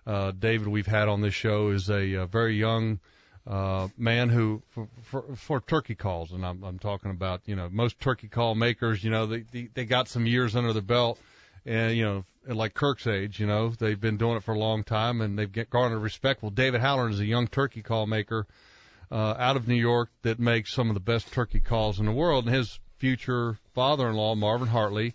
Uh, 0.06 0.32
David, 0.32 0.68
we've 0.68 0.86
had 0.86 1.08
on 1.08 1.22
this 1.22 1.34
show, 1.34 1.70
is 1.70 1.90
a, 1.90 2.18
uh 2.18 2.26
very 2.26 2.58
young 2.58 3.00
uh, 3.48 3.88
man 3.98 4.30
who 4.30 4.64
for, 4.70 4.88
for, 5.04 5.24
for 5.36 5.62
turkey 5.62 5.96
calls, 5.96 6.32
and 6.32 6.46
I'm, 6.46 6.64
I'm 6.64 6.80
talking 6.80 7.12
about 7.12 7.42
you 7.46 7.56
know 7.56 7.70
most 7.72 8.00
turkey 8.00 8.28
call 8.28 8.56
makers, 8.56 9.04
you 9.04 9.12
know 9.12 9.28
they, 9.28 9.42
they 9.52 9.70
they 9.74 9.86
got 9.86 10.08
some 10.08 10.26
years 10.26 10.56
under 10.56 10.74
their 10.74 10.82
belt, 10.82 11.20
and 11.66 11.96
you 11.96 12.04
know 12.04 12.26
like 12.48 12.74
Kirk's 12.74 13.06
age, 13.06 13.40
you 13.40 13.46
know 13.46 13.70
they've 13.70 14.00
been 14.00 14.18
doing 14.18 14.38
it 14.38 14.44
for 14.44 14.54
a 14.54 14.60
long 14.60 14.84
time 14.84 15.22
and 15.22 15.38
they've 15.38 15.52
get, 15.52 15.70
garnered 15.70 16.02
respect. 16.02 16.42
Well, 16.42 16.52
David 16.52 16.82
Halloran 16.82 17.14
is 17.14 17.20
a 17.20 17.26
young 17.26 17.48
turkey 17.48 17.82
call 17.82 18.08
maker 18.08 18.48
uh, 19.12 19.36
out 19.38 19.56
of 19.56 19.68
New 19.68 19.76
York 19.76 20.10
that 20.24 20.40
makes 20.40 20.74
some 20.74 20.90
of 20.90 20.96
the 20.96 21.00
best 21.00 21.32
turkey 21.32 21.60
calls 21.60 22.00
in 22.00 22.06
the 22.06 22.12
world, 22.12 22.46
and 22.46 22.56
his 22.56 22.80
future 22.98 23.58
father-in-law 23.74 24.36
Marvin 24.36 24.68
Hartley, 24.68 25.14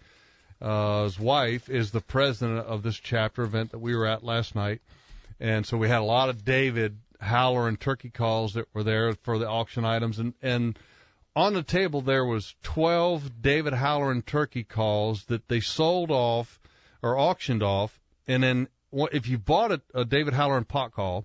uh, 0.60 1.04
his 1.04 1.18
wife 1.18 1.68
is 1.68 1.90
the 1.90 2.00
president 2.00 2.60
of 2.66 2.84
this 2.84 2.96
chapter 2.96 3.42
event 3.42 3.72
that 3.72 3.78
we 3.78 3.96
were 3.96 4.06
at 4.06 4.22
last 4.22 4.54
night, 4.54 4.80
and 5.40 5.66
so 5.66 5.76
we 5.76 5.88
had 5.88 6.00
a 6.00 6.04
lot 6.04 6.28
of 6.28 6.44
David 6.44 6.96
Halloran 7.20 7.76
turkey 7.76 8.10
calls 8.10 8.54
that 8.54 8.66
were 8.72 8.82
there 8.82 9.14
for 9.22 9.38
the 9.38 9.48
auction 9.48 9.84
items, 9.84 10.18
and 10.18 10.34
and 10.42 10.78
on 11.36 11.54
the 11.54 11.62
table 11.62 12.00
there 12.00 12.24
was 12.24 12.54
12 12.62 13.40
David 13.42 13.72
Halloran 13.72 14.22
turkey 14.22 14.64
calls 14.64 15.24
that 15.26 15.48
they 15.48 15.60
sold 15.60 16.10
off 16.10 16.58
or 17.02 17.18
auctioned 17.18 17.62
off, 17.62 17.98
and 18.26 18.42
then 18.42 18.68
if 19.12 19.28
you 19.28 19.38
bought 19.38 19.72
a, 19.72 19.80
a 19.94 20.04
David 20.04 20.34
and 20.34 20.66
pot 20.68 20.92
call, 20.92 21.24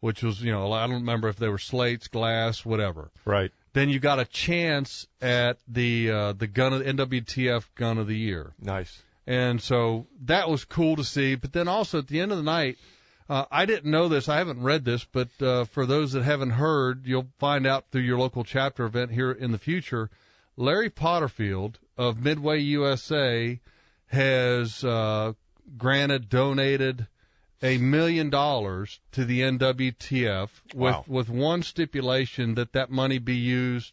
which 0.00 0.22
was 0.22 0.42
you 0.42 0.52
know 0.52 0.72
I 0.72 0.86
don't 0.86 0.96
remember 0.96 1.28
if 1.28 1.36
they 1.36 1.48
were 1.48 1.58
slates, 1.58 2.08
glass, 2.08 2.64
whatever, 2.64 3.10
Right. 3.24 3.50
then 3.72 3.88
you 3.88 3.98
got 4.00 4.18
a 4.18 4.24
chance 4.24 5.06
at 5.20 5.58
the 5.68 6.10
uh, 6.10 6.32
the 6.32 6.46
gun 6.46 6.72
of 6.72 6.82
NWTF 6.82 7.64
gun 7.74 7.98
of 7.98 8.06
the 8.06 8.16
year. 8.16 8.52
Nice. 8.60 9.02
And 9.28 9.60
so 9.60 10.06
that 10.26 10.48
was 10.48 10.64
cool 10.64 10.96
to 10.96 11.04
see. 11.04 11.34
But 11.34 11.52
then 11.52 11.66
also 11.66 11.98
at 11.98 12.06
the 12.06 12.20
end 12.20 12.30
of 12.30 12.38
the 12.38 12.44
night, 12.44 12.78
uh, 13.28 13.44
I 13.50 13.66
didn't 13.66 13.90
know 13.90 14.08
this. 14.08 14.28
I 14.28 14.36
haven't 14.38 14.62
read 14.62 14.84
this, 14.84 15.04
but 15.04 15.28
uh, 15.40 15.64
for 15.64 15.86
those 15.86 16.12
that 16.12 16.22
haven't 16.22 16.50
heard, 16.50 17.06
you'll 17.06 17.28
find 17.38 17.66
out 17.66 17.86
through 17.90 18.02
your 18.02 18.18
local 18.18 18.44
chapter 18.44 18.84
event 18.84 19.10
here 19.10 19.32
in 19.32 19.52
the 19.52 19.58
future. 19.58 20.10
Larry 20.56 20.90
Potterfield 20.90 21.74
of 21.98 22.22
Midway 22.22 22.60
USA 22.60 23.58
has 24.06 24.84
uh, 24.84 25.32
granted, 25.76 26.28
donated 26.28 27.06
a 27.62 27.78
million 27.78 28.30
dollars 28.30 29.00
to 29.12 29.24
the 29.24 29.40
NWTF 29.40 30.48
with 30.74 30.94
Wow. 30.94 31.04
with 31.08 31.28
one 31.28 31.62
stipulation 31.62 32.54
that 32.54 32.72
that 32.72 32.90
money 32.90 33.18
be 33.18 33.36
used 33.36 33.92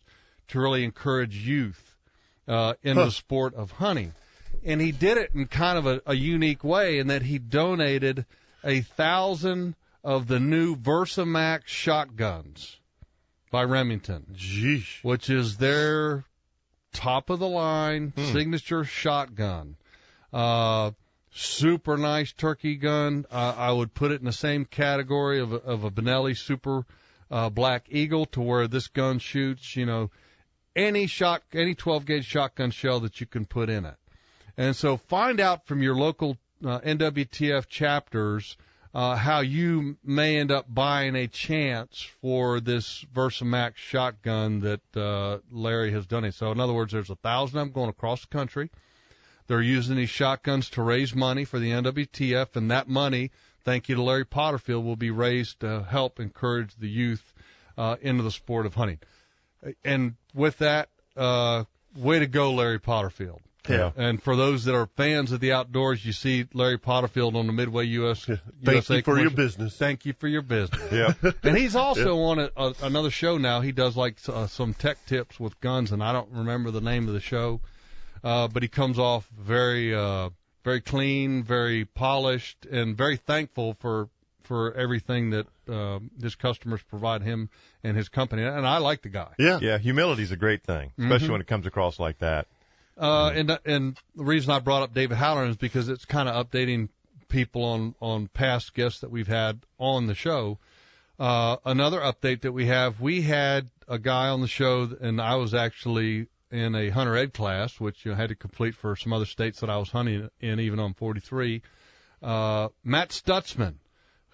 to 0.50 0.60
really 0.60 0.84
encourage 0.84 1.36
youth 1.36 1.96
uh, 2.48 2.74
in 2.84 2.98
Huh. 2.98 3.06
the 3.06 3.12
sport 3.12 3.56
of 3.56 3.72
hunting. 3.72 4.14
And 4.66 4.80
he 4.80 4.92
did 4.92 5.18
it 5.18 5.32
in 5.34 5.48
kind 5.48 5.78
of 5.78 5.88
a, 5.88 6.02
a 6.06 6.14
unique 6.14 6.64
way 6.64 7.00
in 7.00 7.08
that 7.08 7.24
he 7.24 7.40
donated 7.40 8.26
a 8.64 8.82
thousand 8.82 9.76
of 10.04 10.28
the 10.28 10.40
new 10.40 10.76
Versamax 10.76 11.62
shotguns 11.68 12.78
by 13.52 13.64
Remington, 13.64 14.36
which 15.04 15.30
is 15.30 15.58
their 15.58 16.24
top 16.94 17.30
of 17.30 17.40
the 17.40 17.48
line 17.48 18.14
Hmm. 18.16 18.32
signature 18.32 18.84
shotgun. 18.84 19.76
Uh, 20.32 20.92
super 21.32 21.98
nice 21.98 22.32
turkey 22.34 22.76
gun. 22.76 23.26
Uh, 23.32 23.54
I 23.58 23.72
would 23.72 23.94
put 23.94 24.12
it 24.12 24.20
in 24.20 24.26
the 24.26 24.32
same 24.32 24.66
category 24.66 25.40
of 25.40 25.54
a, 25.54 25.58
of 25.58 25.84
a 25.84 25.92
Benelli 25.92 26.38
Super 26.38 26.86
uh, 27.32 27.50
Black 27.50 27.86
Eagle, 27.90 28.26
to 28.28 28.42
where 28.42 28.68
this 28.68 28.88
gun 28.88 29.18
shoots, 29.20 29.76
you 29.76 29.86
know, 29.88 30.12
any 30.76 31.08
shot, 31.08 31.42
any 31.54 31.74
12 31.76 32.06
gauge 32.06 32.26
shotgun 32.26 32.70
shell 32.72 33.00
that 33.02 33.20
you 33.22 33.26
can 33.28 33.46
put 33.46 33.70
in 33.70 33.86
it. 33.86 33.96
And 34.58 34.76
so 34.76 34.98
find 34.98 35.40
out 35.40 35.66
from 35.66 35.82
your 35.82 35.96
local 35.96 36.38
uh, 36.64 36.80
NWTF 36.80 37.68
chapters 37.68 38.58
uh, 38.94 39.16
how 39.16 39.40
you 39.40 39.98
may 40.04 40.38
end 40.38 40.52
up 40.52 40.72
buying 40.72 41.16
a 41.16 41.28
chance 41.28 42.02
for 42.22 42.60
this 42.60 43.04
Versamax 43.14 43.76
shotgun 43.76 44.60
that 44.60 44.96
uh, 44.96 45.40
Larry 45.52 45.92
has 45.92 46.06
done. 46.06 46.32
So 46.32 46.52
in 46.52 46.60
other 46.60 46.74
words, 46.74 46.94
there's 46.94 47.10
a 47.10 47.16
thousand 47.16 47.58
of 47.58 47.66
them 47.66 47.74
going 47.74 47.90
across 47.90 48.22
the 48.22 48.28
country. 48.28 48.70
They're 49.48 49.62
using 49.62 49.98
these 49.98 50.10
shotguns 50.10 50.70
to 50.72 50.84
raise 50.84 51.16
money 51.16 51.44
for 51.44 51.60
the 51.60 51.72
NWTF, 51.72 52.56
and 52.56 52.72
that 52.72 52.88
money, 52.88 53.32
thank 53.64 53.90
you 53.90 53.96
to 53.96 54.04
Larry 54.04 54.26
Potterfield, 54.26 54.84
will 54.84 54.96
be 54.96 55.12
raised 55.12 55.60
to 55.62 55.84
help 55.84 56.20
encourage 56.20 56.76
the 56.76 56.88
youth 56.88 57.34
uh, 57.78 57.98
into 58.02 58.24
the 58.24 58.32
sport 58.32 58.66
of 58.66 58.76
hunting. 58.76 59.00
And 59.84 60.16
with 60.34 60.60
that, 60.60 60.90
uh, 61.18 61.66
way 61.96 62.20
to 62.20 62.28
go, 62.28 62.54
Larry 62.54 62.80
Potterfield. 62.80 63.40
Yeah. 63.70 63.92
And 63.96 64.22
for 64.22 64.36
those 64.36 64.66
that 64.66 64.76
are 64.76 64.88
fans 64.98 65.32
of 65.32 65.40
the 65.40 65.54
outdoors, 65.54 66.06
you 66.06 66.12
see 66.12 66.46
Larry 66.54 66.78
Potterfield 66.78 67.36
on 67.36 67.48
the 67.48 67.54
Midway 67.54 67.86
US. 67.86 68.26
Thank 68.26 68.40
USA 68.66 68.96
you 68.98 69.02
for 69.04 69.20
your 69.20 69.30
business. 69.30 69.76
Thank 69.76 70.06
you 70.06 70.14
for 70.14 70.28
your 70.28 70.42
business. 70.42 70.82
Yeah. 70.92 71.14
And 71.44 71.58
he's 71.58 71.76
also 71.76 72.20
on 72.20 72.40
a, 72.40 72.50
a, 72.56 72.74
another 72.84 73.10
show 73.10 73.38
now. 73.38 73.62
He 73.62 73.72
does 73.72 73.96
like 73.98 74.18
uh, 74.28 74.48
some 74.48 74.74
tech 74.74 74.98
tips 75.06 75.40
with 75.40 75.60
guns, 75.62 75.92
and 75.92 76.04
I 76.04 76.12
don't 76.14 76.30
remember 76.32 76.72
the 76.72 76.82
name 76.82 77.08
of 77.08 77.14
the 77.14 77.20
show, 77.20 77.62
uh, 78.24 78.48
but 78.48 78.64
he 78.64 78.70
comes 78.70 78.98
off 79.00 79.28
very, 79.38 79.94
uh, 79.94 80.30
very 80.64 80.82
clean, 80.82 81.44
very 81.44 81.86
polished, 81.86 82.66
and 82.66 82.98
very 82.98 83.18
thankful 83.18 83.76
for 83.80 84.10
for 84.44 84.74
everything 84.74 85.30
that 85.30 85.48
uh, 85.70 86.00
his 86.22 86.36
customers 86.36 86.82
provide 86.90 87.22
him 87.22 87.50
and 87.82 87.96
his 87.96 88.10
company. 88.10 88.44
And 88.44 88.68
I 88.68 88.78
like 88.80 89.02
the 89.02 89.08
guy. 89.10 89.30
Yeah. 89.40 89.60
Yeah. 89.62 89.78
Humility's 89.78 90.32
a 90.32 90.36
great 90.36 90.64
thing, 90.64 90.92
especially 91.00 91.28
Mhm. 91.28 91.32
when 91.32 91.42
it 91.42 91.48
comes 91.48 91.66
across 91.66 91.98
like 91.98 92.20
that. 92.20 92.48
Uh, 92.98 93.32
and 93.34 93.60
and 93.66 93.98
the 94.16 94.24
reason 94.24 94.52
I 94.52 94.60
brought 94.60 94.84
up 94.84 94.94
David 94.94 95.18
Halloran 95.18 95.50
is 95.50 95.58
because 95.58 95.90
it's 95.90 96.06
kind 96.06 96.30
of 96.30 96.48
updating 96.48 96.90
people 97.28 97.64
on 97.64 97.96
on 98.00 98.28
past 98.28 98.74
guests 98.74 99.02
that 99.02 99.12
we've 99.12 99.28
had 99.28 99.60
on 99.80 100.06
the 100.06 100.16
show. 100.16 100.60
Uh, 101.20 101.58
another 101.66 102.00
update 102.00 102.42
that 102.42 102.52
we 102.52 102.68
have, 102.68 103.00
we 103.00 103.22
had 103.22 103.70
a 103.88 104.00
guy 104.00 104.30
on 104.30 104.42
the 104.42 104.48
show, 104.48 104.90
and 105.00 105.22
I 105.22 105.36
was 105.36 105.54
actually 105.54 106.28
in 106.52 106.76
a 106.76 106.90
hunter 106.90 107.16
ed 107.18 107.34
class, 107.34 107.80
which 107.80 108.06
you 108.06 108.14
I 108.14 108.16
had 108.16 108.30
to 108.30 108.36
complete 108.36 108.76
for 108.76 108.96
some 108.96 109.14
other 109.14 109.26
states 109.26 109.60
that 109.62 109.70
I 109.70 109.78
was 109.78 109.90
hunting 109.90 110.30
in, 110.40 110.60
even 110.60 110.80
on 110.80 110.94
43. 110.94 111.62
Uh, 112.22 112.70
Matt 112.84 113.10
Stutzman, 113.10 113.76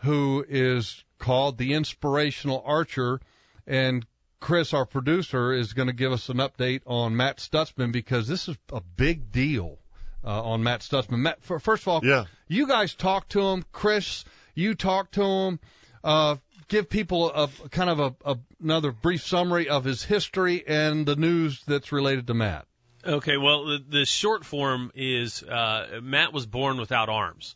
who 0.03 0.45
is 0.47 1.03
called 1.17 1.57
the 1.57 1.73
inspirational 1.73 2.62
archer, 2.65 3.19
and 3.65 4.05
Chris, 4.40 4.73
our 4.73 4.85
producer, 4.85 5.52
is 5.54 5.73
going 5.73 5.87
to 5.87 5.94
give 5.94 6.12
us 6.12 6.29
an 6.29 6.37
update 6.37 6.81
on 6.85 7.15
Matt 7.15 7.37
Stutzman 7.37 7.92
because 7.92 8.27
this 8.27 8.48
is 8.48 8.58
a 8.71 8.81
big 8.81 9.31
deal 9.31 9.77
uh, 10.23 10.44
on 10.44 10.63
Matt 10.63 10.81
Stutzman. 10.81 11.19
Matt, 11.19 11.44
for, 11.44 11.60
first 11.60 11.83
of 11.83 11.87
all, 11.90 12.02
Yeah. 12.04 12.25
you 12.48 12.67
guys 12.67 12.94
talk 12.96 13.27
to 13.29 13.42
him. 13.42 13.63
Chris, 13.71 14.23
you 14.56 14.75
talk 14.75 15.12
to 15.12 15.23
him. 15.23 15.60
Uh, 16.04 16.37
give 16.69 16.90
people 16.90 17.31
a, 17.31 17.50
a 17.65 17.69
kind 17.69 17.90
of 17.90 18.00
a, 18.00 18.15
a 18.25 18.37
another 18.62 18.92
brief 18.92 19.21
summary 19.25 19.67
of 19.69 19.83
his 19.83 20.04
history 20.04 20.63
and 20.65 21.06
the 21.06 21.15
news 21.15 21.62
that's 21.65 21.92
related 21.92 22.27
to 22.27 22.33
Matt. 22.33 22.65
Okay, 23.06 23.37
well, 23.37 23.65
the, 23.65 23.83
the 23.87 24.06
short 24.06 24.46
form 24.46 24.92
is 24.96 25.42
uh, 25.44 26.00
Matt 26.02 26.31
was 26.33 26.46
born 26.46 26.77
without 26.77 27.08
arms, 27.10 27.56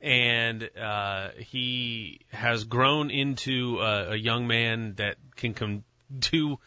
and 0.00 0.68
uh, 0.78 1.28
he 1.38 2.20
has 2.30 2.64
grown 2.64 3.10
into 3.10 3.80
a, 3.80 4.12
a 4.12 4.16
young 4.16 4.46
man 4.46 4.94
that 4.96 5.16
can 5.36 5.52
com- 5.54 5.84
do 6.16 6.58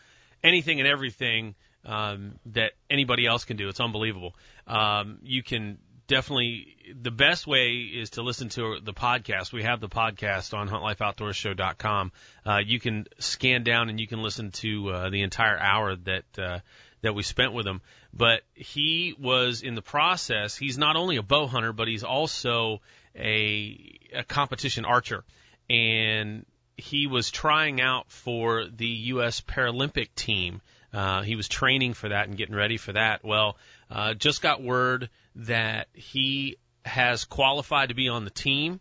anything 0.43 0.79
and 0.79 0.87
everything 0.87 1.55
um, 1.85 2.39
that 2.47 2.71
anybody 2.89 3.25
else 3.25 3.45
can 3.45 3.57
do. 3.57 3.69
It's 3.69 3.79
unbelievable. 3.79 4.35
Um, 4.67 5.19
you 5.23 5.43
can 5.43 5.77
definitely 6.07 6.75
the 7.01 7.11
best 7.11 7.47
way 7.47 7.69
is 7.69 8.11
to 8.11 8.21
listen 8.21 8.49
to 8.49 8.79
the 8.83 8.93
podcast. 8.93 9.53
We 9.53 9.63
have 9.63 9.79
the 9.79 9.89
podcast 9.89 10.53
on 10.53 10.67
huntlifeoutdoorshow.com. 10.69 12.11
Uh, 12.45 12.59
you 12.65 12.79
can 12.79 13.05
scan 13.19 13.63
down 13.63 13.89
and 13.89 13.99
you 13.99 14.07
can 14.07 14.21
listen 14.21 14.51
to 14.51 14.89
uh, 14.89 15.09
the 15.09 15.21
entire 15.21 15.57
hour 15.57 15.95
that 15.95 16.25
uh, 16.37 16.59
that 17.01 17.15
we 17.15 17.23
spent 17.23 17.53
with 17.53 17.65
him. 17.65 17.81
But 18.13 18.41
he 18.53 19.15
was 19.17 19.61
in 19.61 19.75
the 19.75 19.81
process. 19.81 20.55
He's 20.55 20.77
not 20.77 20.95
only 20.95 21.17
a 21.17 21.23
bow 21.23 21.47
hunter, 21.47 21.73
but 21.73 21.87
he's 21.87 22.03
also 22.03 22.81
a, 23.15 23.99
a 24.13 24.23
competition 24.23 24.85
archer, 24.85 25.23
and 25.69 26.45
he 26.81 27.07
was 27.07 27.29
trying 27.29 27.79
out 27.79 28.11
for 28.11 28.65
the 28.65 28.87
U.S. 28.87 29.41
Paralympic 29.41 30.09
team. 30.15 30.61
Uh, 30.91 31.21
he 31.21 31.35
was 31.35 31.47
training 31.47 31.93
for 31.93 32.09
that 32.09 32.27
and 32.27 32.35
getting 32.35 32.55
ready 32.55 32.77
for 32.77 32.93
that. 32.93 33.23
Well, 33.23 33.57
uh, 33.89 34.13
just 34.15 34.41
got 34.41 34.61
word 34.61 35.09
that 35.35 35.87
he 35.93 36.57
has 36.83 37.23
qualified 37.25 37.89
to 37.89 37.95
be 37.95 38.09
on 38.09 38.25
the 38.25 38.31
team, 38.31 38.79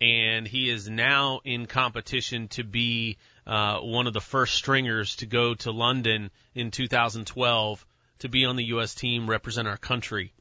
and 0.00 0.46
he 0.46 0.70
is 0.70 0.88
now 0.88 1.40
in 1.44 1.66
competition 1.66 2.48
to 2.48 2.62
be 2.62 3.16
uh, 3.46 3.78
one 3.78 4.06
of 4.06 4.12
the 4.12 4.20
first 4.20 4.54
stringers 4.54 5.16
to 5.16 5.26
go 5.26 5.54
to 5.54 5.72
London 5.72 6.30
in 6.54 6.70
2012 6.70 7.86
to 8.18 8.28
be 8.28 8.44
on 8.44 8.56
the 8.56 8.64
U.S. 8.64 8.94
team, 8.94 9.28
represent 9.28 9.66
our 9.66 9.78
country 9.78 10.32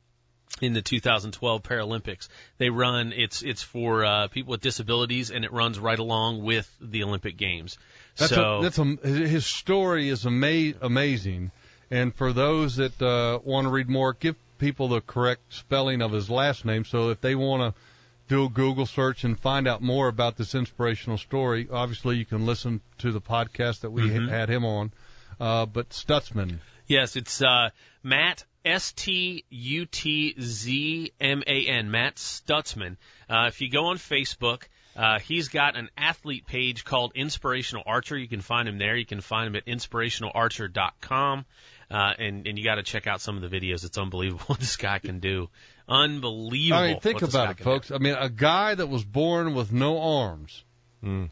in 0.62 0.74
the 0.74 0.82
2012 0.82 1.64
Paralympics. 1.64 2.28
They 2.58 2.70
run 2.70 3.14
it's 3.16 3.41
it's 3.41 3.64
for 3.64 4.04
uh, 4.06 4.28
people 4.28 4.52
with 4.52 4.62
disabilities, 4.62 5.32
and 5.32 5.45
it 5.45 5.54
runs 5.54 5.80
right 5.80 6.00
along 6.00 6.43
with 6.43 6.70
the 6.82 7.04
Olympic 7.04 7.38
Games. 7.38 7.78
That's 8.18 8.34
so 8.34 8.60
a, 8.60 8.62
that's 8.64 8.78
a, 8.80 8.84
his 9.08 9.45
story 9.45 10.10
is 10.10 10.26
ama- 10.26 10.74
amazing, 10.82 11.52
and 11.89 12.14
for 12.14 12.34
those 12.34 12.76
that 12.78 13.02
uh, 13.02 13.39
want 13.43 13.66
to 13.66 13.72
read 13.72 13.89
more, 13.89 14.14
give 14.14 14.36
people 14.58 14.89
the 14.89 15.02
correct 15.02 15.41
spelling 15.54 16.02
of 16.02 16.12
his 16.12 16.30
last 16.30 16.66
name. 16.66 16.84
So 16.84 17.10
if 17.10 17.22
they 17.22 17.36
want 17.36 17.74
to 17.74 17.82
do 18.28 18.45
a 18.45 18.50
Google 18.50 18.86
search 18.86 19.24
and 19.24 19.39
find 19.39 19.68
out 19.68 19.82
more 19.82 20.08
about 20.10 20.36
this 20.38 20.54
inspirational 20.54 21.18
story, 21.18 21.68
obviously 21.72 22.18
you 22.18 22.26
can 22.26 22.45
listen 22.45 22.82
to 23.00 23.12
the 23.12 23.22
podcast 23.22 23.82
that 23.82 23.91
we 23.91 24.04
Mhm. 24.04 24.28
had 24.30 24.50
him 24.50 24.66
on. 24.66 24.91
Uh, 25.39 25.66
but 25.66 25.89
Stutzman, 25.89 26.60
Yes, 26.88 27.16
it's 27.16 27.41
uh, 27.41 27.70
Matt 28.04 28.43
S 28.66 28.91
T 28.91 29.45
U 29.49 29.86
T 29.86 30.36
Z 30.39 31.12
M 31.20 31.43
A 31.45 31.68
N, 31.68 31.91
Matt 31.91 32.16
Stutzman. 32.16 32.97
Uh, 33.30 33.45
if 33.47 33.62
you 33.62 33.70
go 33.70 33.86
on 33.86 33.97
Facebook, 33.97 34.64
uh, 34.95 35.20
he's 35.20 35.49
got 35.49 35.78
an 35.78 35.89
athlete 35.97 36.45
page 36.45 36.84
called 36.84 37.14
Inspirational 37.16 37.84
Archer. 37.86 38.18
You 38.18 38.28
can 38.28 38.41
find 38.41 38.68
him 38.68 38.78
there. 38.78 38.95
You 38.95 39.05
can 39.05 39.22
find 39.22 39.47
him 39.47 39.55
at 39.55 39.66
inspirationalarcher.com. 39.66 41.45
Uh, 41.91 42.14
and, 42.20 42.45
and 42.45 42.57
you 42.57 42.64
got 42.64 42.76
to 42.76 42.84
check 42.84 43.07
out 43.07 43.20
some 43.20 43.41
of 43.41 43.49
the 43.49 43.60
videos. 43.60 43.84
It's 43.84 43.97
unbelievable 43.97 44.43
what 44.47 44.60
this 44.60 44.78
guy 44.78 44.99
can 44.99 45.20
do. 45.20 45.49
Unbelievable. 45.88 46.80
I 46.80 46.88
mean, 46.88 46.99
think 46.99 47.16
what 47.16 47.32
this 47.32 47.34
guy 47.34 47.43
about 47.43 47.51
it, 47.51 47.57
can 47.57 47.66
do. 47.66 47.72
folks. 47.72 47.91
I 47.91 47.97
mean, 47.97 48.16
a 48.20 48.30
guy 48.30 48.76
that 48.76 48.88
was 48.88 49.03
born 49.03 49.55
with 49.55 49.72
no 49.72 49.99
arms 50.01 50.64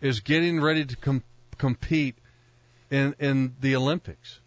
is 0.01 0.21
getting 0.21 0.61
ready 0.61 0.85
to 0.85 0.95
com- 0.95 1.23
compete 1.57 2.15
in 2.89 3.15
in 3.19 3.55
the 3.59 3.75
Olympics, 3.75 4.39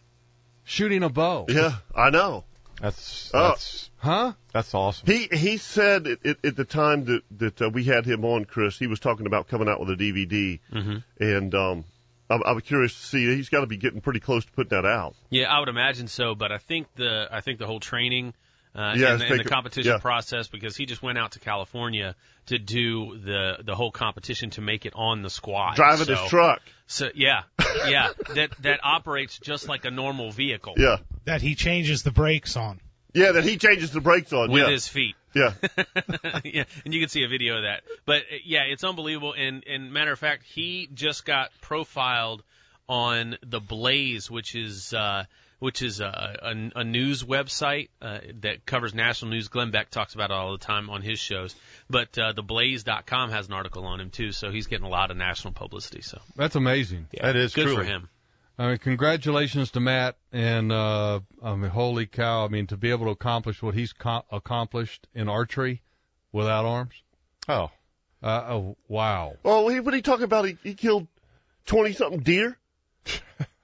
shooting 0.64 1.02
a 1.02 1.08
bow. 1.08 1.46
Yeah, 1.48 1.76
I 1.94 2.10
know. 2.10 2.44
That's 2.80 3.30
Oh. 3.34 3.48
that's 3.50 3.90
huh? 3.98 4.32
That's 4.52 4.74
awesome. 4.74 5.06
He 5.06 5.28
he 5.32 5.56
said 5.58 6.06
at, 6.06 6.24
at, 6.26 6.44
at 6.44 6.56
the 6.56 6.64
time 6.64 7.04
that 7.04 7.22
that 7.38 7.62
uh, 7.62 7.70
we 7.70 7.84
had 7.84 8.06
him 8.06 8.24
on, 8.24 8.44
Chris, 8.44 8.78
he 8.78 8.86
was 8.86 9.00
talking 9.00 9.26
about 9.26 9.48
coming 9.48 9.68
out 9.68 9.80
with 9.80 9.90
a 9.90 9.96
DVD, 9.96 10.58
Mhm. 10.72 11.04
and 11.20 11.54
um, 11.54 11.84
I, 12.28 12.36
I 12.36 12.52
was 12.52 12.62
curious 12.64 12.92
to 12.94 13.06
see. 13.06 13.34
He's 13.36 13.48
got 13.48 13.60
to 13.60 13.66
be 13.66 13.76
getting 13.76 14.00
pretty 14.00 14.20
close 14.20 14.44
to 14.44 14.52
putting 14.52 14.70
that 14.70 14.86
out. 14.86 15.14
Yeah, 15.30 15.52
I 15.54 15.58
would 15.60 15.68
imagine 15.68 16.08
so, 16.08 16.34
but 16.34 16.50
I 16.52 16.58
think 16.58 16.86
the 16.96 17.28
I 17.30 17.40
think 17.40 17.58
the 17.58 17.66
whole 17.66 17.80
training 17.80 18.34
uh, 18.74 18.94
Yeah, 18.96 19.12
and, 19.12 19.22
it's 19.22 19.30
and 19.30 19.40
the 19.40 19.44
competition 19.44 19.92
yeah. 19.92 19.98
process 19.98 20.48
because 20.48 20.76
he 20.76 20.86
just 20.86 21.02
went 21.02 21.18
out 21.18 21.32
to 21.32 21.40
California 21.40 22.14
to 22.46 22.58
do 22.58 23.18
the 23.18 23.58
the 23.64 23.74
whole 23.74 23.90
competition 23.90 24.50
to 24.50 24.60
make 24.60 24.86
it 24.86 24.92
on 24.94 25.22
the 25.22 25.30
squad. 25.30 25.76
Driving 25.76 26.06
so, 26.06 26.14
his 26.14 26.30
truck. 26.30 26.62
So 26.86 27.08
yeah, 27.14 27.42
yeah, 27.86 28.10
that 28.34 28.50
that 28.60 28.80
operates 28.82 29.38
just 29.38 29.68
like 29.68 29.84
a 29.84 29.90
normal 29.90 30.30
vehicle. 30.30 30.74
Yeah, 30.76 30.98
that 31.24 31.42
he 31.42 31.54
changes 31.54 32.02
the 32.02 32.10
brakes 32.10 32.56
on. 32.56 32.80
yeah. 33.12 33.32
That 33.32 33.44
he 33.44 33.56
changes 33.56 33.90
the 33.92 34.00
brakes 34.00 34.32
on. 34.32 34.50
with 34.50 34.62
yeah. 34.62 34.70
his 34.70 34.88
feet. 34.88 35.16
Yeah. 35.34 35.52
yeah, 36.44 36.64
and 36.84 36.92
you 36.92 37.00
can 37.00 37.08
see 37.08 37.24
a 37.24 37.28
video 37.28 37.58
of 37.58 37.62
that. 37.62 37.82
But 38.04 38.22
uh, 38.22 38.36
yeah, 38.44 38.62
it's 38.68 38.84
unbelievable. 38.84 39.34
And 39.36 39.64
and 39.66 39.92
matter 39.92 40.12
of 40.12 40.18
fact, 40.18 40.44
he 40.44 40.88
just 40.92 41.24
got 41.24 41.50
profiled 41.60 42.42
on 42.88 43.36
the 43.46 43.60
Blaze, 43.60 44.30
which 44.30 44.56
is 44.56 44.92
uh, 44.92 45.24
which 45.60 45.80
is 45.82 46.00
a, 46.00 46.36
a, 46.42 46.80
a 46.80 46.84
news 46.84 47.22
website 47.22 47.88
uh, 48.02 48.18
that 48.40 48.66
covers 48.66 48.92
national 48.92 49.30
news. 49.30 49.46
Glenn 49.48 49.70
Beck 49.70 49.90
talks 49.90 50.14
about 50.14 50.30
it 50.30 50.34
all 50.34 50.52
the 50.52 50.58
time 50.58 50.90
on 50.90 51.00
his 51.02 51.20
shows. 51.20 51.54
But 51.88 52.18
uh, 52.18 52.32
theblaze.com 52.32 53.30
has 53.30 53.46
an 53.46 53.52
article 53.54 53.84
on 53.84 54.00
him 54.00 54.10
too, 54.10 54.32
so 54.32 54.50
he's 54.50 54.66
getting 54.66 54.86
a 54.86 54.90
lot 54.90 55.10
of 55.12 55.16
national 55.16 55.52
publicity. 55.54 56.02
So 56.02 56.18
That's 56.34 56.56
amazing. 56.56 57.06
yeah, 57.12 57.26
That 57.26 57.36
is 57.36 57.54
good 57.54 57.68
for 57.68 57.84
him. 57.84 58.08
I 58.58 58.68
mean, 58.68 58.78
congratulations 58.78 59.70
to 59.70 59.80
Matt, 59.80 60.16
and 60.32 60.70
uh, 60.70 61.20
I 61.42 61.54
mean, 61.54 61.70
holy 61.70 62.04
cow! 62.04 62.44
I 62.44 62.48
mean, 62.48 62.66
to 62.66 62.76
be 62.76 62.90
able 62.90 63.06
to 63.06 63.12
accomplish 63.12 63.62
what 63.62 63.74
he's 63.74 63.94
co- 63.94 64.24
accomplished 64.30 65.06
in 65.14 65.30
archery 65.30 65.80
without 66.30 66.66
arms. 66.66 66.92
Oh, 67.48 67.70
Uh, 68.22 68.44
oh, 68.48 68.76
wow! 68.86 69.36
Oh, 69.46 69.64
what 69.80 69.94
are 69.94 69.96
you 69.96 70.02
talking 70.02 70.24
about? 70.24 70.44
He, 70.44 70.58
he 70.62 70.74
killed 70.74 71.06
twenty 71.64 71.92
something 71.94 72.20
deer. 72.20 72.58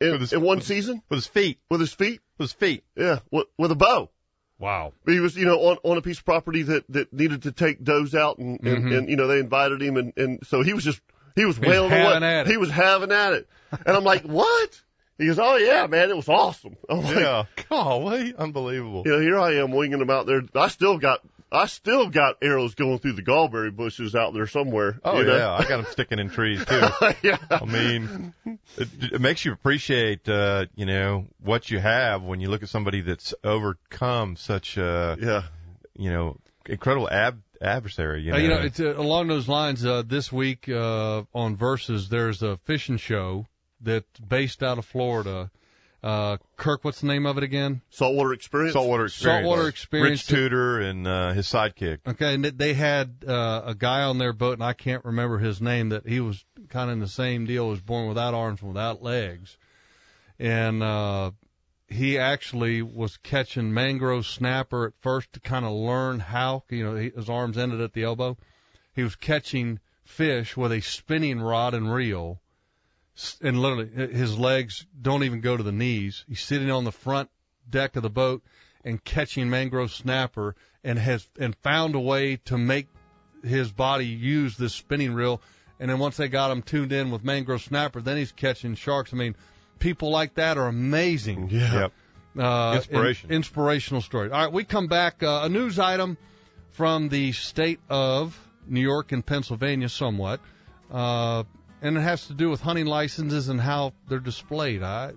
in, 0.00 0.12
With 0.12 0.20
his- 0.22 0.32
in 0.32 0.40
one 0.42 0.58
with- 0.58 0.66
season 0.66 1.02
with 1.08 1.18
his 1.18 1.26
feet, 1.26 1.58
with 1.70 1.80
his 1.80 1.92
feet. 1.92 2.20
with 2.38 2.50
his 2.50 2.52
feet. 2.52 2.84
Yeah, 2.96 3.18
with, 3.30 3.46
with 3.58 3.70
a 3.70 3.74
bow. 3.76 4.10
Wow! 4.58 4.92
He 5.06 5.20
was, 5.20 5.36
you 5.36 5.46
know, 5.46 5.58
on 5.58 5.78
on 5.84 5.96
a 5.96 6.02
piece 6.02 6.18
of 6.18 6.24
property 6.26 6.62
that 6.64 6.84
that 6.90 7.12
needed 7.14 7.42
to 7.44 7.52
take 7.52 7.82
does 7.82 8.14
out, 8.14 8.36
and 8.38 8.60
and, 8.60 8.84
Mhm. 8.84 8.98
and 8.98 9.08
you 9.08 9.16
know 9.16 9.26
they 9.26 9.38
invited 9.38 9.80
him, 9.80 9.96
and 9.96 10.12
and 10.18 10.46
so 10.46 10.62
he 10.62 10.74
was 10.74 10.84
just 10.84 11.00
he 11.34 11.46
was 11.46 11.58
wailing 11.58 11.90
away. 11.92 12.02
at 12.16 12.22
it. 12.22 12.46
He 12.46 12.58
was 12.58 12.70
having 12.70 13.10
at 13.10 13.32
it, 13.32 13.48
and 13.72 13.96
I'm 13.96 14.04
like, 14.04 14.22
what? 14.24 14.80
He 15.16 15.26
goes, 15.26 15.38
oh 15.38 15.56
yeah, 15.56 15.86
man, 15.86 16.08
it 16.10 16.16
was 16.16 16.28
awesome. 16.28 16.76
I'm 16.90 17.02
like, 17.02 17.16
Yeah, 17.16 17.44
golly, 17.70 18.34
unbelievable. 18.36 19.02
you 19.06 19.12
know, 19.12 19.20
here 19.20 19.38
I 19.38 19.54
am 19.56 19.70
winging 19.70 19.98
them 19.98 20.08
out 20.10 20.26
there. 20.26 20.42
I 20.54 20.68
still 20.68 20.98
got 20.98 21.20
I 21.52 21.66
still 21.66 22.08
got 22.10 22.36
arrows 22.42 22.74
going 22.74 22.98
through 23.00 23.14
the 23.14 23.22
gallberry 23.22 23.74
bushes 23.74 24.14
out 24.14 24.32
there 24.34 24.46
somewhere. 24.46 25.00
Oh 25.04 25.18
you 25.18 25.26
know? 25.26 25.36
yeah, 25.36 25.52
I 25.52 25.62
got 25.62 25.78
them 25.82 25.86
sticking 25.90 26.18
in 26.18 26.30
trees 26.30 26.64
too. 26.64 26.80
yeah. 27.22 27.38
I 27.50 27.64
mean, 27.64 28.32
it, 28.76 28.88
it 29.14 29.20
makes 29.20 29.44
you 29.44 29.52
appreciate, 29.52 30.28
uh, 30.28 30.66
you 30.76 30.86
know, 30.86 31.26
what 31.42 31.70
you 31.70 31.78
have 31.80 32.22
when 32.22 32.40
you 32.40 32.48
look 32.50 32.62
at 32.62 32.68
somebody 32.68 33.00
that's 33.00 33.34
overcome 33.42 34.36
such 34.36 34.76
a, 34.76 35.16
Yeah. 35.20 35.42
you 35.96 36.10
know, 36.10 36.36
incredible 36.66 37.08
ab- 37.10 37.42
adversary. 37.60 38.22
You 38.22 38.30
know, 38.30 38.36
Uh, 38.36 38.40
you 38.40 38.48
know, 38.48 38.60
it's 38.60 38.78
uh, 38.80 38.94
along 38.96 39.26
those 39.28 39.48
lines. 39.48 39.84
Uh, 39.84 40.02
this 40.06 40.30
week 40.30 40.68
uh, 40.68 41.22
on 41.34 41.56
Versus, 41.56 42.08
there's 42.08 42.42
a 42.42 42.58
fishing 42.58 42.96
show 42.96 43.46
that's 43.80 44.20
based 44.20 44.62
out 44.62 44.78
of 44.78 44.84
Florida. 44.84 45.50
Uh, 46.02 46.38
Kirk, 46.56 46.82
what's 46.82 47.00
the 47.02 47.06
name 47.06 47.26
of 47.26 47.36
it 47.36 47.44
again? 47.44 47.82
Saltwater 47.90 48.32
experience. 48.32 48.72
saltwater 48.72 49.04
experience. 49.04 49.40
Saltwater 49.44 49.68
experience. 49.68 50.10
Rich 50.22 50.26
Tudor 50.28 50.80
and 50.80 51.06
uh, 51.06 51.32
his 51.32 51.46
sidekick. 51.46 51.98
Okay, 52.06 52.34
and 52.34 52.44
they 52.44 52.72
had 52.72 53.24
uh, 53.26 53.62
a 53.66 53.74
guy 53.74 54.02
on 54.02 54.16
their 54.16 54.32
boat, 54.32 54.54
and 54.54 54.64
I 54.64 54.72
can't 54.72 55.04
remember 55.04 55.38
his 55.38 55.60
name. 55.60 55.90
That 55.90 56.06
he 56.06 56.20
was 56.20 56.42
kind 56.70 56.88
of 56.88 56.94
in 56.94 57.00
the 57.00 57.08
same 57.08 57.44
deal. 57.44 57.68
Was 57.68 57.80
born 57.80 58.08
without 58.08 58.32
arms, 58.32 58.60
and 58.60 58.68
without 58.68 59.02
legs, 59.02 59.58
and 60.38 60.82
uh, 60.82 61.32
he 61.88 62.18
actually 62.18 62.80
was 62.80 63.18
catching 63.18 63.74
mangrove 63.74 64.24
snapper 64.26 64.86
at 64.86 64.92
first 65.00 65.32
to 65.34 65.40
kind 65.40 65.66
of 65.66 65.72
learn 65.72 66.18
how. 66.20 66.64
You 66.70 66.84
know, 66.84 66.96
he, 66.96 67.10
his 67.10 67.28
arms 67.28 67.58
ended 67.58 67.80
at 67.82 67.92
the 67.92 68.04
elbow. 68.04 68.38
He 68.94 69.02
was 69.02 69.16
catching 69.16 69.80
fish 70.02 70.56
with 70.56 70.72
a 70.72 70.80
spinning 70.80 71.40
rod 71.40 71.74
and 71.74 71.92
reel, 71.92 72.40
s- 72.40 72.49
and 73.42 73.58
literally 73.60 73.88
his 74.12 74.38
legs 74.38 74.86
don't 75.00 75.24
even 75.24 75.40
go 75.40 75.56
to 75.56 75.62
the 75.62 75.72
knees. 75.72 76.24
He's 76.28 76.40
sitting 76.40 76.70
on 76.70 76.84
the 76.84 76.92
front 76.92 77.28
deck 77.68 77.96
of 77.96 78.02
the 78.02 78.10
boat 78.10 78.42
and 78.84 79.02
catching 79.04 79.50
mangrove 79.50 79.92
snapper 79.92 80.54
and 80.82 80.98
has 80.98 81.26
and 81.38 81.54
found 81.56 81.94
a 81.94 82.00
way 82.00 82.36
to 82.46 82.56
make 82.58 82.86
his 83.44 83.70
body 83.70 84.06
use 84.06 84.56
this 84.56 84.74
spinning 84.74 85.12
reel 85.14 85.40
and 85.78 85.88
then 85.90 85.98
once 85.98 86.16
they 86.16 86.28
got 86.28 86.50
him 86.50 86.62
tuned 86.62 86.92
in 86.92 87.10
with 87.10 87.22
mangrove 87.24 87.62
snapper 87.62 88.00
then 88.00 88.16
he's 88.18 88.32
catching 88.32 88.74
sharks 88.74 89.12
i 89.14 89.16
mean 89.16 89.34
people 89.78 90.10
like 90.10 90.34
that 90.34 90.58
are 90.58 90.66
amazing 90.68 91.48
Yeah. 91.50 91.80
Yep. 91.80 91.92
uh, 92.38 92.72
Inspiration. 92.76 93.30
in- 93.30 93.36
inspirational 93.36 94.02
story. 94.02 94.30
All 94.30 94.44
right, 94.44 94.52
we 94.52 94.64
come 94.64 94.86
back. 94.88 95.22
Uh, 95.22 95.40
a 95.44 95.48
news 95.48 95.78
item 95.78 96.16
from 96.72 97.08
the 97.08 97.32
state 97.32 97.80
of 97.88 98.38
New 98.66 98.80
York 98.82 99.12
and 99.12 99.24
Pennsylvania, 99.24 99.88
somewhat, 99.88 100.40
uh, 100.90 101.44
and 101.82 101.96
it 101.96 102.00
has 102.00 102.26
to 102.26 102.34
do 102.34 102.50
with 102.50 102.60
hunting 102.60 102.86
licenses 102.86 103.48
and 103.48 103.60
how 103.60 103.92
they're 104.08 104.18
displayed. 104.18 104.82
I, 104.82 105.12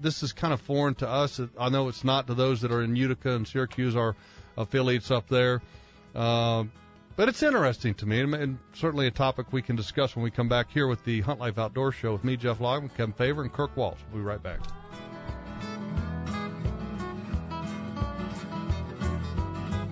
this 0.00 0.22
is 0.22 0.32
kind 0.32 0.52
of 0.52 0.60
foreign 0.60 0.94
to 0.96 1.08
us. 1.08 1.40
I 1.58 1.68
know 1.68 1.88
it's 1.88 2.04
not 2.04 2.26
to 2.28 2.34
those 2.34 2.62
that 2.62 2.72
are 2.72 2.82
in 2.82 2.96
Utica 2.96 3.34
and 3.34 3.46
Syracuse, 3.46 3.96
our 3.96 4.16
affiliates 4.56 5.10
up 5.10 5.28
there. 5.28 5.62
Uh, 6.14 6.64
but 7.16 7.28
it's 7.30 7.42
interesting 7.42 7.94
to 7.94 8.06
me, 8.06 8.20
and, 8.20 8.58
certainly 8.74 9.06
a 9.06 9.10
topic 9.10 9.46
we 9.50 9.62
can 9.62 9.74
discuss 9.74 10.14
when 10.14 10.22
we 10.22 10.30
come 10.30 10.48
back 10.48 10.70
here 10.70 10.86
with 10.86 11.02
the 11.04 11.22
Hunt 11.22 11.40
Life 11.40 11.58
Outdoor 11.58 11.92
Show 11.92 12.12
with 12.12 12.24
me, 12.24 12.36
Jeff 12.36 12.58
Logman, 12.58 12.94
Kevin 12.94 13.14
Favor, 13.14 13.42
and 13.42 13.52
Kirk 13.52 13.74
Walsh. 13.76 13.98
We'll 14.12 14.22
be 14.22 14.26
right 14.26 14.42
back. 14.42 14.60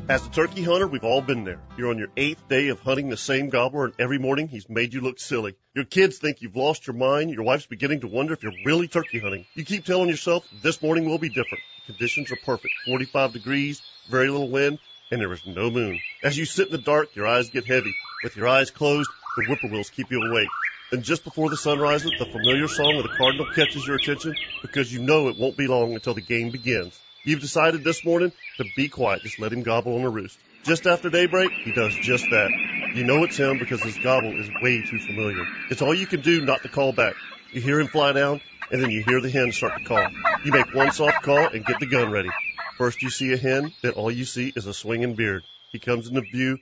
As 0.07 0.26
a 0.26 0.28
turkey 0.28 0.62
hunter, 0.62 0.86
we've 0.86 1.02
all 1.02 1.22
been 1.22 1.44
there. 1.44 1.61
You're 1.78 1.88
on 1.88 1.96
your 1.96 2.11
eighth 2.18 2.46
day 2.46 2.68
of 2.68 2.78
hunting 2.78 3.09
the 3.09 3.16
same 3.16 3.48
gobbler, 3.48 3.86
and 3.86 3.94
every 3.98 4.18
morning 4.18 4.48
he's 4.48 4.68
made 4.68 4.92
you 4.92 5.00
look 5.00 5.18
silly. 5.18 5.57
Your 5.74 5.86
kids 5.86 6.18
think 6.18 6.42
you've 6.42 6.57
lost 6.57 6.86
your 6.86 6.94
mind. 6.94 7.30
Your 7.30 7.42
wife's 7.42 7.64
beginning 7.64 8.00
to 8.00 8.07
wonder 8.07 8.34
if 8.34 8.42
you're 8.42 8.52
really 8.66 8.86
turkey 8.86 9.18
hunting. 9.18 9.46
You 9.55 9.64
keep 9.64 9.86
telling 9.86 10.11
yourself 10.11 10.46
this 10.62 10.82
morning 10.82 11.09
will 11.09 11.16
be 11.16 11.30
different. 11.30 11.64
Conditions 11.86 12.30
are 12.30 12.38
perfect. 12.44 12.74
45 12.84 13.32
degrees, 13.32 13.80
very 14.11 14.28
little 14.28 14.50
wind, 14.50 14.78
and 15.11 15.22
there 15.22 15.32
is 15.32 15.46
no 15.46 15.70
moon. 15.70 15.98
As 16.22 16.36
you 16.36 16.44
sit 16.44 16.66
in 16.66 16.72
the 16.72 16.82
dark, 16.82 17.16
your 17.16 17.26
eyes 17.26 17.48
get 17.48 17.64
heavy. 17.64 17.94
With 18.22 18.36
your 18.36 18.46
eyes 18.46 18.70
closed, 18.70 19.09
the 19.38 19.44
whippoorwills 19.46 19.88
keep 19.88 20.11
you 20.11 20.20
awake. 20.20 20.48
And 20.92 21.02
just 21.02 21.24
before 21.24 21.48
the 21.48 21.57
sun 21.57 21.78
rises, 21.78 22.12
the 22.18 22.26
familiar 22.26 22.68
song 22.68 22.98
of 22.98 23.05
the 23.05 23.16
cardinal 23.16 23.46
catches 23.55 23.86
your 23.86 23.96
attention 23.96 24.34
because 24.61 24.92
you 24.92 25.00
know 25.00 25.28
it 25.28 25.38
won't 25.38 25.57
be 25.57 25.66
long 25.66 25.94
until 25.94 26.12
the 26.12 26.20
game 26.20 26.50
begins. 26.50 27.00
You've 27.25 27.41
decided 27.41 27.85
this 27.85 28.05
morning 28.05 28.33
to 28.59 28.64
be 28.77 28.89
quiet, 28.89 29.22
just 29.22 29.39
let 29.39 29.51
him 29.51 29.62
gobble 29.62 29.95
on 29.97 30.03
the 30.03 30.11
roost. 30.11 30.39
Just 30.62 30.87
after 30.87 31.09
daybreak, 31.09 31.53
he 31.53 31.72
does 31.72 31.95
just 31.95 32.25
that. 32.31 32.51
You 32.95 33.05
know 33.05 33.25
it's 33.25 33.39
him 33.39 33.59
because 33.59 33.83
his 33.83 33.97
gobble 33.97 34.39
is 34.39 34.51
way 34.61 34.83
too 34.83 34.99
familiar. 34.99 35.47
It's 35.70 35.81
all 35.81 35.95
you 35.95 36.07
can 36.07 36.20
do 36.20 36.45
not 36.45 36.62
to 36.62 36.68
call 36.68 36.93
back. 36.93 37.14
You 37.51 37.62
hear 37.62 37.81
him 37.81 37.89
fly 37.89 38.12
down, 38.12 38.43
and 38.70 38.83
then 38.83 38.91
you 38.91 39.03
hear 39.03 39.22
the 39.22 39.31
hen 39.31 39.53
start 39.53 39.79
to 39.79 39.85
call. 39.85 40.07
You 40.45 40.53
make 40.53 40.75
one 40.75 40.93
soft 40.93 41.22
call 41.22 41.49
and 41.49 41.64
get 41.64 41.81
the 41.81 41.87
gun 41.87 42.11
ready. 42.11 42.29
First 42.77 43.03
you 43.03 43.09
see 43.09 43.33
a 43.33 43.39
hen, 43.39 43.72
then 43.83 43.93
all 43.93 44.11
you 44.11 44.27
see 44.27 44.53
is 44.55 44.66
a 44.66 44.75
swinging 44.75 45.14
beard. 45.14 45.45
He 45.72 45.79
comes 45.79 46.09
into 46.09 46.20
view, 46.20 46.59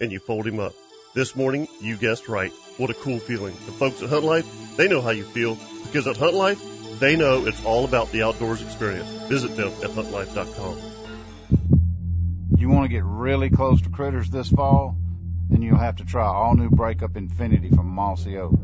and 0.00 0.12
you 0.12 0.20
fold 0.20 0.46
him 0.46 0.60
up. 0.60 0.74
This 1.14 1.34
morning, 1.34 1.66
you 1.80 1.96
guessed 1.96 2.28
right. 2.28 2.52
What 2.76 2.90
a 2.90 2.94
cool 2.94 3.18
feeling. 3.18 3.54
The 3.66 3.72
folks 3.72 4.02
at 4.02 4.08
Hunt 4.08 4.24
Life, 4.24 4.76
they 4.76 4.86
know 4.86 5.00
how 5.00 5.10
you 5.10 5.24
feel 5.24 5.58
because 5.84 6.06
at 6.06 6.16
Hunt 6.16 6.34
Life, 6.34 6.60
they 6.98 7.16
know 7.16 7.46
it's 7.46 7.64
all 7.64 7.84
about 7.84 8.10
the 8.12 8.22
outdoors 8.22 8.62
experience. 8.62 9.08
Visit 9.28 9.56
them 9.56 9.68
at 9.82 9.90
huntlife.com. 9.90 10.78
You 12.56 12.68
want 12.68 12.84
to 12.84 12.88
get 12.88 13.04
really 13.04 13.50
close 13.50 13.82
to 13.82 13.90
critters 13.90 14.30
this 14.30 14.48
fall? 14.48 14.96
Then 15.50 15.62
you'll 15.62 15.76
have 15.76 15.96
to 15.96 16.04
try 16.04 16.24
all 16.26 16.54
new 16.54 16.70
Breakup 16.70 17.16
Infinity 17.16 17.70
from 17.70 17.88
Mossy 17.88 18.38
Oak. 18.38 18.54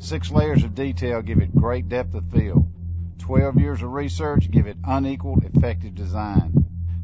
Six 0.00 0.30
layers 0.30 0.64
of 0.64 0.74
detail 0.74 1.22
give 1.22 1.38
it 1.38 1.54
great 1.54 1.88
depth 1.88 2.14
of 2.14 2.30
field. 2.30 2.66
Twelve 3.18 3.58
years 3.58 3.82
of 3.82 3.90
research 3.90 4.50
give 4.50 4.66
it 4.66 4.76
unequaled, 4.84 5.44
effective 5.44 5.94
design. 5.94 6.52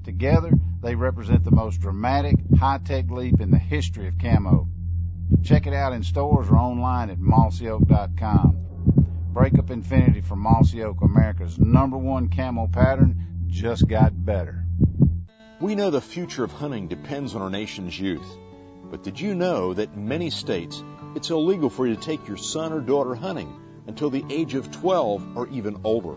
Together, 0.04 0.52
they 0.82 0.94
represent 0.94 1.44
the 1.44 1.50
most 1.50 1.80
dramatic, 1.80 2.36
high-tech 2.58 3.10
leap 3.10 3.40
in 3.40 3.50
the 3.50 3.58
history 3.58 4.06
of 4.06 4.18
camo. 4.18 4.68
Check 5.42 5.66
it 5.66 5.72
out 5.72 5.94
in 5.94 6.02
stores 6.02 6.48
or 6.48 6.56
online 6.56 7.10
at 7.10 7.18
mossyoak.com. 7.18 8.63
Breakup 9.34 9.72
Infinity 9.72 10.20
from 10.20 10.38
Mossy 10.38 10.84
Oak, 10.84 11.00
America's 11.02 11.58
number 11.58 11.98
one 11.98 12.28
camo 12.28 12.68
pattern, 12.68 13.46
just 13.48 13.88
got 13.88 14.12
better. 14.24 14.64
We 15.60 15.74
know 15.74 15.90
the 15.90 16.00
future 16.00 16.44
of 16.44 16.52
hunting 16.52 16.86
depends 16.86 17.34
on 17.34 17.42
our 17.42 17.50
nation's 17.50 17.98
youth. 17.98 18.38
But 18.92 19.02
did 19.02 19.18
you 19.18 19.34
know 19.34 19.74
that 19.74 19.92
in 19.92 20.06
many 20.06 20.30
states 20.30 20.80
it's 21.16 21.30
illegal 21.30 21.68
for 21.68 21.84
you 21.84 21.96
to 21.96 22.00
take 22.00 22.28
your 22.28 22.36
son 22.36 22.72
or 22.72 22.80
daughter 22.80 23.16
hunting 23.16 23.60
until 23.88 24.08
the 24.08 24.24
age 24.30 24.54
of 24.54 24.70
12 24.70 25.36
or 25.36 25.48
even 25.48 25.80
older? 25.82 26.14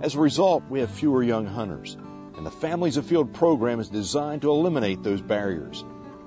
As 0.00 0.14
a 0.14 0.20
result, 0.20 0.64
we 0.70 0.80
have 0.80 0.90
fewer 0.90 1.22
young 1.22 1.44
hunters, 1.44 1.98
and 2.34 2.46
the 2.46 2.50
Families 2.50 2.96
Afield 2.96 3.34
program 3.34 3.78
is 3.78 3.90
designed 3.90 4.40
to 4.40 4.50
eliminate 4.50 5.02
those 5.02 5.20
barriers. 5.20 5.84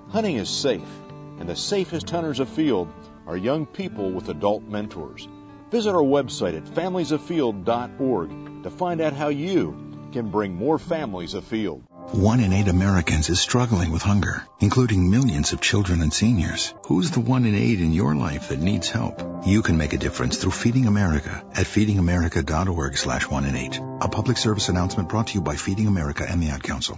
Hunting 0.09 0.35
is 0.35 0.49
safe, 0.49 1.01
and 1.39 1.49
the 1.49 1.55
safest 1.55 2.07
hunters 2.11 2.39
afield 2.39 2.89
are 3.25 3.35
young 3.35 3.65
people 3.65 4.11
with 4.11 4.29
adult 4.29 4.61
mentors. 4.61 5.27
Visit 5.71 5.95
our 5.95 6.03
website 6.03 6.57
at 6.57 6.65
familiesafield.org 6.65 8.63
to 8.63 8.69
find 8.69 8.99
out 8.99 9.13
how 9.13 9.29
you 9.29 9.73
can 10.11 10.29
bring 10.29 10.53
more 10.53 10.77
families 10.77 11.33
afield. 11.33 11.83
One 12.11 12.41
in 12.41 12.51
eight 12.51 12.67
Americans 12.67 13.29
is 13.29 13.39
struggling 13.39 13.91
with 13.91 14.01
hunger, 14.01 14.43
including 14.59 15.09
millions 15.09 15.53
of 15.53 15.61
children 15.61 16.01
and 16.01 16.13
seniors. 16.13 16.73
Who's 16.87 17.11
the 17.11 17.21
one 17.21 17.45
in 17.45 17.55
eight 17.55 17.79
in 17.79 17.93
your 17.93 18.15
life 18.15 18.49
that 18.49 18.59
needs 18.59 18.89
help? 18.89 19.45
You 19.45 19.61
can 19.61 19.77
make 19.77 19.93
a 19.93 19.97
difference 19.97 20.35
through 20.35 20.51
Feeding 20.51 20.87
America 20.87 21.41
at 21.53 21.67
feedingamerica.org 21.67 22.97
slash 22.97 23.29
one 23.29 23.45
in 23.45 23.55
eight. 23.55 23.79
A 24.01 24.09
public 24.09 24.35
service 24.37 24.67
announcement 24.67 25.07
brought 25.07 25.27
to 25.27 25.35
you 25.35 25.41
by 25.41 25.55
Feeding 25.55 25.87
America 25.87 26.25
and 26.29 26.43
the 26.43 26.49
Ad 26.49 26.63
Council. 26.63 26.97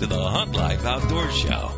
To 0.00 0.06
the 0.06 0.20
Hunt 0.20 0.56
Life 0.56 0.84
Outdoor 0.84 1.30
Show. 1.30 1.70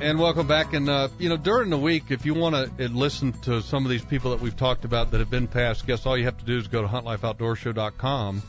And 0.00 0.18
welcome 0.18 0.46
back. 0.46 0.72
And, 0.72 0.88
uh, 0.88 1.08
you 1.18 1.28
know, 1.28 1.36
during 1.36 1.68
the 1.68 1.76
week, 1.76 2.04
if 2.10 2.24
you 2.24 2.32
want 2.32 2.78
to 2.78 2.88
listen 2.88 3.32
to 3.42 3.60
some 3.60 3.84
of 3.84 3.90
these 3.90 4.04
people 4.04 4.30
that 4.30 4.40
we've 4.40 4.56
talked 4.56 4.86
about 4.86 5.10
that 5.10 5.20
have 5.20 5.28
been 5.28 5.48
past 5.48 5.86
guests, 5.86 6.06
all 6.06 6.16
you 6.16 6.24
have 6.24 6.38
to 6.38 6.44
do 6.46 6.56
is 6.56 6.68
go 6.68 6.80
to 6.80 6.88
huntlifeoutdoorshow.com. 6.88 8.42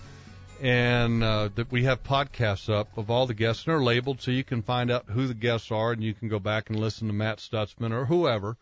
And 0.61 1.23
uh, 1.23 1.49
that 1.55 1.69
we 1.69 1.83
have 1.83 2.01
podcasts 2.03 2.73
up 2.73 2.97
of 2.97 3.09
all 3.09 3.27
the 3.27 3.33
guests, 3.33 3.65
and 3.65 3.73
they're 3.73 3.83
labeled 3.83 4.21
so 4.21 4.31
you 4.31 4.45
can 4.45 4.61
find 4.61 4.89
out 4.89 5.09
who 5.09 5.27
the 5.27 5.33
guests 5.33 5.69
are, 5.71 5.91
and 5.91 6.01
you 6.01 6.13
can 6.13 6.29
go 6.29 6.39
back 6.39 6.69
and 6.69 6.79
listen 6.79 7.07
to 7.07 7.13
Matt 7.13 7.39
Stutzman 7.39 7.91
or 7.91 8.05
whoever. 8.05 8.55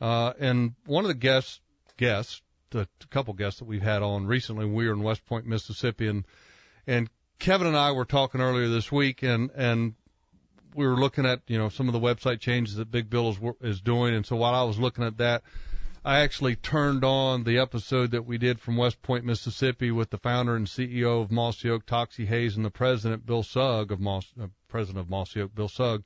Uh, 0.00 0.32
and 0.40 0.74
one 0.86 1.04
of 1.04 1.08
the 1.08 1.14
guests, 1.14 1.60
guests, 1.96 2.42
the 2.70 2.88
couple 3.10 3.34
guests 3.34 3.60
that 3.60 3.66
we've 3.66 3.82
had 3.82 4.02
on 4.02 4.26
recently, 4.26 4.66
we 4.66 4.86
were 4.88 4.92
in 4.92 5.02
West 5.02 5.24
Point, 5.26 5.46
Mississippi, 5.46 6.08
and 6.08 6.24
and 6.88 7.08
Kevin 7.38 7.66
and 7.66 7.76
I 7.76 7.92
were 7.92 8.04
talking 8.04 8.40
earlier 8.40 8.68
this 8.68 8.90
week, 8.90 9.22
and 9.22 9.50
and 9.54 9.94
we 10.74 10.86
were 10.86 10.96
looking 10.96 11.26
at 11.26 11.40
you 11.46 11.58
know 11.58 11.68
some 11.68 11.88
of 11.88 11.92
the 11.92 12.00
website 12.00 12.40
changes 12.40 12.76
that 12.76 12.90
Big 12.90 13.10
Bill 13.10 13.30
is 13.30 13.38
is 13.60 13.80
doing, 13.80 14.14
and 14.14 14.26
so 14.26 14.36
while 14.36 14.54
I 14.54 14.62
was 14.62 14.78
looking 14.78 15.04
at 15.04 15.18
that, 15.18 15.42
I 16.04 16.20
actually 16.20 16.56
turned 16.56 17.04
on 17.04 17.44
the 17.44 17.58
episode 17.58 18.10
that 18.12 18.26
we 18.26 18.38
did 18.38 18.60
from 18.60 18.76
West 18.76 19.02
Point, 19.02 19.24
Mississippi, 19.24 19.90
with 19.90 20.10
the 20.10 20.18
founder 20.18 20.54
and 20.54 20.66
CEO 20.66 21.22
of 21.22 21.30
Mossy 21.30 21.70
Oak, 21.70 21.86
Toxey 21.86 22.26
Haas, 22.26 22.56
and 22.56 22.64
the 22.64 22.70
president 22.70 23.26
Bill 23.26 23.42
Sugg 23.42 23.90
of 23.92 24.00
Moss, 24.00 24.32
uh, 24.40 24.46
president 24.68 25.00
of 25.00 25.10
Mossy 25.10 25.40
Oak, 25.40 25.54
Bill 25.54 25.68
Sugg, 25.68 26.04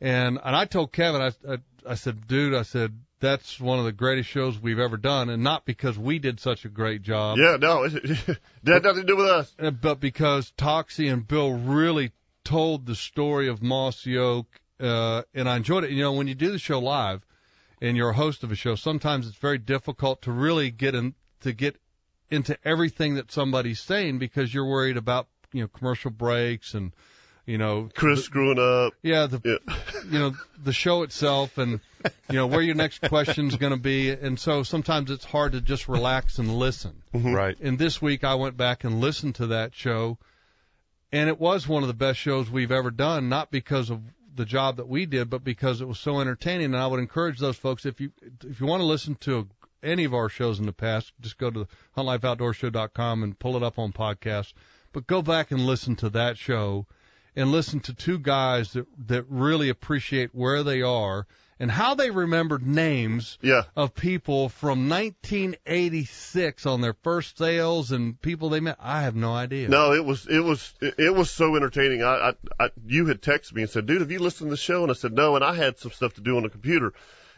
and 0.00 0.38
and 0.42 0.56
I 0.56 0.64
told 0.64 0.92
Kevin, 0.92 1.22
I, 1.22 1.32
I 1.52 1.58
I 1.88 1.94
said, 1.94 2.26
dude, 2.26 2.54
I 2.54 2.62
said 2.62 2.98
that's 3.20 3.58
one 3.58 3.78
of 3.78 3.84
the 3.84 3.92
greatest 3.92 4.28
shows 4.28 4.60
we've 4.60 4.78
ever 4.78 4.96
done, 4.96 5.30
and 5.30 5.42
not 5.42 5.64
because 5.64 5.98
we 5.98 6.18
did 6.18 6.38
such 6.40 6.64
a 6.64 6.68
great 6.68 7.02
job. 7.02 7.38
Yeah, 7.38 7.56
no, 7.58 7.84
it 7.84 8.38
had 8.66 8.82
nothing 8.82 9.02
to 9.02 9.06
do 9.06 9.16
with 9.16 9.26
us. 9.26 9.54
Uh, 9.58 9.70
But 9.70 10.00
because 10.00 10.52
Toxey 10.56 11.08
and 11.08 11.26
Bill 11.26 11.52
really 11.52 12.12
told 12.44 12.86
the 12.86 12.94
story 12.94 13.48
of 13.48 13.62
Mossy 13.62 14.18
Oak, 14.18 14.46
uh, 14.78 15.22
and 15.34 15.48
I 15.48 15.56
enjoyed 15.56 15.84
it. 15.84 15.90
You 15.90 16.02
know, 16.02 16.12
when 16.12 16.28
you 16.28 16.34
do 16.34 16.52
the 16.52 16.58
show 16.58 16.78
live, 16.78 17.24
and 17.80 17.96
you're 17.96 18.10
a 18.10 18.14
host 18.14 18.42
of 18.42 18.52
a 18.52 18.56
show, 18.56 18.74
sometimes 18.74 19.26
it's 19.26 19.36
very 19.36 19.58
difficult 19.58 20.22
to 20.22 20.32
really 20.32 20.70
get 20.70 20.94
in 20.94 21.14
to 21.40 21.52
get 21.52 21.76
into 22.30 22.56
everything 22.64 23.14
that 23.14 23.30
somebody's 23.30 23.80
saying 23.80 24.18
because 24.18 24.52
you're 24.52 24.66
worried 24.66 24.96
about 24.96 25.28
you 25.52 25.62
know 25.62 25.68
commercial 25.68 26.10
breaks 26.10 26.74
and 26.74 26.92
you 27.46 27.58
know 27.58 27.88
Chris 27.94 28.24
screwing 28.24 28.58
up. 28.58 28.92
yeah 29.02 29.26
the 29.26 29.40
you 30.10 30.18
know 30.18 30.32
the 30.62 30.72
show 30.72 31.02
itself 31.02 31.56
and 31.58 31.80
you 32.28 32.36
know 32.36 32.46
where 32.46 32.60
your 32.60 32.74
next 32.74 33.00
question's 33.00 33.56
going 33.56 33.72
to 33.72 33.78
be. 33.78 34.10
And 34.10 34.38
so 34.38 34.62
sometimes 34.62 35.10
it's 35.10 35.24
hard 35.24 35.52
to 35.52 35.60
just 35.60 35.88
relax 35.88 36.38
and 36.38 36.56
listen. 36.56 37.02
Mm-hmm. 37.14 37.32
Right. 37.32 37.56
and 37.60 37.78
this 37.78 38.02
week 38.02 38.24
I 38.24 38.34
went 38.34 38.56
back 38.56 38.84
and 38.84 39.00
listened 39.00 39.36
to 39.36 39.48
that 39.48 39.74
show. 39.74 40.18
And 41.12 41.28
it 41.28 41.40
was 41.40 41.68
one 41.68 41.82
of 41.82 41.86
the 41.86 41.94
best 41.94 42.18
shows 42.18 42.50
we've 42.50 42.72
ever 42.72 42.90
done 42.90 43.28
not 43.28 43.50
because 43.50 43.90
of 43.90 44.02
the 44.34 44.44
job 44.44 44.76
that 44.76 44.88
we 44.88 45.06
did 45.06 45.30
but 45.30 45.44
because 45.44 45.80
it 45.80 45.88
was 45.88 45.98
so 45.98 46.20
entertaining. 46.20 46.66
And 46.66 46.76
I 46.76 46.86
would 46.86 47.00
encourage 47.00 47.38
those 47.38 47.56
folks 47.56 47.86
if 47.86 48.00
you 48.00 48.10
if 48.44 48.60
you 48.60 48.66
want 48.66 48.80
to 48.80 48.86
listen 48.86 49.14
to 49.20 49.48
any 49.82 50.04
of 50.04 50.14
our 50.14 50.28
shows 50.28 50.58
in 50.58 50.66
the 50.66 50.72
past 50.72 51.12
just 51.20 51.38
go 51.38 51.50
to 51.50 51.68
huntlifeoutdoorshow.com 51.96 53.22
and 53.22 53.38
pull 53.38 53.56
it 53.56 53.62
up 53.62 53.78
on 53.78 53.92
podcast 53.92 54.52
but 54.92 55.06
go 55.06 55.22
back 55.22 55.50
and 55.52 55.60
listen 55.64 55.94
to 55.94 56.08
that 56.08 56.36
show 56.36 56.86
and 57.36 57.52
listen 57.52 57.80
to 57.80 57.94
two 57.94 58.18
guys 58.18 58.72
that 58.72 58.86
that 59.06 59.24
really 59.28 59.68
appreciate 59.68 60.34
where 60.34 60.62
they 60.62 60.82
are 60.82 61.26
and 61.58 61.70
how 61.70 61.94
they 61.94 62.10
remembered 62.10 62.66
names 62.66 63.38
yeah. 63.40 63.62
of 63.74 63.94
people 63.94 64.48
from 64.48 64.88
1986 64.88 66.66
on 66.66 66.80
their 66.80 66.94
first 67.02 67.38
sales 67.38 67.92
and 67.92 68.20
people 68.20 68.50
they 68.50 68.60
met. 68.60 68.76
I 68.78 69.02
have 69.02 69.14
no 69.14 69.32
idea. 69.32 69.68
No, 69.68 69.92
it 69.92 70.04
was 70.04 70.26
it 70.26 70.40
was 70.40 70.74
it 70.80 71.14
was 71.14 71.30
so 71.30 71.56
entertaining. 71.56 72.02
I, 72.02 72.30
I, 72.58 72.64
I 72.64 72.70
you 72.86 73.06
had 73.06 73.22
texted 73.22 73.54
me 73.54 73.62
and 73.62 73.70
said, 73.70 73.86
"Dude, 73.86 74.00
have 74.00 74.10
you 74.10 74.18
listened 74.18 74.48
to 74.48 74.52
the 74.52 74.56
show?" 74.56 74.82
And 74.82 74.90
I 74.90 74.94
said, 74.94 75.12
"No." 75.12 75.36
And 75.36 75.44
I 75.44 75.54
had 75.54 75.78
some 75.78 75.92
stuff 75.92 76.14
to 76.14 76.20
do 76.20 76.36
on 76.36 76.42
the 76.42 76.50
computer, 76.50 76.92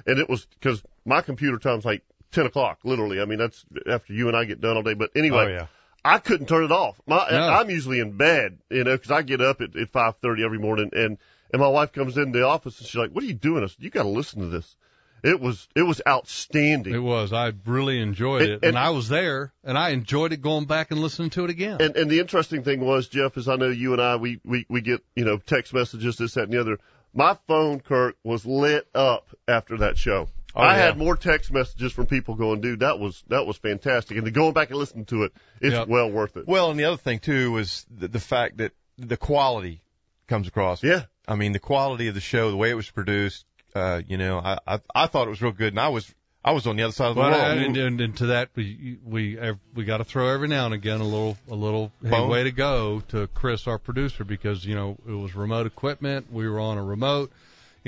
and 0.06 0.18
it 0.18 0.28
was 0.28 0.46
because 0.46 0.82
my 1.04 1.20
computer 1.20 1.58
time's 1.58 1.84
like 1.84 2.02
ten 2.32 2.46
o'clock, 2.46 2.80
literally. 2.84 3.20
I 3.20 3.24
mean, 3.24 3.38
that's 3.38 3.64
after 3.88 4.12
you 4.12 4.28
and 4.28 4.36
I 4.36 4.44
get 4.44 4.60
done 4.60 4.76
all 4.76 4.82
day. 4.82 4.94
But 4.94 5.10
anyway, 5.14 5.44
Oh, 5.44 5.48
yeah. 5.48 5.66
I 6.04 6.18
couldn't 6.18 6.46
turn 6.46 6.64
it 6.64 6.72
off. 6.72 7.00
My 7.06 7.26
No. 7.30 7.48
I'm 7.48 7.70
usually 7.70 8.00
in 8.00 8.16
bed, 8.16 8.58
you 8.70 8.84
know, 8.84 8.96
because 8.96 9.10
I 9.10 9.22
get 9.22 9.40
up 9.40 9.60
at, 9.60 9.76
at 9.76 9.90
five 9.90 10.14
thirty 10.22 10.44
every 10.44 10.58
morning, 10.58 10.90
and 10.92 11.18
and 11.52 11.60
my 11.60 11.68
wife 11.68 11.92
comes 11.92 12.16
in 12.18 12.32
the 12.32 12.44
office 12.46 12.78
and 12.78 12.86
she's 12.86 12.96
like, 12.96 13.10
"What 13.10 13.24
are 13.24 13.26
you 13.26 13.34
doing?" 13.34 13.62
I 13.64 13.66
said, 13.66 13.76
"You 13.80 13.90
got 13.90 14.04
to 14.04 14.08
listen 14.08 14.40
to 14.40 14.46
this." 14.48 14.76
It 15.24 15.40
was 15.40 15.66
it 15.74 15.82
was 15.82 16.00
outstanding. 16.06 16.94
It 16.94 16.98
was. 17.02 17.32
I 17.32 17.52
really 17.66 18.00
enjoyed 18.00 18.42
And- 18.42 18.50
it, 18.50 18.54
and, 18.56 18.64
and- 18.64 18.78
I 18.78 18.90
was 18.90 19.08
there, 19.08 19.52
and 19.64 19.76
I 19.76 19.90
enjoyed 19.90 20.32
it 20.32 20.40
going 20.42 20.66
back 20.66 20.90
and 20.92 21.00
listening 21.00 21.30
to 21.30 21.44
it 21.44 21.50
again. 21.50 21.78
And 21.80 21.96
and 21.96 22.08
the 22.10 22.20
interesting 22.20 22.62
thing 22.62 22.80
was, 22.80 23.08
Jeff, 23.08 23.36
is 23.36 23.48
I 23.48 23.56
know 23.56 23.68
you 23.68 23.92
and 23.92 24.00
I 24.00 24.16
we 24.16 24.40
we 24.44 24.64
we 24.68 24.80
get 24.80 25.02
you 25.16 25.24
know 25.24 25.38
text 25.38 25.74
messages 25.74 26.16
this 26.16 26.34
that 26.34 26.44
and 26.44 26.52
the 26.52 26.60
other. 26.60 26.78
My 27.14 27.36
phone, 27.48 27.80
Kirk, 27.80 28.16
was 28.22 28.46
lit 28.46 28.86
up 28.94 29.26
after 29.48 29.78
that 29.78 29.96
show. 29.98 30.28
Oh, 30.58 30.62
I 30.62 30.76
yeah. 30.76 30.86
had 30.86 30.98
more 30.98 31.16
text 31.16 31.52
messages 31.52 31.92
from 31.92 32.06
people 32.06 32.34
going, 32.34 32.60
dude, 32.60 32.80
that 32.80 32.98
was 32.98 33.22
that 33.28 33.46
was 33.46 33.56
fantastic. 33.56 34.16
And 34.16 34.26
then 34.26 34.32
going 34.34 34.52
back 34.52 34.70
and 34.70 34.78
listening 34.78 35.04
to 35.06 35.22
it, 35.22 35.32
it's 35.60 35.72
Yep. 35.74 35.88
well 35.88 36.10
worth 36.10 36.36
it. 36.36 36.46
Well, 36.48 36.70
and 36.70 36.78
the 36.78 36.84
other 36.84 36.96
thing 36.96 37.20
too 37.20 37.52
was 37.52 37.86
the, 37.90 38.08
the 38.08 38.20
fact 38.20 38.56
that 38.58 38.72
the 38.98 39.16
quality 39.16 39.80
comes 40.26 40.48
across. 40.48 40.82
Yeah. 40.82 41.04
I 41.26 41.36
mean, 41.36 41.52
the 41.52 41.58
quality 41.60 42.08
of 42.08 42.14
the 42.14 42.20
show, 42.20 42.50
the 42.50 42.56
way 42.56 42.70
it 42.70 42.74
was 42.74 42.90
produced, 42.90 43.44
uh, 43.74 44.02
you 44.06 44.16
know, 44.18 44.38
I, 44.38 44.58
I, 44.66 44.80
I 44.94 45.06
thought 45.06 45.26
it 45.26 45.30
was 45.30 45.40
real 45.42 45.52
good 45.52 45.72
and 45.74 45.80
I 45.80 45.88
was, 45.88 46.12
I 46.44 46.52
was 46.52 46.66
on 46.66 46.76
the 46.76 46.82
other 46.84 46.92
side 46.92 47.08
of 47.10 47.14
the 47.16 47.20
Well, 47.20 47.30
world. 47.32 47.58
and, 47.58 47.76
and, 47.76 48.00
and 48.00 48.16
to 48.18 48.26
that, 48.26 48.48
we 48.54 48.96
we 49.04 49.38
we 49.74 49.84
got 49.84 49.98
to 49.98 50.04
throw 50.04 50.28
every 50.28 50.48
now 50.48 50.64
and 50.66 50.72
again 50.74 51.00
a 51.00 51.04
little 51.04 51.36
a 51.50 51.54
little 51.54 51.92
hey, 52.02 52.24
way 52.26 52.44
to 52.44 52.52
go 52.52 53.00
to 53.08 53.26
Chris, 53.28 53.66
our 53.66 53.78
producer, 53.78 54.24
because 54.24 54.64
you 54.64 54.74
know 54.74 54.96
it 55.06 55.12
was 55.12 55.34
remote 55.34 55.66
equipment. 55.66 56.32
We 56.32 56.48
were 56.48 56.60
on 56.60 56.78
a 56.78 56.82
remote, 56.82 57.32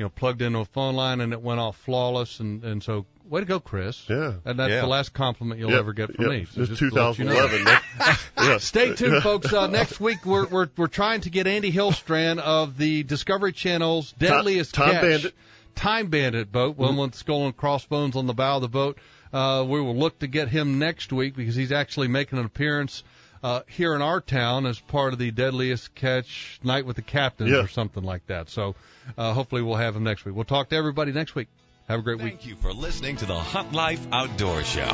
you 0.01 0.07
know, 0.07 0.09
plugged 0.09 0.41
into 0.41 0.61
a 0.61 0.65
phone 0.65 0.95
line, 0.97 1.21
and 1.21 1.35
it 1.35 1.43
went 1.43 1.61
off 1.61 1.77
flawless. 1.77 2.41
And 2.41 2.65
and 2.65 2.83
so, 2.83 3.05
way 3.29 3.41
to 3.41 3.47
go, 3.47 3.61
Chris. 3.61 4.09
Yeah, 4.09 4.33
and 4.47 4.59
that's 4.59 4.71
Yeah. 4.71 4.81
the 4.81 4.87
last 4.87 5.13
compliment 5.13 5.61
you'll 5.61 5.73
Yep, 5.73 5.79
ever 5.79 5.93
get 5.93 6.15
from 6.17 6.25
yep. 6.25 6.31
me. 6.33 6.47
So 6.51 6.63
It's 6.63 6.71
just 6.71 6.79
to 6.81 6.87
let 6.87 7.19
you 7.19 7.27
know. 7.27 7.33
2011. 7.35 7.83
yeah. 8.39 8.57
Stay 8.57 8.95
tuned, 8.95 9.23
folks. 9.23 9.53
Uh, 9.53 9.67
next 9.67 10.01
week 10.01 10.25
we're 10.25 10.47
we're 10.47 10.69
we're 10.75 10.87
trying 10.87 11.21
to 11.21 11.31
get 11.31 11.47
Andy 11.47 11.71
Hillstrand 11.71 12.39
of 12.39 12.79
the 12.79 13.03
Discovery 13.03 13.53
Channel's 13.53 14.13
Deadliest 14.13 14.73
Time 14.73 14.93
Catch, 14.93 15.03
Bandit. 15.03 15.35
Time 15.75 16.07
Bandit 16.07 16.51
boat, 16.51 16.79
one 16.79 16.97
with 16.97 17.15
skull 17.15 17.45
and 17.45 17.55
crossbones 17.55 18.17
on 18.17 18.27
the 18.27 18.33
bow 18.35 18.57
of 18.57 18.63
the 18.63 18.69
boat. 18.69 18.97
Uh, 19.35 19.67
we 19.69 19.83
will 19.83 19.95
look 19.97 20.19
to 20.21 20.27
get 20.27 20.49
him 20.49 20.79
next 20.79 21.13
week 21.13 21.37
because 21.37 21.55
he's 21.55 21.73
actually 21.73 22.09
making 22.09 22.39
an 22.39 22.47
appearance 22.47 23.05
uh, 23.43 23.61
here 23.69 23.95
in 23.95 24.03
our 24.03 24.21
town 24.21 24.67
as 24.67 24.79
part 24.79 25.13
of 25.13 25.19
the 25.19 25.31
Deadliest 25.31 25.95
Catch 25.95 26.61
Night 26.63 26.85
with 26.87 26.97
the 26.97 27.03
Captains 27.03 27.51
Yeah. 27.51 27.59
or 27.59 27.69
something 27.69 28.03
like 28.03 28.27
that. 28.27 28.49
So 28.51 28.75
uh, 29.17 29.33
hopefully 29.33 29.63
we'll 29.63 29.77
have 29.77 29.97
him 29.97 30.05
next 30.05 30.25
week. 30.25 30.35
We'll 30.35 30.45
talk 30.45 30.69
to 30.71 30.77
everybody 30.77 31.13
next 31.13 31.35
week. 31.35 31.49
Have 31.89 32.01
a 32.01 32.03
great 32.03 32.19
week. 32.19 32.35
Thank 32.35 32.47
you 32.47 32.57
for 32.57 32.73
listening 32.73 33.17
to 33.17 33.27
the 33.27 33.35
Hunt 33.39 33.73
Life 33.73 34.07
Outdoor 34.13 34.63
Show. 34.63 34.91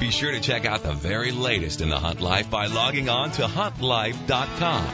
Be 0.00 0.10
sure 0.10 0.32
to 0.32 0.40
check 0.40 0.66
out 0.66 0.82
the 0.82 0.92
very 0.92 1.32
latest 1.32 1.80
in 1.80 1.88
the 1.88 1.98
Hunt 1.98 2.20
Life 2.20 2.50
by 2.50 2.66
logging 2.66 3.08
on 3.08 3.30
to 3.32 3.42
huntlife.com. 3.44 4.84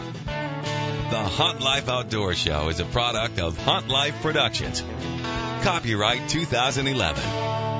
The 1.10 1.18
Hunt 1.18 1.60
Life 1.60 1.88
Outdoor 1.88 2.34
Show 2.34 2.68
is 2.68 2.78
a 2.80 2.84
product 2.84 3.40
of 3.40 3.58
Hunt 3.58 3.88
Life 3.88 4.22
Productions. 4.22 4.82
Copyright 5.62 6.28
2011. 6.28 7.71